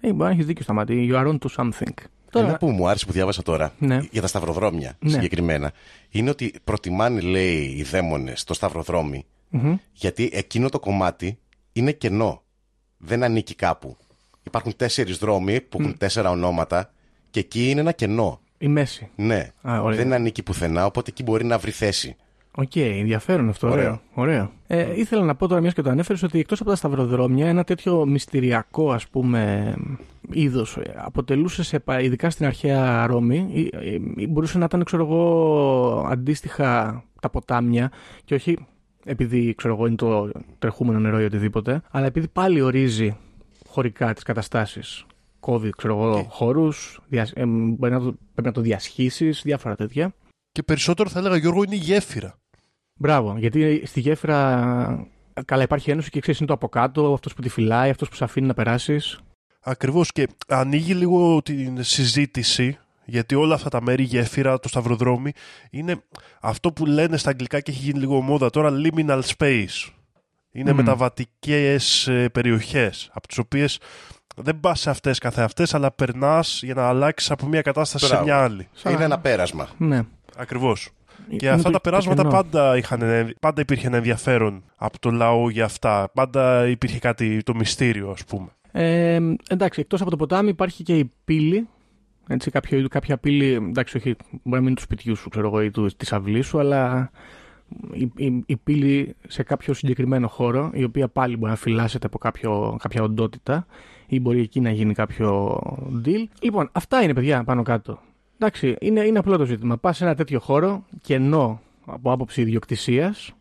Ε, 0.00 0.08
μπορεί 0.12 0.22
να 0.22 0.30
έχεις 0.30 0.46
δίκιο 0.46 0.62
στα 0.62 0.72
μάτια. 0.72 0.96
You 0.98 1.22
are 1.24 1.28
on 1.32 1.38
to 1.38 1.48
something. 1.56 1.94
Τώρα, 2.30 2.46
Ένα 2.48 2.56
που 2.56 2.70
μου 2.70 2.88
άρεσε 2.88 3.06
που 3.06 3.12
διάβασα 3.12 3.42
τώρα 3.42 3.72
Ναι. 3.78 4.00
για 4.10 4.20
τα 4.20 4.26
σταυροδρόμια 4.26 4.96
Ναι. 4.98 5.10
συγκεκριμένα 5.10 5.72
είναι 6.10 6.30
ότι 6.30 6.54
προτιμάνε, 6.64 7.20
λέει, 7.20 7.74
οι 7.78 7.82
δαίμονες 7.82 8.44
το 8.44 8.54
σταυροδρόμι 8.54 9.24
Μμμ. 9.50 9.76
γιατί 9.92 10.30
εκείνο 10.32 10.68
το 10.68 10.78
κομμάτι 10.80 11.38
είναι 11.72 11.92
κενό. 11.92 12.42
Δεν 12.98 13.22
ανήκει 13.22 13.54
κάπου. 13.54 13.96
Υπάρχουν 14.42 14.76
τέσσερις 14.76 15.16
δρόμοι 15.18 15.60
που 15.60 15.78
έχουν 15.80 15.98
τέσσερα 15.98 16.30
ονόματα 16.30 16.90
και 17.30 17.40
εκεί 17.40 17.70
είναι 17.70 17.80
ένα 17.80 17.92
κενό. 17.92 18.40
η 18.58 18.68
μέση. 18.68 19.08
Ναι. 19.16 19.50
Α, 19.62 19.80
ωραία. 19.82 19.96
Δεν 19.96 20.12
ανήκει 20.12 20.42
πουθενά, 20.42 20.86
οπότε 20.86 21.10
εκεί 21.10 21.22
μπορεί 21.22 21.44
να 21.44 21.58
βρει 21.58 21.70
θέση. 21.70 22.16
Οκ, 22.58 22.76
ενδιαφέρον 22.76 23.48
αυτό. 23.48 23.68
Ωραίο. 23.70 23.82
Ωραίο. 23.82 24.00
ωραίο. 24.14 24.52
Ε, 24.66 24.98
ήθελα 25.00 25.22
να 25.24 25.34
πω 25.34 25.48
τώρα, 25.48 25.60
μιας 25.60 25.74
και 25.74 25.82
το 25.82 25.90
ανέφερες, 25.90 26.22
ότι 26.22 26.38
εκτός 26.38 26.60
από 26.60 26.70
τα 26.70 26.76
σταυροδρόμια, 26.76 27.46
ένα 27.48 27.64
τέτοιο 27.64 28.06
μυστηριακό, 28.06 28.92
ας 28.92 29.08
πούμε, 29.08 29.74
είδος 30.30 30.78
αποτελούσε, 30.96 31.62
σε, 31.62 31.78
πα- 31.78 32.00
ειδικά 32.00 32.30
στην 32.30 32.46
αρχαία 32.46 33.06
Ρώμη, 33.06 33.48
ή- 33.52 33.70
ή- 34.16 34.26
μπορούσε 34.26 34.58
να 34.58 34.64
ήταν, 34.64 34.84
ξέρω 34.84 35.04
εγώ, 35.04 36.06
αντίστοιχα 36.10 37.04
τα 37.20 37.30
ποτάμια 37.30 37.90
και 38.24 38.34
όχι 38.34 38.58
επειδή, 39.06 39.54
ξέρω 39.54 39.74
εγώ, 39.74 39.86
είναι 39.86 39.96
το 39.96 40.30
τρεχούμενο 40.58 40.98
νερό 40.98 41.20
ή 41.20 41.24
οτιδήποτε, 41.24 41.82
αλλά 41.90 42.06
επειδή 42.06 42.28
πάλι 42.28 42.60
ορίζει 42.60 43.16
χωρικά 43.66 44.14
τις 44.14 44.22
καταστάσεις. 44.22 45.04
Κόβει, 45.40 45.70
ξέρω 45.70 45.94
εγώ, 45.94 46.22
χώρους, 46.22 47.00
μπορεί 47.46 47.92
να 47.92 48.00
το, 48.00 48.14
πρέπει 48.32 48.48
να 48.48 48.52
το 48.52 48.60
διασχίσεις, 48.60 49.42
διάφορα 49.44 49.74
τέτοια. 49.76 50.14
Και 50.52 50.62
περισσότερο 50.62 51.08
θα 51.08 51.18
έλεγα, 51.18 51.36
Γιώργο, 51.36 51.62
είναι 51.62 51.74
η 51.74 51.78
γέφυρα. 51.78 52.38
Μπράβο, 52.98 53.36
γιατί 53.38 53.82
στη 53.86 54.00
γέφυρα 54.00 55.08
Καλά, 55.44 55.62
υπάρχει 55.62 55.90
ένωση 55.90 56.10
και 56.10 56.20
ξέρεις 56.20 56.38
είναι 56.38 56.48
το 56.48 56.54
από 56.54 56.68
κάτω, 56.68 57.12
αυτός 57.12 57.34
που 57.34 57.42
τη 57.42 57.48
φυλάει, 57.48 57.90
αυτός 57.90 58.08
που 58.08 58.14
σε 58.14 58.24
αφήνει 58.24 58.46
να 58.46 58.54
περάσεις. 58.54 59.20
Ακριβώς 59.60 60.12
και 60.12 60.28
ανοίγει 60.48 60.94
λίγο 60.94 61.42
την 61.42 61.82
συζήτηση 61.82 62.78
γιατί 63.06 63.34
όλα 63.34 63.54
αυτά 63.54 63.68
τα 63.68 63.82
μέρη, 63.82 64.02
η 64.02 64.06
γέφυρα, 64.06 64.58
το 64.60 64.68
σταυροδρόμι 64.68 65.32
είναι 65.70 66.02
αυτό 66.40 66.72
που 66.72 66.86
λένε 66.86 67.16
στα 67.16 67.30
αγγλικά 67.30 67.60
και 67.60 67.70
έχει 67.70 67.80
γίνει 67.82 67.98
λίγο 67.98 68.20
μόδα 68.20 68.50
τώρα 68.50 68.70
liminal 68.84 69.20
space. 69.36 69.90
Είναι 70.52 70.70
Μμμ. 70.70 70.76
μεταβατικές 70.76 72.06
ε, 72.08 72.28
περιοχές 72.28 73.10
από 73.12 73.28
τις 73.28 73.38
οποίες 73.38 73.78
δεν 74.36 74.60
πας 74.60 74.80
σε 74.80 74.90
αυτές 74.90 75.18
καθεαυτές 75.18 75.74
αλλά 75.74 75.90
περνάς 75.92 76.60
για 76.62 76.74
να 76.74 76.88
αλλάξεις 76.88 77.30
από 77.30 77.46
μια 77.46 77.62
κατάσταση 77.62 78.04
σε 78.04 78.10
Μπράβο. 78.10 78.26
μια 78.26 78.42
άλλη. 78.42 78.68
Είναι 78.90 79.04
ένα 79.04 79.18
πέρασμα. 79.18 79.68
Ναι. 79.78 80.02
Ακριβώς. 80.36 80.88
Και 81.28 81.36
Είναι 81.46 81.48
αυτά 81.48 81.62
το- 81.62 81.70
τα 81.70 81.70
το 81.70 81.80
περάσματα 81.80 82.22
κενό. 82.22 82.34
πάντα, 82.34 82.76
είχαν, 82.76 83.00
πάντα 83.40 83.60
υπήρχε 83.60 83.86
ένα 83.86 83.96
ενδιαφέρον 83.96 84.62
από 84.76 84.98
το 84.98 85.10
λαό 85.10 85.50
για 85.50 85.64
αυτά. 85.64 86.10
Πάντα 86.14 86.66
υπήρχε 86.68 86.98
κάτι 86.98 87.42
το 87.42 87.54
μυστήριο, 87.54 88.10
ας 88.10 88.24
πούμε. 88.24 88.48
Ε, 88.72 89.18
εντάξει, 89.48 89.80
εκτός 89.80 90.00
από 90.00 90.10
το 90.10 90.16
ποτάμι 90.16 90.48
υπάρχει 90.48 90.82
και 90.82 90.96
η 90.98 91.10
πύλη. 91.24 91.68
Έτσι, 92.28 92.50
κάποιο, 92.50 92.78
είδου- 92.78 92.90
κάποια 92.90 93.18
πύλη, 93.18 93.52
εντάξει, 93.52 93.96
όχι, 93.96 94.16
μπορεί 94.30 94.40
να 94.42 94.56
μην 94.56 94.66
είναι 94.66 94.74
του 94.74 94.82
σπιτιού 94.82 95.16
σου, 95.16 95.28
ξέρω 95.28 95.46
εγώ, 95.46 95.62
ή 95.62 95.70
του, 95.70 95.86
της 95.96 96.12
αυλής 96.12 96.46
σου, 96.46 96.58
αλλά 96.58 97.10
η, 97.92 98.10
η, 98.16 98.42
η 98.46 98.56
πύλη 98.56 99.16
σε 99.28 99.42
κάποιο 99.42 99.74
συγκεκριμένο 99.74 100.28
χώρο, 100.28 100.70
η 100.74 100.84
οποία 100.84 101.08
πάλι 101.08 101.36
μπορεί 101.36 101.50
να 101.50 101.56
φυλάσσεται 101.56 102.06
από 102.06 102.18
κάποιο, 102.18 102.76
κάποια 102.82 103.02
οντότητα 103.02 103.66
ή 104.06 104.20
μπορεί 104.20 104.40
εκεί 104.40 104.60
να 104.60 104.70
γίνει 104.70 104.94
κάποιο 104.94 105.60
deal. 106.04 106.24
Λοιπόν, 106.40 106.68
αυτά 106.72 107.02
είναι, 107.02 107.14
παιδιά, 107.14 107.44
πάνω 107.44 107.62
κάτω. 107.62 107.98
Εντάξει, 108.38 108.76
είναι, 108.80 109.00
είναι 109.00 109.18
απλό 109.18 109.36
το 109.36 109.44
ζήτημα. 109.44 109.76
Πας 109.76 109.96
σε 109.96 110.04
ένα 110.04 110.14
τέτοιο 110.14 110.40
χώρο, 110.40 110.84
κενό 111.00 111.60
από 111.86 112.12
άποψη 112.12 112.40
ιδιοκτησίας, 112.40 113.34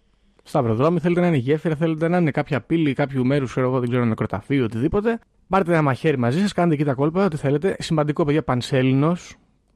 Σταυροδρόμι, 0.43 0.99
θέλετε 0.99 1.21
να 1.21 1.27
είναι 1.27 1.37
γέφυρα, 1.37 1.75
θέλετε 1.75 2.07
να 2.07 2.17
είναι 2.17 2.31
κάποια 2.31 2.61
πύλη 2.61 2.93
κάποιου 2.93 3.25
μέρους, 3.25 3.51
ξέρω 3.51 3.67
εγώ, 3.67 3.79
δεν 3.79 3.89
ξέρω, 3.89 4.05
νεκροταφείο, 4.05 4.63
οτιδήποτε. 4.63 5.19
Πάρτε 5.49 5.71
ένα 5.71 5.81
μαχαίρι 5.81 6.17
μαζί 6.17 6.39
σας, 6.39 6.53
κάντε 6.53 6.73
εκεί 6.73 6.83
τα 6.83 6.93
κόλπα, 6.93 7.25
ό,τι 7.25 7.37
θέλετε. 7.37 7.75
Σημαντικό, 7.79 8.25
παιδιά, 8.25 8.43
Πανσέλινος. 8.43 9.35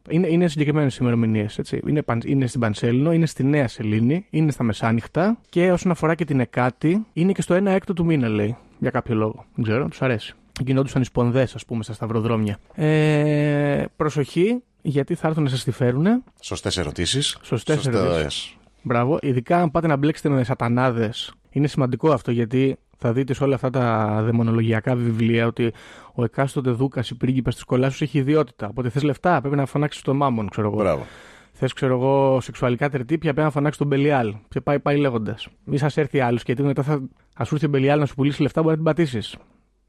Είναι, 0.09 0.27
είναι 0.27 0.47
συγκεκριμένες 0.47 0.97
ημερομηνίες. 0.97 1.59
Είναι, 1.87 2.01
παν- 2.01 2.23
είναι 2.23 2.47
στην 2.47 2.59
Πανσέλινο, 2.59 3.11
είναι 3.13 3.25
στη 3.25 3.43
Νέα 3.43 3.67
Σελήνη, 3.67 4.25
είναι 4.29 4.51
στα 4.51 4.63
μεσάνυχτα 4.63 5.37
και 5.49 5.71
όσον 5.71 5.91
αφορά 5.91 6.15
και 6.15 6.25
την 6.25 6.39
Εκάτη, 6.39 7.05
είναι 7.13 7.31
και 7.31 7.41
στο 7.41 7.55
1 7.55 7.65
έκτο 7.65 7.93
του 7.93 8.05
μήνα, 8.05 8.27
λέει. 8.27 8.57
Για 8.79 8.89
κάποιο 8.89 9.15
λόγο. 9.15 9.45
Δεν 9.55 9.63
ξέρω, 9.63 9.87
τους 9.87 10.01
αρέσει. 10.01 10.33
Γινόντουσαν 10.63 11.01
οι 11.01 11.05
σπονδές, 11.05 11.55
ας 11.55 11.65
πούμε, 11.65 11.83
στα 11.83 11.93
σταυροδρόμια. 11.93 12.57
Ε, 12.75 13.85
προσοχή, 13.95 14.63
γιατί 14.81 15.15
θα 15.15 15.27
έρθουν 15.27 15.43
να 15.43 15.49
σας 15.49 15.63
τη 15.63 15.71
φέρουν. 15.71 16.23
Σωστές 16.41 16.77
ερωτήσεις. 16.77 17.37
Σωστές 17.41 17.85
ερωτήσεις. 17.87 18.55
Μπράβο. 18.81 19.17
Ειδικά 19.21 19.61
αν 19.61 19.71
πάτε 19.71 19.87
να 19.87 19.95
μπλέξετε 19.95 20.29
με 20.29 20.43
σατανάδες. 20.43 21.33
Είναι 21.49 21.67
σημαντικό 21.67 22.11
αυτό 22.11 22.31
γιατί 22.31 22.77
θα 23.01 23.13
δείτε 23.13 23.33
σε 23.33 23.43
όλα 23.43 23.55
αυτά 23.55 23.69
τα 23.69 24.17
δαιμονολογιακά 24.23 24.95
βιβλία 24.95 25.47
ότι 25.47 25.73
ο 26.13 26.23
εκάστοτε 26.23 26.71
δούκας 26.71 27.09
ή 27.09 27.15
πρίγκιπα 27.15 27.51
της 27.51 27.63
κολάσου 27.63 28.03
έχει 28.03 28.17
ιδιότητα. 28.17 28.67
Οπότε 28.67 28.89
θες 28.89 29.03
λεφτά, 29.03 29.41
πρέπει 29.41 29.55
να 29.55 29.65
φωνάξεις 29.65 30.01
τον 30.01 30.15
μάμον, 30.15 30.49
ξέρω 30.49 30.67
εγώ. 30.67 30.77
Μπράβο. 30.77 31.05
Θες, 31.51 31.73
ξέρω 31.73 31.93
εγώ, 31.93 32.41
σεξουαλικά 32.41 32.89
τερτύπια, 32.89 33.31
πρέπει 33.31 33.47
να 33.47 33.53
φωνάξεις 33.53 33.77
τον 33.77 33.87
Μπελιάλ. 33.87 34.35
Και 34.49 34.61
πάει, 34.61 34.79
πάει 34.79 34.97
λέγοντας. 34.97 35.47
Μη 35.63 35.77
σας 35.77 35.97
έρθει 35.97 36.19
άλλος 36.19 36.43
γιατί 36.45 36.63
μετά 36.63 36.83
θα, 36.83 37.01
θα 37.35 37.43
σου 37.43 37.53
έρθει 37.53 37.65
ο 37.65 37.69
Μπελιάλ 37.69 37.99
να 37.99 38.05
σου 38.05 38.15
πουλήσει 38.15 38.41
λεφτά, 38.41 38.61
μπορεί 38.61 38.77
να 38.77 38.83
την 38.83 38.93
πατήσεις. 38.93 39.37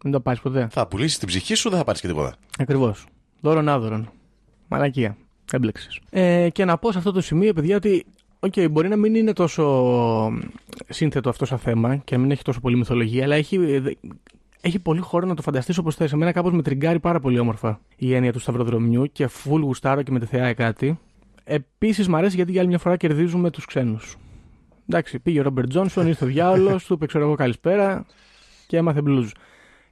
Δεν 0.03 0.13
το 0.13 0.21
πάει 0.21 0.37
ποτέ. 0.43 0.69
Θα 0.71 0.87
πουλήσεις 0.87 1.19
την 1.19 1.29
ψυχή 1.29 1.55
σου, 1.55 1.69
δεν 1.69 1.79
θα 1.79 1.85
πάρεις 1.85 2.01
και 2.01 2.07
τίποτα. 2.07 2.35
Ακριβώς. 2.59 3.07
Δώρον 3.41 3.69
άδωρον. 3.69 4.11
Μαλακία. 4.69 5.17
Έμπλεξες. 5.53 6.01
Ε, 6.11 6.49
και 6.53 6.65
να 6.65 6.79
πω 6.79 6.93
σε 6.93 6.99
αυτό 6.99 7.13
το 7.13 7.21
σημείο, 7.21 7.53
παιδιά, 7.53 7.77
ότι 7.77 8.07
Οκ, 8.41 8.53
μπορεί 8.71 8.89
να 8.89 8.97
μην 8.97 9.15
είναι 9.15 9.33
τόσο 9.33 10.33
σύνθετο 10.89 11.29
αυτό 11.29 11.45
σαν 11.45 11.59
θέμα 11.59 11.97
και 11.97 12.15
να 12.15 12.21
μην 12.21 12.31
έχει 12.31 12.43
τόσο 12.43 12.61
πολύ 12.61 12.77
μυθολογία, 12.77 13.25
αλλά 13.25 13.35
έχει, 13.35 13.57
ε, 13.57 13.83
έχει 14.61 14.79
πολύ 14.79 15.01
χώρο 15.01 15.27
να 15.27 15.35
το 15.35 15.43
φανταστείς 15.43 15.79
όπως 15.79 15.95
θες. 15.95 16.13
Εμένα 16.13 16.33
κάπως 16.33 16.53
με 16.53 16.63
τριγκάρει 16.63 17.01
πάρα 17.01 17.21
πολύ 17.21 17.39
όμορφα 17.39 17.81
η 17.97 18.15
έννοια 18.15 18.33
του 18.33 18.39
σταυροδρομιού 18.39 19.07
και 19.13 19.27
φουλ 19.27 19.63
γουστάρω 19.63 20.03
και 20.03 20.11
με 20.11 20.19
τη 20.19 20.27
θεά 20.27 20.55
Εκάτη. 20.55 20.99
Επίσης, 21.45 22.09
μου 22.09 22.17
αρέσει 22.17 22.37
γιατί 22.37 22.51
για 22.51 22.61
άλλη 22.61 22.69
μια 22.69 22.79
φορά 22.79 22.97
κερδίζουμε 22.97 23.51
τους 23.51 23.65
ξένους. 23.65 24.17
Εντάξει, 24.89 25.19
πήγε 25.19 25.41
ο 25.41 25.43
Ρόμπερτ 25.43 25.69
Τζόνσον, 25.69 26.07
ήρθε 26.07 26.25
ο 26.25 26.29
διάολος, 26.29 26.85
του 26.85 26.95
είπε 26.95 27.07
ξέρω 27.07 27.25
εγώ 27.25 27.35
καλησπέρα 27.35 28.07
και 28.67 28.77
έμαθε 28.77 29.03
blues. 29.07 29.29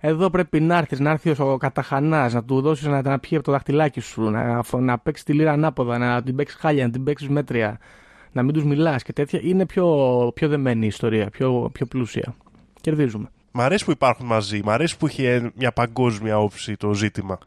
Εδώ 0.01 0.31
πρέπει 0.31 0.61
να 0.61 0.77
έρθεις, 0.77 1.01
να 1.01 1.11
έρθει 1.11 1.35
ο 1.39 1.57
καταχανάς, 1.57 2.35
να 2.35 2.45
του 2.45 2.61
δώσεις 2.61 2.87
να, 2.87 3.03
να 3.03 3.19
πιει 3.19 3.37
από 3.37 3.47
το 3.47 3.53
δαχτυλάκι 3.53 4.01
σου, 4.01 4.31
να, 4.31 4.63
να 4.79 4.99
παίξεις 4.99 5.25
τη 5.25 5.33
λίρα 5.33 5.53
ανάποδα, 5.53 5.99
να 5.99 6.23
την 6.23 6.37
παίξεις 6.37 6.59
χάλια, 6.61 6.85
να 6.85 6.91
την 6.91 7.05
παίξεις 7.05 7.29
μέτρια, 7.29 7.79
να 8.33 8.43
μην 8.43 8.55
τους 8.55 8.65
μιλάς 8.65 9.03
και 9.03 9.13
τέτοια. 9.13 9.41
Είναι 9.43 9.67
πιο, 9.67 9.87
πιο 10.35 10.49
δεμένη 10.49 10.85
η 10.85 10.89
ιστορία, 10.89 11.31
πιο, 11.31 11.71
πιο 11.73 11.87
πλούσια. 11.87 12.35
Κερδίζουμε. 12.81 13.29
Μ' 13.53 13.61
αρέσει 13.61 13.85
που 13.85 13.91
υπάρχουν 13.91 14.27
μαζί. 14.27 14.61
Μ' 14.65 14.71
αρέσει 14.71 14.97
που 14.97 15.07
έχει 15.07 15.25
ε, 15.25 15.51
μια 15.55 15.73
παγκόσμια 15.73 16.39
όψη 16.39 16.77
το 16.77 16.95
ζήτημα. 16.95 17.39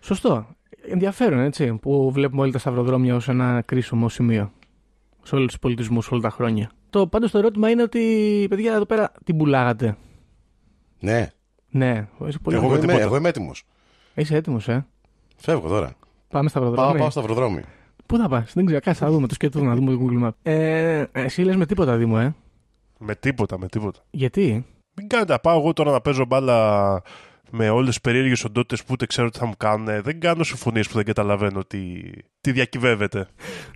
Σωστό. 0.00 0.46
Ενδιαφέρον, 0.88 1.38
έτσι, 1.38 1.72
που 1.74 2.10
βλέπουμε 2.12 2.42
όλοι 2.42 2.52
τα 2.52 2.58
σταυροδρόμια 2.58 3.14
ως 3.14 3.28
ένα 3.28 3.62
κρίσιμο 3.66 4.08
σημείο. 4.08 4.52
Σε 5.22 5.34
όλους 5.34 5.46
τους 5.46 5.58
πολιτισμούς 5.58 6.10
όλα 6.10 6.20
τα 6.20 6.30
χρόνια. 6.30 6.70
Το 6.90 7.06
πάντως 7.06 7.30
το 7.30 7.38
ερώτημα 7.38 7.70
είναι 7.70 7.82
ότι, 7.82 8.00
παιδιά, 8.50 8.74
εδώ 8.74 8.84
πέρα 8.84 9.12
την 9.24 9.36
πουλάγατε. 9.36 9.96
Ναι. 11.00 11.28
Ναι, 11.70 12.08
είσαι 12.26 12.38
πολύ 12.38 12.56
Εγώ, 12.56 12.66
με 12.66 12.72
είμαι, 12.72 12.80
τίποτα. 12.80 13.00
εγώ 13.00 13.16
είμαι 13.16 13.28
έτοιμος. 13.28 13.64
Είσαι 14.14 14.36
έτοιμος, 14.36 14.68
ε. 14.68 14.86
Φεύγω 15.36 15.68
τώρα. 15.68 15.92
Πάμε 16.28 16.48
σταυροδρόμια. 16.48 16.90
Πάω, 16.90 17.00
πάω 17.00 17.10
στο 17.10 17.20
αυροδρόμι. 17.20 17.62
Πού 18.06 18.16
θα 18.16 18.28
πας, 18.28 18.52
δεν 18.54 18.64
ξέρω, 18.66 18.80
κάτσε 18.80 19.04
θα 19.04 19.10
δούμε 19.10 19.26
το 19.26 19.34
σκέτο 19.34 19.60
να 19.64 19.74
δούμε 19.74 19.92
το 19.92 20.00
Google 20.02 20.24
Map. 20.26 20.30
Ε, 20.42 21.04
εσύ 21.12 21.42
λες 21.42 21.56
με 21.56 21.66
τίποτα, 21.66 21.96
Δήμο, 21.96 22.16
ε; 22.20 22.34
Με 22.98 23.14
τίποτα, 23.14 23.58
με 23.58 23.66
τίποτα. 23.68 24.00
Γιατί; 24.10 24.66
Μην 24.94 25.08
κάνετε 25.08 25.32
να 25.32 25.38
πάω 25.38 25.58
εγώ 25.58 25.72
τώρα 25.72 25.90
να 25.92 26.00
παίζω 26.00 26.24
μπάλα 26.24 27.02
με 27.50 27.68
όλες 27.70 27.88
τις 27.88 28.00
περίεργες 28.00 28.44
οντότητες 28.44 28.80
που 28.80 28.86
ούτε 28.90 29.06
ξέρω 29.06 29.30
τι 29.30 29.38
θα 29.38 29.46
μου 29.46 29.54
κάνουν. 29.56 30.02
Δεν 30.02 30.20
κάνω 30.20 30.42
συμφωνίες 30.44 30.88
που 30.88 30.94
δεν 30.94 31.04
καταλαβαίνω 31.04 31.64
τι, 31.64 32.00
τι 32.40 32.52
διακυβεύεται. 32.52 33.28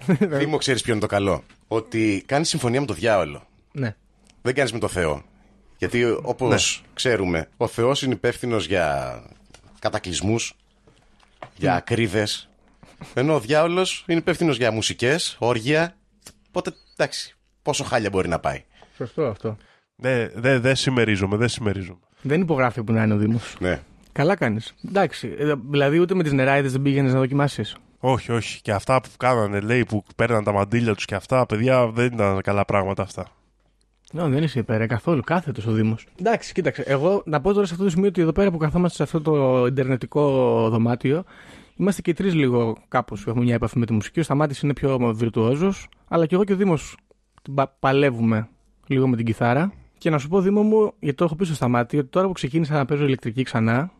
Δήμο, 0.38 0.56
ξέρεις 0.56 0.82
ποιο 0.82 0.92
είναι 0.92 1.00
το 1.00 1.06
καλό; 1.06 1.42
Ότι 1.68 2.22
κάνει 2.26 2.44
συμφωνία 2.44 2.80
με 2.80 2.86
το 2.86 2.94
διάολο. 2.94 3.46
ναι. 3.72 3.96
Δεν 4.42 4.54
κάνεις 4.54 4.72
με 4.72 4.78
το 4.78 4.88
Θεό. 4.88 5.22
Γιατί 5.78 6.04
όπως 6.22 6.80
Ναι. 6.82 6.88
ξέρουμε, 6.94 7.48
ο 7.56 7.66
Θεός 7.66 8.02
είναι 8.02 8.14
υπεύθυνος 8.14 8.66
για 8.66 9.22
κατακλυσμούς, 9.78 10.54
για 11.56 11.74
ακρίδε. 11.74 12.26
Ενώ 13.14 13.34
ο 13.34 13.40
διάολος 13.40 14.04
είναι 14.06 14.18
υπεύθυνος 14.18 14.56
για 14.56 14.70
μουσικές, 14.70 15.36
όργια. 15.38 15.96
Οπότε 16.48 16.72
εντάξει, 16.96 17.36
πόσο 17.62 17.84
χάλια 17.84 18.10
μπορεί 18.10 18.28
να 18.28 18.38
πάει. 18.38 18.64
Σωστό 18.96 19.22
αυτό. 19.22 19.56
Δεν 19.96 20.30
δε, 20.34 20.58
δεν 20.58 20.76
συμμερίζομαι, 20.76 21.36
δεν 21.36 21.48
συμμερίζομαι. 21.48 21.98
Δεν 22.22 22.40
υπογράφει 22.40 22.82
που 22.82 22.92
να 22.92 23.02
είναι 23.02 23.14
ο 23.14 23.16
Δήμος. 23.16 23.56
Ναι. 23.58 23.80
Καλά 24.12 24.34
κάνεις. 24.36 24.74
Εντάξει. 24.88 25.34
ε, 25.38 25.52
Δηλαδή 25.70 25.98
ούτε 25.98 26.14
με 26.14 26.22
τις 26.22 26.32
νεράιδες 26.32 26.72
δεν 26.72 26.82
πήγαινες 26.82 27.12
να 27.12 27.18
δοκιμάσεις. 27.18 27.76
Όχι, 27.98 28.32
όχι. 28.32 28.60
Και 28.62 28.72
αυτά 28.72 29.00
που 29.00 29.08
κάνανε, 29.16 29.60
λέει, 29.60 29.84
που 29.84 30.04
παίρναν 30.16 30.44
τα 30.44 30.52
μαντίλια 30.52 30.94
τους 30.94 31.04
και 31.04 31.14
αυτά, 31.14 31.46
παιδιά, 31.46 31.86
δεν 31.86 32.06
ήταν 32.06 32.40
καλά 32.40 32.64
πράγματα 32.64 33.02
αυτά. 33.02 33.26
No, 34.12 34.26
δεν 34.28 34.42
είσαι 34.42 34.58
υπέρ 34.58 34.80
ε, 34.80 34.86
καθόλου. 34.86 35.22
Κάθετος 35.22 35.66
ο 35.66 35.72
Δήμος. 35.72 36.06
Εντάξει, 36.20 36.52
κοίταξε. 36.52 36.82
Εγώ 36.86 37.22
να 37.26 37.40
πω 37.40 37.52
τώρα 37.52 37.66
σε 37.66 37.72
αυτό 37.72 37.84
το 37.84 37.90
σημείο 37.90 38.08
ότι 38.08 38.20
εδώ 38.20 38.32
πέρα 38.32 38.50
που 38.50 38.56
καθόμαστε 38.56 38.96
σε 38.96 39.02
αυτό 39.02 39.20
το 39.20 39.66
ιντερνετικό 39.66 40.22
δωμάτιο, 40.70 41.24
είμαστε 41.78 42.02
και 42.02 42.10
οι 42.10 42.14
τρεις 42.14 42.34
λίγο 42.34 42.76
κάπως 42.88 43.24
που 43.24 43.30
έχουμε 43.30 43.44
μια 43.44 43.54
επαφή 43.54 43.78
με 43.78 43.86
τη 43.86 43.92
μουσική. 43.92 44.20
Ο 44.20 44.22
Σταμάτης 44.22 44.60
είναι 44.60 44.72
πιο 44.72 45.12
βιρτουόζος, 45.14 45.88
αλλά 46.08 46.26
και 46.26 46.34
εγώ 46.34 46.44
και 46.44 46.52
ο 46.52 46.56
Δήμος 46.56 46.96
παλεύουμε 47.78 48.48
λίγο 48.86 49.08
με 49.08 49.16
την 49.16 49.24
κιθάρα. 49.24 49.72
Και 49.98 50.10
να 50.10 50.18
σου 50.18 50.28
πω, 50.28 50.40
Δήμο 50.40 50.62
μου, 50.62 50.92
γιατί 50.98 51.16
το 51.16 51.24
έχω 51.24 51.34
πει 51.34 51.44
στο 51.44 51.54
Σταμάτη, 51.54 51.98
ότι 51.98 52.08
τώρα 52.08 52.26
που 52.26 52.32
ξεκίνησα 52.32 52.74
να 52.74 52.84
παίζω 52.84 53.04
ηλεκτρική 53.04 53.42
ξανά 53.42 53.90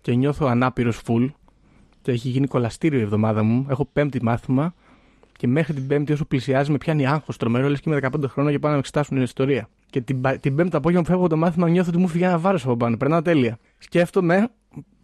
και 0.00 0.14
νιώθω 0.14 0.46
ανάπηρος 0.46 1.00
full 1.06 1.28
και 2.02 2.10
έχει 2.10 2.28
γίνει 2.28 2.46
κολαστήριο 2.46 2.98
η 2.98 3.02
εβδομάδα 3.02 3.42
μου, 3.42 3.66
έχω 3.68 3.84
πέμπτη 3.92 4.22
μάθημα 4.22 4.74
και 5.36 5.46
μέχρι 5.46 5.74
την 5.74 5.86
Πέμπτη, 5.86 6.12
όσο 6.12 6.24
πλησιάζει, 6.24 6.70
με 6.70 6.78
πιάνει 6.78 7.06
άγχος 7.06 7.36
τρομερό, 7.36 7.68
λες 7.68 7.80
και 7.80 7.90
είμαι 7.90 8.00
15 8.02 8.10
χρόνια 8.28 8.50
και 8.52 8.58
πάνω 8.58 8.68
να 8.68 8.72
με 8.72 8.78
εξετάσουν 8.78 9.14
την 9.14 9.24
ιστορία. 9.24 9.68
Και 9.90 10.00
την, 10.00 10.20
πα- 10.20 10.38
την 10.38 10.54
Πέμπτη 10.54 10.76
απόγευμα 10.76 11.02
που 11.02 11.08
φεύγω 11.08 11.24
από 11.24 11.34
το 11.34 11.40
μάθημα, 11.40 11.68
νιώθω 11.68 11.90
ότι 11.90 11.98
μου 11.98 12.08
φύγει 12.08 12.24
ένα 12.24 12.38
βάρος 12.38 12.64
από 12.64 12.76
πάνω. 12.76 12.96
Περνάω 12.96 13.22
τέλεια. 13.22 13.58
Σκέφτομαι 13.78 14.48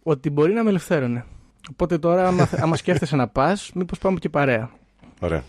ότι 0.03 0.29
μπορεί 0.29 0.53
να 0.53 0.63
με 0.63 0.69
ελευθέρωνε. 0.69 1.25
Οπότε 1.71 1.97
τώρα, 1.97 2.27
άμα, 2.27 2.49
άμα 2.63 2.75
σκέφτεσαι 2.75 3.15
να 3.15 3.27
πας, 3.27 3.71
μήπως 3.75 3.97
πάμε 3.97 4.19
και 4.19 4.29
παρέα. 4.29 4.69
Ωραία. 5.19 5.43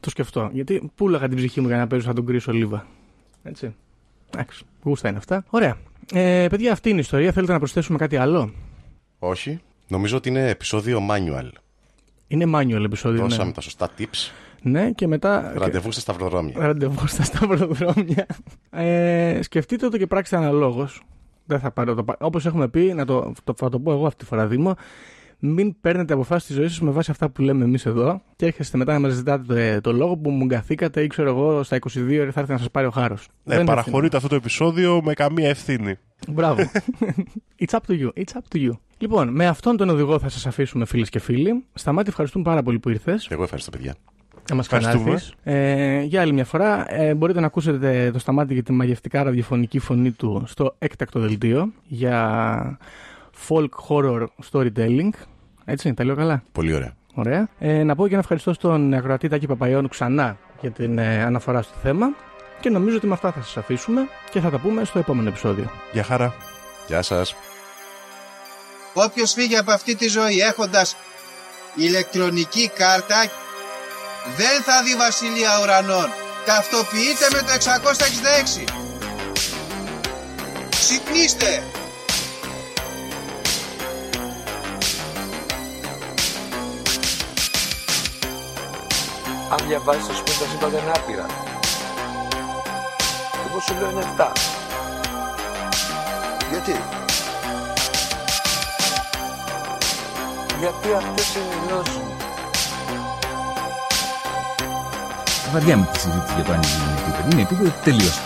Το 0.00 0.10
σκεφτώ. 0.10 0.50
Γιατί 0.52 0.90
πούλαγα 0.94 1.28
την 1.28 1.36
ψυχή 1.36 1.60
μου 1.60 1.66
για 1.66 1.76
να 1.76 1.86
παίζω 1.86 2.02
σαν 2.02 2.14
τον 2.14 2.26
Κρίσο 2.26 2.52
Λίβα. 2.52 2.86
Έτσι. 3.42 3.74
Εντάξει. 4.30 4.64
Γούστα 4.82 5.08
είναι 5.08 5.18
αυτά. 5.18 5.44
Ωραία. 5.50 5.76
Ε, 6.12 6.46
παιδιά, 6.50 6.72
αυτή 6.72 6.88
είναι 6.88 6.98
η 6.98 7.00
ιστορία. 7.00 7.32
Θέλετε 7.32 7.52
να 7.52 7.58
προσθέσουμε 7.58 7.98
κάτι 7.98 8.16
άλλο; 8.16 8.52
Όχι. 9.18 9.60
Νομίζω 9.88 10.16
ότι 10.16 10.28
είναι 10.28 10.48
επεισόδιο 10.48 11.00
manual. 11.10 11.48
Είναι 12.28 12.44
manual 12.54 12.84
επεισόδιο. 12.84 13.20
Δώσαμε 13.20 13.44
Ναι. 13.44 13.52
τα 13.52 13.60
σωστά 13.60 13.88
tips. 13.98 14.30
ναι, 14.62 14.90
και 14.90 15.06
μετά. 15.06 15.52
Ραντεβού 15.56 15.92
στα 15.92 16.00
σταυροδρόμια. 16.00 16.54
Ραντεβού 16.66 17.06
στα 17.06 17.22
σταυροδρόμια. 17.22 18.26
Ε, 18.70 19.38
σκεφτείτε 19.42 19.88
το 19.88 19.98
και 19.98 20.06
πράξτε 20.06 20.36
αναλόγως. 20.36 21.02
Δεν 21.44 21.60
θα 21.60 21.70
πάρω 21.70 21.94
το. 21.94 22.04
Όπως 22.18 22.46
έχουμε 22.46 22.68
πει, 22.68 22.92
να 22.94 23.04
το, 23.04 23.32
το, 23.44 23.54
θα 23.56 23.68
το 23.68 23.78
πω 23.78 23.92
εγώ 23.92 24.06
αυτή 24.06 24.18
τη 24.18 24.24
φορά, 24.24 24.46
Δήμο. 24.46 24.74
Μην 25.38 25.80
παίρνετε 25.80 26.12
αποφάσεις 26.12 26.44
στη 26.44 26.52
ζωή 26.52 26.68
σας 26.68 26.80
με 26.80 26.90
βάση 26.90 27.10
αυτά 27.10 27.28
που 27.28 27.42
λέμε 27.42 27.64
εμείς 27.64 27.86
εδώ 27.86 28.22
και 28.36 28.46
έρχεστε 28.46 28.78
μετά 28.78 28.92
να 28.92 28.98
μας 28.98 29.12
ζητάτε 29.12 29.80
το 29.82 29.92
λόγο 29.92 30.16
που 30.16 30.30
μου 30.30 30.44
γκαθήκατε 30.44 31.02
ή 31.02 31.06
ξέρω 31.06 31.28
εγώ 31.28 31.62
στα 31.62 31.78
22 31.78 32.18
ώρα 32.20 32.32
θα 32.32 32.40
έρθει 32.40 32.52
να 32.52 32.58
σας 32.58 32.70
πάρει 32.70 32.86
ο 32.86 32.90
χάρος. 32.90 33.28
Ναι, 33.44 33.64
παραχωρείτε 33.64 34.16
αυτό 34.16 34.28
το 34.28 34.34
επεισόδιο 34.34 35.00
με 35.04 35.12
καμία 35.12 35.48
ευθύνη. 35.48 35.98
Μπράβο. 36.28 36.62
It's 37.62 37.78
up 37.78 37.80
to 37.88 38.00
you. 38.00 38.08
It's 38.16 38.32
up 38.34 38.56
to 38.56 38.68
you. 38.68 38.70
Λοιπόν, 38.98 39.28
με 39.28 39.46
αυτόν 39.46 39.76
τον 39.76 39.88
οδηγό 39.88 40.18
θα 40.18 40.28
σας 40.28 40.46
αφήσουμε 40.46 40.84
φίλες 40.84 41.08
και 41.08 41.18
φίλοι. 41.18 41.64
Σταμάτη, 41.74 42.08
ευχαριστούμε 42.08 42.44
πάρα 42.44 42.62
πολύ 42.62 42.78
που 42.78 42.88
ήρθες. 42.88 43.28
Εγώ 43.30 43.42
ευχαριστώ, 43.42 43.70
παιδιά. 43.70 43.94
Να 44.48 44.54
μας 44.54 44.72
Ευχαριστούμε. 44.72 45.20
Ε, 45.42 46.02
για 46.02 46.20
άλλη 46.20 46.32
μια 46.32 46.44
φορά, 46.44 46.94
ε, 46.94 47.14
μπορείτε 47.14 47.40
να 47.40 47.46
ακούσετε 47.46 48.10
το 48.12 48.18
Σταμάτη 48.18 48.54
για 48.54 48.62
τη 48.62 48.72
μαγευτικά 48.72 49.22
ραδιοφωνική 49.22 49.78
φωνή 49.78 50.10
του 50.10 50.42
στο 50.46 50.74
έκτακτο 50.78 51.20
δελτίο 51.20 51.72
για 51.86 52.78
folk 53.48 53.68
horror 53.88 54.26
storytelling. 54.50 55.10
Έτσι, 55.64 55.94
τα 55.94 56.04
λέω 56.04 56.16
καλά; 56.16 56.42
Πολύ 56.52 56.74
ωραία. 56.74 56.96
Ωραία. 57.14 57.48
Ε, 57.58 57.82
να 57.82 57.94
πω 57.94 58.04
και 58.04 58.10
ένα 58.10 58.20
ευχαριστώ 58.20 58.52
στον 58.52 58.94
ακροατή 58.94 59.28
Τάκη 59.28 59.46
Παπαϊόνου 59.46 59.88
ξανά 59.88 60.36
για 60.60 60.70
την 60.70 60.98
ε, 60.98 61.22
αναφορά 61.22 61.62
στο 61.62 61.74
θέμα. 61.82 62.06
Και 62.60 62.70
νομίζω 62.70 62.96
ότι 62.96 63.06
με 63.06 63.12
αυτά 63.12 63.32
θα 63.32 63.42
σας 63.42 63.56
αφήσουμε 63.56 64.08
και 64.30 64.40
θα 64.40 64.50
τα 64.50 64.58
πούμε 64.58 64.84
στο 64.84 64.98
επόμενο 64.98 65.28
επεισόδιο. 65.28 65.70
Γεια 65.92 66.02
χαρά. 66.02 66.34
Γεια 66.86 67.02
σας. 67.02 67.34
Όποιος 68.92 69.32
φύγει 69.32 69.56
από 69.56 69.72
αυτή 69.72 69.96
τη 69.96 70.08
ζωή 70.08 70.38
έχοντας 70.38 70.96
ηλεκτρονική 71.74 72.70
κάρτα 72.74 73.30
δεν 74.36 74.62
θα 74.62 74.82
δει 74.82 74.94
βασιλεία 74.96 75.60
ουρανών. 75.62 76.08
Ταυτοποιείτε 76.46 77.26
με 77.32 77.38
το 77.38 77.52
666. 77.52 78.64
Ξυπνήστε! 80.70 81.77
Αν 89.50 89.58
διαβάζεις 89.66 90.06
θα 90.06 90.12
σου 90.12 90.22
πει 90.22 90.30
τα 90.30 90.46
σύμπαντα 90.50 90.78
είναι 90.78 90.92
άπειρα. 90.96 91.26
Εγώ 93.46 93.60
σου 93.60 93.74
λέω 93.78 93.90
είναι 93.90 94.04
7. 94.16 94.32
Γιατί, 96.50 96.74
Γιατί 100.58 100.88
αυτές 100.96 101.34
είναι 101.34 101.54
οι 101.54 101.68
γνώσεις 101.68 101.94
μου. 101.94 102.16
Βαριάμαι 105.52 105.88
τη 105.92 105.98
συζήτηση 106.00 106.34
για 106.34 106.44
το 106.44 106.52
αν 106.52 106.60
η 106.62 106.66
γη 106.66 106.82
είναι 106.82 107.00
επίπεδη. 107.00 107.30
Είναι 107.32 107.42
επίπεδη, 107.42 107.72
τελείωσε. 107.84 108.20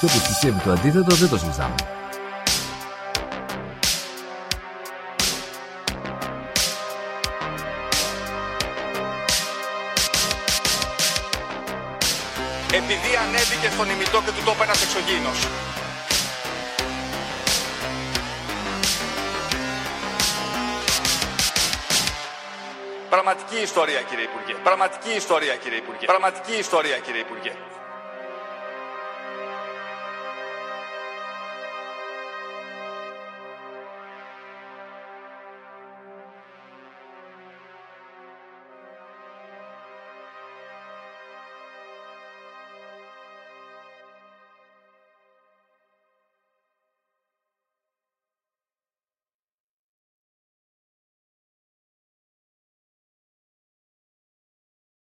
Και 0.00 0.06
όποιος 0.06 0.22
πιστεύει 0.26 0.60
το 0.60 0.70
αντίθετος 0.70 1.18
δεν 1.18 1.28
το 1.28 1.38
συζητάμε. 1.38 1.74
Στον 13.76 13.90
ημιτό 13.90 14.22
και 14.24 14.32
του 14.36 14.42
το 14.44 14.52
είπε 14.54 14.62
ένας 14.64 14.82
εξωγήινος. 14.82 15.38
Πραγματική 23.10 23.58
ιστορία 23.68 24.00
κύριε 24.08 24.24
Υπουργέ. 24.30 24.54
Πραγματική 24.68 25.12
ιστορία 25.22 25.54
κύριε 25.62 25.78
Υπουργέ. 25.78 26.06
Πραγματική 26.06 26.54
ιστορία 26.64 26.98
κύριε 26.98 27.20
Υπουργέ. 27.20 27.52